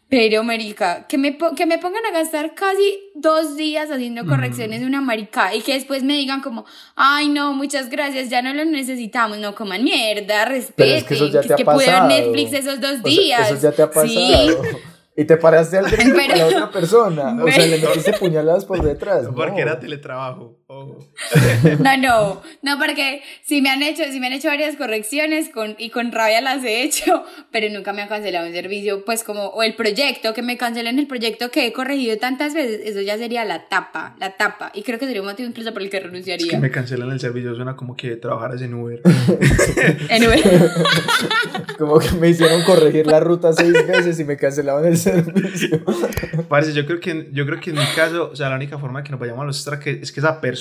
Pero, 0.10 0.44
Marica, 0.44 1.08
que 1.08 1.18
me, 1.18 1.38
que 1.56 1.66
me 1.66 1.78
pongan 1.78 2.06
a 2.06 2.12
gastar 2.12 2.54
casi 2.54 3.00
dos 3.16 3.56
días 3.56 3.89
haciendo 3.92 4.26
correcciones 4.26 4.82
de 4.82 4.86
una 4.86 5.00
marica 5.00 5.56
y 5.56 5.62
que 5.62 5.74
después 5.74 6.04
me 6.04 6.18
digan 6.18 6.42
como, 6.42 6.66
ay, 6.98 7.30
no, 7.30 7.54
muchas 7.54 7.89
gracias, 7.89 8.30
ya 8.30 8.42
no 8.42 8.54
lo 8.54 8.66
necesitamos. 8.66 9.38
No 9.38 9.56
coman 9.56 9.86
mierda, 9.86 10.44
respeten. 10.44 10.74
Pero 10.76 10.96
es 10.98 11.04
que 11.06 11.14
eso 11.14 11.28
ya 11.30 11.42
te 11.42 11.54
ha 11.54 11.56
que 11.56 11.64
pude 11.64 11.78
ver 11.78 11.86
pasado. 11.88 12.08
Netflix 12.10 12.54
esos 12.54 12.82
dos 12.82 12.92
O 12.92 13.02
sea, 13.02 13.10
días. 13.10 13.52
eso 13.52 13.62
ya 13.62 13.72
te 13.72 13.82
ha 13.84 13.88
pasado. 13.89 14.08
Sí. 14.10 14.50
Y 15.16 15.26
te 15.26 15.38
paraste 15.38 15.78
al 15.78 15.86
brinco 15.91 16.18
con 16.18 16.38
la 16.38 16.45
otra 16.47 16.72
persona. 16.72 17.43
O 17.43 17.47
sea, 17.47 17.66
le 17.66 17.78
metiste 17.82 18.14
puñaladas 18.14 18.66
por 18.66 18.82
detrás. 18.82 19.28
Porque 19.36 19.51
no. 19.51 19.57
era 19.59 19.80
teletrabajo. 19.80 20.57
Ojo. 20.72 20.99
No, 21.80 21.97
no, 21.97 22.41
no, 22.61 22.78
porque 22.78 23.22
sí 23.43 23.61
me 23.61 23.69
han 23.69 23.84
hecho, 23.84 24.03
sí 24.11 24.19
me 24.19 24.28
han 24.28 24.34
hecho 24.34 24.47
varias 24.47 24.76
correcciones 24.76 25.49
con, 25.49 25.76
y 25.78 25.89
con 25.89 26.11
rabia 26.11 26.41
las 26.41 26.63
he 26.63 26.84
hecho, 26.84 27.24
pero 27.51 27.69
nunca 27.69 27.93
me 27.93 28.01
han 28.01 28.07
cancelado 28.09 28.47
un 28.47 28.53
servicio, 28.53 29.03
pues 29.05 29.24
como, 29.24 29.47
o 29.47 29.63
el 29.63 29.76
proyecto, 29.76 30.34
que 30.34 30.41
me 30.41 30.57
cancelen 30.57 30.99
el 30.99 31.07
proyecto 31.07 31.51
que 31.51 31.67
he 31.67 31.74
corregido 31.74 32.17
tantas 32.17 32.53
veces, 32.53 32.82
eso 32.86 33.01
ya 33.01 33.17
sería 33.17 33.45
la 33.45 33.67
tapa, 33.67 34.15
la 34.19 34.38
tapa, 34.38 34.72
y 34.74 34.84
creo 34.84 34.97
que 34.99 35.05
sería 35.05 35.22
un 35.22 35.28
motivo 35.28 35.49
incluso 35.49 35.74
por 35.74 35.82
el 35.82 35.89
que 35.89 35.97
Es 35.97 36.03
renunciaría. 36.03 36.49
que 36.49 36.57
me 36.57 36.72
cancelan 36.72 37.11
el 37.11 37.19
servicio, 37.19 37.53
suena 37.55 37.76
como 37.76 37.95
que 37.95 38.15
trabajaras 38.15 38.61
en 38.61 38.74
Uber. 38.74 39.01
Anyway. 40.09 40.41
Como 41.78 41.97
que 41.99 42.11
me 42.11 42.30
hicieron 42.30 42.61
corregir 42.63 43.07
la 43.07 43.19
ruta 43.19 43.53
seis 43.53 43.74
veces 43.74 44.19
y 44.19 44.24
me 44.24 44.38
cancelaban 44.38 44.86
el 44.86 44.97
servicio. 44.97 45.82
Parce, 46.47 46.74
yo 46.74 46.86
creo 46.86 46.99
que, 46.99 47.30
yo 47.32 47.45
creo 47.45 47.59
que 47.59 47.72
en 47.72 47.78
mi 47.78 47.86
caso, 47.95 48.30
o 48.32 48.36
sea, 48.36 48.49
la 48.49 48.55
única 48.55 48.78
forma 48.78 48.99
de 48.99 49.05
que 49.05 49.11
nos 49.11 49.19
vayamos 49.19 49.41
a 49.43 49.45
los 49.47 49.63
traques 49.63 49.97
es 50.01 50.11
que 50.11 50.19
esa 50.19 50.39
persona 50.41 50.61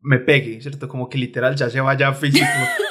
me 0.00 0.18
pegue, 0.18 0.60
¿cierto? 0.60 0.88
Como 0.88 1.08
que 1.08 1.18
literal 1.18 1.56
ya 1.56 1.68
se 1.68 1.80
vaya 1.80 2.12
físico. 2.12 2.46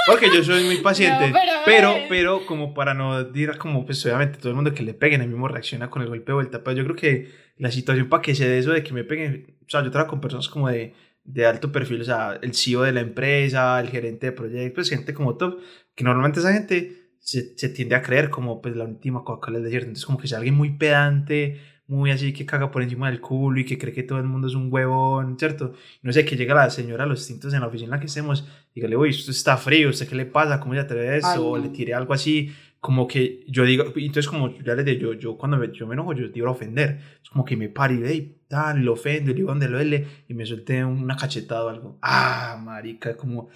Porque 0.06 0.28
yo 0.34 0.44
soy 0.44 0.64
muy 0.66 0.78
paciente. 0.84 1.30
No, 1.30 1.34
pero, 1.34 1.52
pero, 1.66 1.96
pero 2.10 2.46
como 2.46 2.74
para 2.74 2.94
no 2.94 3.24
decir 3.24 3.58
como, 3.58 3.86
pues 3.86 4.06
obviamente 4.06 4.38
todo 4.38 4.50
el 4.50 4.56
mundo 4.56 4.74
que 4.74 4.84
le 4.84 4.94
peguen, 4.94 5.22
el 5.22 5.30
mismo 5.30 5.48
reacciona 5.48 5.90
con 5.90 6.02
el 6.02 6.10
golpe 6.10 6.28
de 6.28 6.34
vuelta. 6.34 6.64
Pero 6.64 6.78
yo 6.78 6.84
creo 6.84 6.96
que 6.96 7.32
la 7.58 7.72
situación 7.72 8.10
para 8.10 8.22
que 8.22 8.36
se 8.36 8.48
dé 8.48 8.60
eso 8.60 8.72
de 8.72 8.84
que 8.84 8.94
me 8.94 9.04
peguen, 9.04 9.58
o 9.62 9.70
sea, 9.70 9.84
yo 9.84 9.92
trabajo 9.92 10.12
con 10.12 10.22
personas 10.22 10.50
como 10.50 10.70
de, 10.70 10.94
de 11.24 11.46
alto 11.46 11.72
perfil, 11.72 12.02
o 12.02 12.06
sea, 12.06 12.38
el 12.42 12.54
CEO 12.54 12.82
de 12.82 12.92
la 12.92 13.02
empresa, 13.02 13.80
el 13.80 13.90
gerente 13.90 14.28
de 14.28 14.32
proyectos, 14.32 14.74
pues 14.74 14.90
gente 14.90 15.14
como 15.14 15.38
top, 15.38 15.60
que 15.96 16.04
normalmente 16.04 16.40
esa 16.40 16.54
gente 16.54 17.14
se, 17.20 17.58
se 17.58 17.70
tiende 17.70 17.96
a 17.96 18.02
creer 18.02 18.30
como 18.30 18.62
pues 18.62 18.76
la 18.76 18.84
última 18.84 19.24
Coca-Cola 19.24 19.58
del 19.58 19.66
desierto. 19.66 19.88
Entonces 19.88 20.06
como 20.06 20.18
que 20.18 20.28
es 20.28 20.34
alguien 20.34 20.56
muy 20.56 20.78
pedante, 20.78 21.62
muy 21.88 22.12
así 22.12 22.34
que 22.34 22.46
caga 22.46 22.72
por 22.72 22.82
encima 22.82 23.10
del 23.10 23.22
culo 23.22 23.60
y 23.60 23.66
que 23.66 23.78
cree 23.78 23.94
que 23.94 24.04
todo 24.04 24.18
el 24.18 24.26
mundo 24.26 24.48
es 24.48 24.56
un 24.56 24.72
huevón, 24.72 25.38
¿cierto? 25.38 25.74
No 26.02 26.12
sé, 26.12 26.26
que 26.26 26.36
llega 26.36 26.56
la 26.56 26.70
señora 26.70 27.04
a 27.04 27.08
los 27.08 27.26
tintos 27.26 27.54
en 27.54 27.62
la 27.62 27.68
oficina 27.68 27.88
en 27.88 27.92
la 27.92 28.00
que 28.00 28.08
estemos, 28.08 28.48
dígale, 28.74 28.98
uy, 28.98 29.10
esto 29.10 29.32
está 29.32 29.58
frío, 29.58 29.90
¿usted 29.90 30.08
qué 30.08 30.16
le 30.16 30.26
pasa? 30.26 30.60
¿Cómo 30.60 30.74
se 30.74 30.80
atreve 30.80 31.18
eso? 31.18 31.48
O 31.48 31.58
le 31.58 31.70
tire 31.70 31.94
algo 31.94 32.14
así, 32.14 32.52
como 32.80 33.08
que 33.08 33.44
yo 33.48 33.64
digo, 33.64 33.86
entonces 33.96 34.28
como 34.28 34.58
ya 34.60 34.76
les 34.76 34.86
digo, 34.86 35.14
yo, 35.14 35.14
yo 35.14 35.38
cuando 35.38 35.58
me, 35.58 35.72
yo 35.72 35.88
me 35.88 35.94
enojo, 35.94 36.14
yo 36.14 36.48
a 36.48 36.52
ofender, 36.52 37.00
es 37.24 37.30
como 37.30 37.46
que 37.46 37.58
me 37.58 37.70
paro 37.70 37.94
y 37.94 38.04
hey, 38.06 38.38
tal, 38.48 38.84
lo 38.84 38.94
ofendo, 38.94 39.30
le 39.30 39.36
digo 39.36 39.50
donde 39.50 39.68
lo 39.68 39.78
duele, 39.78 40.08
y 40.28 40.34
me 40.34 40.46
suelte 40.46 40.84
una 40.84 41.16
cachetada 41.16 41.66
o 41.66 41.70
algo. 41.70 41.98
Ah, 42.02 42.60
marica, 42.64 43.16
como 43.18 43.50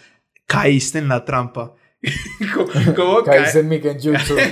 caíste 0.46 1.00
en 1.00 1.08
la 1.08 1.24
trampa. 1.26 1.74
¿Cómo. 2.56 2.68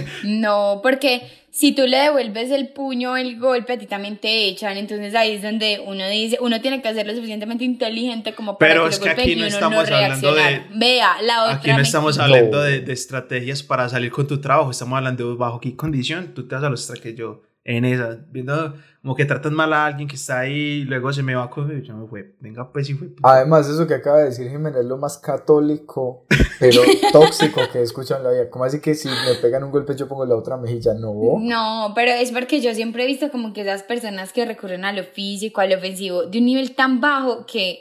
No, 0.24 0.80
porque 0.84 1.22
si 1.50 1.72
tú 1.74 1.88
le 1.88 1.98
devuelves 1.98 2.52
el 2.52 2.68
puño 2.70 3.18
el 3.18 3.40
golpe, 3.40 3.74
a 3.74 3.78
ti 3.80 3.88
también 3.88 4.18
te 4.18 4.46
echan. 4.48 4.78
Entonces 4.78 5.16
ahí 5.16 5.32
es 5.34 5.42
donde 5.42 5.82
uno 5.86 6.08
dice, 6.08 6.38
uno 6.42 6.62
tiene 6.62 6.82
que 6.82 6.94
ser 6.94 7.08
lo 7.08 7.16
suficientemente 7.16 7.64
inteligente 7.64 8.34
como 8.34 8.58
para 8.58 8.70
Pero 8.74 8.84
que 8.84 8.90
es 8.90 9.00
que 9.00 9.10
aquí 9.10 9.36
no 9.36 9.40
uno 9.40 9.48
estamos 9.48 9.86
hablando 9.90 10.36
de- 10.36 10.42
reaccionar. 10.44 10.78
Vea, 10.78 11.22
la 11.24 11.44
otra. 11.46 11.56
Aquí 11.56 11.70
no 11.70 11.78
me- 11.78 11.82
estamos 11.84 12.18
No. 12.18 12.24
hablando 12.26 12.62
de, 12.62 12.82
de 12.82 12.94
estrategias 12.94 13.64
para 13.64 13.90
salir 13.90 14.12
con 14.12 14.28
tu 14.28 14.40
trabajo, 14.40 14.70
estamos 14.70 14.98
hablando 14.98 15.30
de 15.32 15.36
bajo 15.38 15.60
qué 15.60 15.76
condición 15.76 16.34
tú 16.36 16.48
te 16.48 16.56
vas 16.56 16.64
a 16.64 16.70
los 16.70 16.92
que 17.02 17.16
yo 17.16 17.42
en 17.68 17.84
esa, 17.84 18.18
viendo 18.32 18.74
como 19.02 19.14
que 19.14 19.26
tratas 19.26 19.52
mal 19.52 19.74
a 19.74 19.86
alguien 19.86 20.08
que 20.08 20.16
está 20.16 20.40
ahí 20.40 20.54
y 20.54 20.84
luego 20.86 21.12
se 21.12 21.22
me 21.22 21.36
va 21.36 21.50
con 21.50 21.84
ya 21.84 21.94
me 21.94 22.08
fue, 22.08 22.34
venga 22.40 22.72
pues 22.72 22.90
y 22.90 22.94
fue. 22.94 23.10
Además, 23.24 23.68
eso 23.68 23.86
que 23.86 23.94
acaba 23.94 24.20
de 24.20 24.26
decir 24.26 24.50
Jiménez 24.50 24.80
es 24.80 24.86
lo 24.86 24.98
más 24.98 25.18
católico, 25.18 26.26
pero 26.62 26.82
tóxico 27.12 27.62
que 27.72 27.80
he 27.80 27.84
escuchado 27.84 28.22
en 28.22 28.24
la 28.24 28.32
vida. 28.32 28.50
¿Cómo 28.50 28.64
así 28.64 28.80
que 28.80 28.96
si 28.96 29.10
me 29.10 29.36
pegan 29.42 29.66
un 29.66 29.72
golpe 29.72 29.98
yo 29.98 30.08
pongo 30.08 30.26
la 30.26 30.36
otra 30.36 30.56
mejilla? 30.56 30.94
No. 30.94 31.14
No, 31.42 31.92
pero 31.94 32.12
es 32.12 32.32
porque 32.32 32.62
yo 32.62 32.74
siempre 32.74 33.04
he 33.04 33.08
visto 33.08 33.30
como 33.32 33.52
que 33.52 33.62
esas 33.62 33.84
personas 33.84 34.32
que 34.32 34.46
recurren 34.46 34.86
a 34.86 34.94
lo 34.94 35.04
físico, 35.04 35.60
a 35.60 35.68
lo 35.68 35.76
ofensivo, 35.76 36.26
de 36.26 36.40
un 36.40 36.46
nivel 36.46 36.74
tan 36.74 37.02
bajo 37.02 37.46
que, 37.46 37.80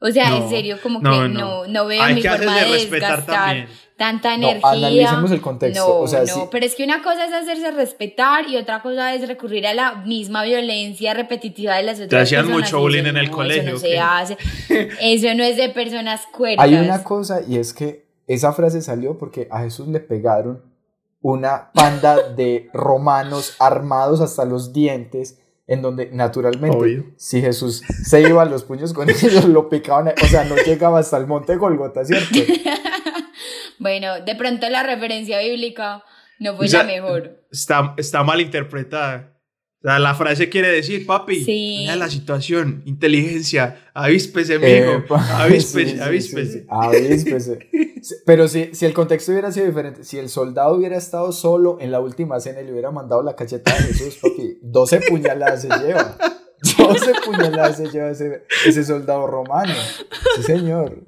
o 0.00 0.10
sea, 0.10 0.36
en 0.36 0.48
serio, 0.48 0.78
como 0.82 1.00
no, 1.00 1.12
que 1.12 1.28
no. 1.28 1.28
no, 1.28 1.66
no 1.68 1.86
veo 1.86 2.02
Hay 2.02 2.16
mi 2.16 2.22
que 2.22 2.28
forma 2.28 2.56
de 2.56 2.72
respetar 2.72 3.18
desgastar 3.18 3.46
también. 3.46 3.68
Tanta 3.98 4.36
No, 4.38 4.48
energía. 4.48 4.70
analicemos 4.70 5.30
el 5.32 5.40
contexto, 5.42 5.86
No, 5.86 5.96
o 5.98 6.08
sea, 6.08 6.20
no, 6.20 6.26
sí. 6.26 6.40
pero 6.50 6.64
es 6.64 6.74
que 6.74 6.84
una 6.84 7.02
cosa 7.02 7.26
es 7.26 7.32
hacerse 7.34 7.70
respetar 7.72 8.48
y 8.48 8.56
otra 8.56 8.80
cosa 8.80 9.12
es 9.14 9.28
recurrir 9.28 9.66
a 9.66 9.74
la 9.74 9.96
misma 9.96 10.44
violencia 10.44 11.12
repetitiva 11.12 11.74
de 11.76 11.82
las 11.82 12.00
otras 12.00 12.22
hacían 12.22 12.46
personas. 12.46 12.70
mucho 12.72 12.80
bullying 12.80 13.00
eso 13.02 13.08
en 13.10 13.16
el 13.18 13.26
no, 13.30 13.36
colegio, 13.36 13.62
Eso 13.62 13.70
no 13.72 13.76
¿o 13.76 13.80
se 13.80 13.98
hace. 13.98 14.38
Eso 15.02 15.34
no 15.34 15.42
es 15.44 15.56
de 15.58 15.68
personas 15.68 16.22
cuerdas. 16.32 16.64
Hay 16.64 16.74
una 16.74 17.04
cosa 17.04 17.40
y 17.46 17.58
es 17.58 17.74
que 17.74 18.06
esa 18.26 18.52
frase 18.52 18.80
salió 18.80 19.18
porque 19.18 19.48
a 19.50 19.60
Jesús 19.60 19.88
le 19.88 20.00
pegaron 20.00 20.62
una 21.20 21.72
panda 21.72 22.16
de 22.36 22.70
romanos 22.72 23.56
armados 23.58 24.20
hasta 24.20 24.44
los 24.44 24.72
dientes, 24.72 25.40
en 25.66 25.82
donde 25.82 26.10
naturalmente, 26.12 26.76
Obvio. 26.76 27.04
si 27.16 27.40
Jesús 27.42 27.82
se 28.04 28.22
iba 28.22 28.40
a 28.42 28.44
los 28.46 28.62
puños 28.64 28.92
con 28.94 29.10
ellos, 29.10 29.44
lo 29.46 29.68
picaban, 29.68 30.08
o 30.22 30.26
sea, 30.26 30.44
no 30.44 30.54
llegaba 30.56 31.00
hasta 31.00 31.16
el 31.18 31.26
monte 31.26 31.56
Golgota, 31.56 32.04
¿cierto? 32.04 32.38
Bueno, 33.78 34.20
de 34.20 34.34
pronto 34.34 34.68
la 34.68 34.82
referencia 34.82 35.38
bíblica 35.40 36.02
no 36.40 36.56
fue 36.56 36.66
O 36.66 36.68
sea, 36.68 36.80
la 36.82 36.86
mejor. 36.92 37.44
Está, 37.50 37.94
está 37.96 38.22
mal 38.24 38.40
interpretada. 38.40 39.34
O 39.80 39.86
sea, 39.88 40.00
la 40.00 40.14
frase 40.16 40.48
quiere 40.48 40.68
decir, 40.68 41.06
papi, 41.06 41.44
Sí. 41.44 41.76
mira 41.82 41.94
la 41.94 42.10
situación, 42.10 42.82
inteligencia, 42.84 43.88
avíspese, 43.94 44.58
mijo, 44.58 45.04
avíspese, 45.36 45.92
sí, 45.92 46.00
avíspese. 46.00 46.60
sí, 46.62 46.66
avíspese. 46.68 47.70
Pero 48.26 48.48
si, 48.48 48.74
si 48.74 48.86
el 48.86 48.92
contexto 48.92 49.30
hubiera 49.30 49.52
sido 49.52 49.66
diferente, 49.66 50.02
si 50.02 50.18
el 50.18 50.28
soldado 50.28 50.74
hubiera 50.74 50.96
estado 50.96 51.30
solo 51.30 51.78
en 51.80 51.92
la 51.92 52.00
última 52.00 52.40
cena 52.40 52.60
y 52.60 52.64
le 52.64 52.72
hubiera 52.72 52.90
mandado 52.90 53.22
la 53.22 53.36
cacheta 53.36 53.72
de 53.72 53.84
Jesús, 53.84 54.16
papi, 54.20 54.58
12 54.62 55.00
puñaladas 55.08 55.62
se 55.62 55.68
lleva. 55.68 56.16
12 56.76 57.12
puñaladas 57.24 57.76
se 57.76 57.88
lleva 57.88 58.10
ese, 58.10 58.42
ese 58.66 58.82
soldado 58.84 59.28
romano. 59.28 59.72
Sí, 60.36 60.42
señor. 60.42 61.04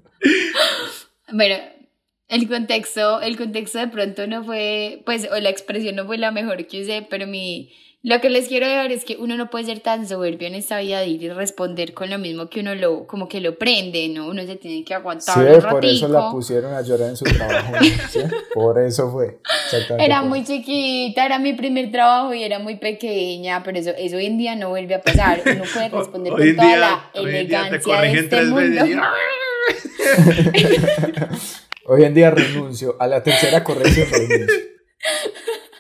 Bueno, 1.33 1.57
el 2.31 2.49
contexto, 2.49 3.21
el 3.21 3.37
contexto 3.37 3.79
de 3.79 3.89
pronto 3.89 4.27
no 4.27 4.43
fue, 4.45 5.03
pues, 5.05 5.29
o 5.31 5.39
la 5.39 5.51
expresión 5.51 5.97
no 5.97 6.07
fue 6.07 6.17
la 6.17 6.31
mejor 6.31 6.67
que 6.67 6.81
usé, 6.83 7.07
pero 7.11 7.27
mi, 7.27 7.71
lo 8.03 8.19
que 8.23 8.31
les 8.31 8.49
quiero 8.49 8.67
dejar 8.67 8.91
es 8.93 9.05
que 9.05 9.17
uno 9.19 9.37
no 9.37 9.51
puede 9.51 9.67
ser 9.67 9.81
tan 9.81 10.09
soberbio 10.09 10.49
en 10.49 10.55
esta 10.55 10.79
vida 10.81 11.01
de 11.01 11.09
ir 11.09 11.23
y 11.23 11.29
responder 11.29 11.93
con 11.93 12.09
lo 12.09 12.19
mismo 12.19 12.49
que 12.49 12.61
uno 12.61 12.75
lo, 12.75 13.07
como 13.07 13.29
que 13.29 13.43
lo 13.43 13.59
prende, 13.59 14.09
¿no? 14.09 14.27
Uno 14.29 14.43
se 14.47 14.57
tiene 14.57 14.83
que 14.85 14.95
aguantar 14.95 15.35
Sí, 15.35 15.41
un 15.41 15.61
por 15.71 15.85
eso 15.85 16.09
la 16.09 16.21
ratico. 16.21 16.33
pusieron 16.33 16.73
a 16.73 16.81
llorar 16.81 17.11
en 17.11 17.17
su 17.19 17.27
trabajo. 17.27 17.75
¿sí? 18.11 18.21
Por 18.55 18.79
eso 18.81 19.13
fue. 19.13 19.39
Era 19.99 20.23
muy 20.23 20.45
chiquita, 20.45 21.27
era 21.27 21.39
mi 21.39 21.53
primer 21.53 21.93
trabajo 21.93 22.33
y 22.33 22.43
era 22.43 22.59
muy 22.59 22.77
pequeña, 22.77 23.63
pero 23.63 23.79
eso, 23.79 23.91
eso 23.99 24.17
hoy 24.17 24.25
en 24.27 24.39
día 24.39 24.57
no 24.57 24.71
vuelve 24.71 24.95
a 24.95 25.03
pasar. 25.03 25.43
Uno 25.45 25.65
puede 25.75 25.89
responder 25.91 26.33
con 26.33 26.57
toda 26.57 26.67
día- 26.69 26.79
la 26.79 27.11
hoy 27.21 27.37
en 27.37 27.49
día 27.49 27.69
te 27.69 27.77
elegancia 27.77 27.77
de 27.77 27.83
corrigen 27.83 28.17
este 28.25 28.37
tres 28.37 28.49
mundo. 28.49 28.85
veces 28.85 28.89
y- 28.89 28.95
Hoy 31.93 32.05
en 32.05 32.15
día 32.15 32.31
renuncio. 32.31 32.95
A 33.01 33.09
la 33.09 33.21
tercera 33.21 33.65
corrección 33.65 34.07
renuncio. 34.13 34.61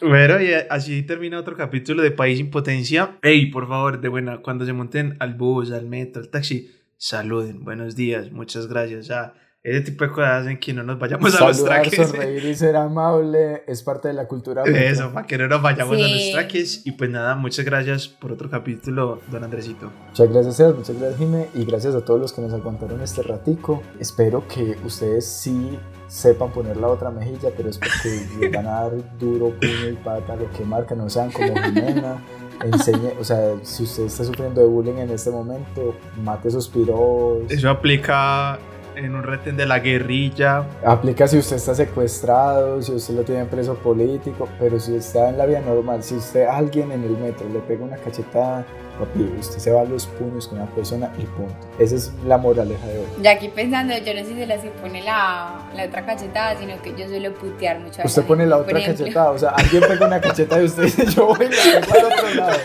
Bueno, 0.02 0.42
y 0.42 0.52
así 0.68 1.02
termina 1.04 1.38
otro 1.38 1.56
capítulo 1.56 2.02
de 2.02 2.11
País 2.11 2.40
Impotencia. 2.40 3.18
Ey, 3.22 3.46
por 3.50 3.68
favor, 3.68 4.00
de 4.00 4.08
buena, 4.08 4.42
cuando 4.42 4.66
se 4.66 4.72
monten 4.72 5.16
al 5.20 5.34
bus, 5.34 5.70
al 5.70 5.86
metro, 5.86 6.20
al 6.20 6.28
taxi, 6.30 6.68
saluden, 6.96 7.62
buenos 7.62 7.94
días, 7.94 8.32
muchas 8.32 8.66
gracias. 8.66 9.06
Sea, 9.06 9.34
ese 9.62 9.82
tipo 9.82 10.02
de 10.04 10.11
cosas 10.11 10.42
hacen 10.42 10.58
que 10.58 10.72
no 10.72 10.82
nos 10.82 10.98
vayamos 10.98 11.32
a 11.40 11.46
los 11.46 11.56
Saludar, 11.58 11.82
traques. 11.82 12.08
sonreír 12.08 12.44
y 12.44 12.54
ser 12.56 12.74
amable 12.74 13.62
es 13.68 13.82
parte 13.84 14.08
de 14.08 14.14
la 14.14 14.26
cultura. 14.26 14.64
Eso, 14.64 15.12
para 15.12 15.26
que 15.28 15.38
no 15.38 15.46
nos 15.46 15.62
vayamos 15.62 15.96
a 15.96 16.00
los 16.08 16.11
Sí. 16.22 16.32
traques. 16.32 16.86
Y 16.86 16.92
pues 16.92 17.08
nada, 17.11 17.36
muchas 17.36 17.64
gracias 17.64 18.08
por 18.08 18.32
otro 18.32 18.50
capítulo, 18.50 19.20
don 19.30 19.44
Andresito. 19.44 19.92
Muchas 20.08 20.28
gracias, 20.32 20.56
Sebas, 20.56 20.74
muchas 20.76 20.98
gracias, 20.98 21.18
Jime, 21.20 21.46
y 21.54 21.64
gracias 21.66 21.94
a 21.94 22.04
todos 22.04 22.18
los 22.18 22.32
que 22.32 22.40
nos 22.40 22.52
aguantaron 22.54 23.00
este 23.02 23.22
ratico. 23.22 23.82
Espero 24.00 24.48
que 24.48 24.76
ustedes 24.82 25.26
sí 25.26 25.78
sepan 26.11 26.50
poner 26.50 26.76
la 26.76 26.88
otra 26.88 27.11
mejilla, 27.11 27.50
pero 27.56 27.70
es 27.70 27.78
porque 27.78 28.26
les 28.40 28.52
van 28.52 28.66
a 28.66 28.82
dar 28.82 28.92
duro, 29.18 29.50
puño 29.50 29.88
y 29.90 29.94
pata, 29.94 30.34
lo 30.34 30.50
que 30.50 30.64
marca, 30.64 30.94
no 30.96 31.08
sean 31.08 31.30
como 31.30 31.54
Jimena. 31.54 32.20
Enseñe, 32.64 33.14
o 33.18 33.24
sea, 33.24 33.54
si 33.62 33.84
usted 33.84 34.04
está 34.04 34.24
sufriendo 34.24 34.61
de 34.61 34.66
bullying 34.66 34.98
en 34.98 35.11
este 35.11 35.30
momento, 35.30 35.94
mate 36.22 36.48
esos 36.48 36.68
piros. 36.68 37.38
Eso 37.48 37.70
aplica 37.70 38.58
en 38.96 39.14
un 39.14 39.22
retén 39.22 39.56
de 39.56 39.66
la 39.66 39.78
guerrilla. 39.78 40.66
Aplica 40.84 41.28
si 41.28 41.38
usted 41.38 41.56
está 41.56 41.74
secuestrado, 41.74 42.82
si 42.82 42.92
usted 42.92 43.14
lo 43.14 43.22
tiene 43.22 43.44
preso 43.44 43.76
político, 43.76 44.48
pero 44.58 44.80
si 44.80 44.96
está 44.96 45.30
en 45.30 45.38
la 45.38 45.46
vida 45.46 45.61
normal, 45.61 46.02
si 46.02 46.16
usted 46.16 46.46
alguien 46.46 46.90
en 46.90 47.04
el 47.04 47.16
metro 47.16 47.48
le 47.48 47.61
pega 47.61 47.84
una 47.84 47.96
cachetada, 47.96 48.66
papi, 49.01 49.22
usted 49.38 49.59
se 49.59 49.70
va 49.70 49.80
a 49.80 49.84
los 49.84 50.07
puños 50.07 50.46
con 50.46 50.59
una 50.59 50.70
persona 50.70 51.12
y 51.18 51.22
punto. 51.22 51.55
Esa 51.78 51.96
es 51.96 52.12
la 52.26 52.38
moraleja 52.38 52.86
de 52.86 52.98
hoy. 52.98 53.07
Ya 53.22 53.32
aquí 53.32 53.48
pensando, 53.48 53.96
yo 53.98 54.14
no 54.14 54.20
sé 54.20 54.26
si 54.26 54.34
se 54.34 54.46
las 54.46 54.61
pone 54.80 55.03
la, 55.03 55.61
la 55.74 55.84
otra 55.84 56.07
cachetada, 56.07 56.57
sino 56.59 56.80
que 56.82 56.94
yo 56.96 57.09
suelo 57.09 57.32
putear 57.34 57.80
mucho. 57.80 58.03
a 58.03 58.07
Usted 58.07 58.22
la 58.22 58.28
pone 58.28 58.46
la 58.46 58.57
otra 58.59 58.78
ejemplo, 58.78 59.05
cachetada, 59.05 59.30
o 59.30 59.38
sea, 59.38 59.51
alguien 59.51 59.82
pega 59.86 60.07
una 60.07 60.20
cachetada 60.20 60.62
y 60.62 60.64
usted 60.66 60.84
dice, 60.84 61.07
yo 61.07 61.26
voy 61.26 61.46
y 61.46 61.51
la 61.51 61.78
al 61.78 62.05
otro 62.05 62.34
lado. 62.34 62.59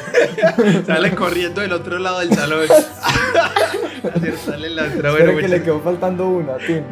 Sale 0.86 1.16
corriendo 1.16 1.62
del 1.62 1.74
otro 1.74 1.98
lado 1.98 2.20
del 2.20 2.34
salón. 2.34 2.66
Hacer 4.14 4.38
sale 4.38 4.70
la 4.70 4.84
otra. 4.86 5.12
Bueno, 5.12 5.36
que 5.36 5.42
le 5.42 5.48
muchas, 5.48 5.62
quedó 5.62 5.80
faltando 5.82 6.30
una, 6.30 6.58
Tim. 6.58 6.84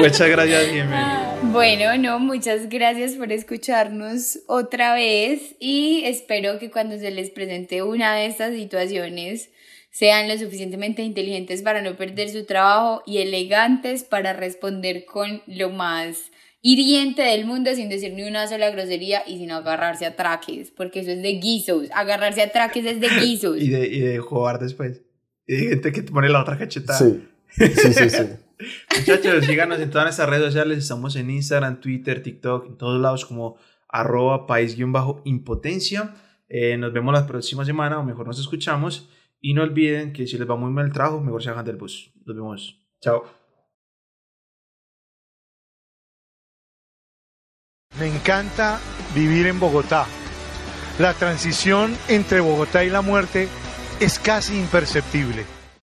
muchas 0.00 0.28
gracias, 0.28 0.66
Jimmy. 0.66 1.52
Bueno, 1.52 1.96
no, 1.98 2.18
muchas 2.18 2.68
gracias 2.68 3.12
por 3.12 3.32
escucharnos 3.32 4.40
otra 4.46 4.94
vez 4.94 5.54
y 5.60 6.02
espero 6.04 6.58
que 6.58 6.70
cuando 6.70 6.98
se 6.98 7.10
les 7.10 7.30
presente 7.30 7.82
una 7.82 8.14
de 8.14 8.26
estas 8.26 8.54
situaciones 8.54 9.50
sean 9.90 10.28
lo 10.28 10.36
suficientemente 10.36 11.02
inteligentes 11.02 11.62
para 11.62 11.80
no 11.80 11.96
perder 11.96 12.28
su 12.28 12.44
trabajo 12.44 13.02
y 13.06 13.18
elegantes 13.18 14.02
para 14.02 14.32
responder 14.32 15.04
con 15.04 15.42
lo 15.46 15.70
más 15.70 16.32
hiriente 16.66 17.20
del 17.20 17.44
mundo 17.44 17.74
sin 17.74 17.90
decir 17.90 18.14
ni 18.14 18.22
una 18.22 18.48
sola 18.48 18.70
grosería 18.70 19.22
y 19.26 19.36
sin 19.36 19.52
agarrarse 19.52 20.06
a 20.06 20.16
traques, 20.16 20.70
porque 20.70 21.00
eso 21.00 21.10
es 21.10 21.22
de 21.22 21.34
guisos, 21.34 21.88
agarrarse 21.92 22.40
a 22.40 22.50
traques 22.50 22.86
es 22.86 23.00
de 23.00 23.08
guisos. 23.08 23.60
Y 23.60 23.68
de, 23.68 23.86
y 23.86 24.00
de 24.00 24.18
jugar 24.18 24.58
después. 24.58 25.03
Y 25.46 25.56
de 25.56 25.68
gente 25.68 25.92
que 25.92 26.02
te 26.02 26.12
pone 26.12 26.28
la 26.28 26.42
otra 26.42 26.56
cachetada. 26.56 26.98
Sí, 26.98 27.26
sí, 27.50 27.92
sí, 27.92 28.10
sí. 28.10 28.22
Muchachos, 28.98 29.44
síganos 29.44 29.80
en 29.80 29.90
todas 29.90 30.06
nuestras 30.06 30.28
redes 30.28 30.46
sociales. 30.46 30.78
Estamos 30.78 31.16
en 31.16 31.30
Instagram, 31.30 31.80
Twitter, 31.80 32.22
TikTok, 32.22 32.66
en 32.66 32.76
todos 32.76 33.00
lados 33.00 33.24
como 33.24 33.56
arroba 33.88 34.46
país-impotencia. 34.46 36.14
Eh, 36.48 36.76
nos 36.76 36.92
vemos 36.92 37.12
la 37.12 37.26
próxima 37.26 37.64
semana, 37.64 37.98
o 37.98 38.04
mejor 38.04 38.26
nos 38.26 38.38
escuchamos. 38.38 39.08
Y 39.40 39.54
no 39.54 39.62
olviden 39.62 40.12
que 40.12 40.26
si 40.26 40.38
les 40.38 40.48
va 40.48 40.56
muy 40.56 40.70
mal 40.70 40.86
el 40.86 40.92
trabajo, 40.92 41.20
mejor 41.20 41.42
se 41.42 41.50
hagan 41.50 41.64
del 41.64 41.76
bus. 41.76 42.12
Nos 42.24 42.36
vemos. 42.36 42.80
Chao. 43.00 43.24
Me 47.98 48.06
encanta 48.06 48.80
vivir 49.14 49.46
en 49.46 49.60
Bogotá. 49.60 50.06
La 50.98 51.12
transición 51.12 51.96
entre 52.08 52.40
Bogotá 52.40 52.84
y 52.84 52.90
la 52.90 53.02
muerte 53.02 53.48
es 54.00 54.18
casi 54.18 54.56
imperceptible. 54.58 55.44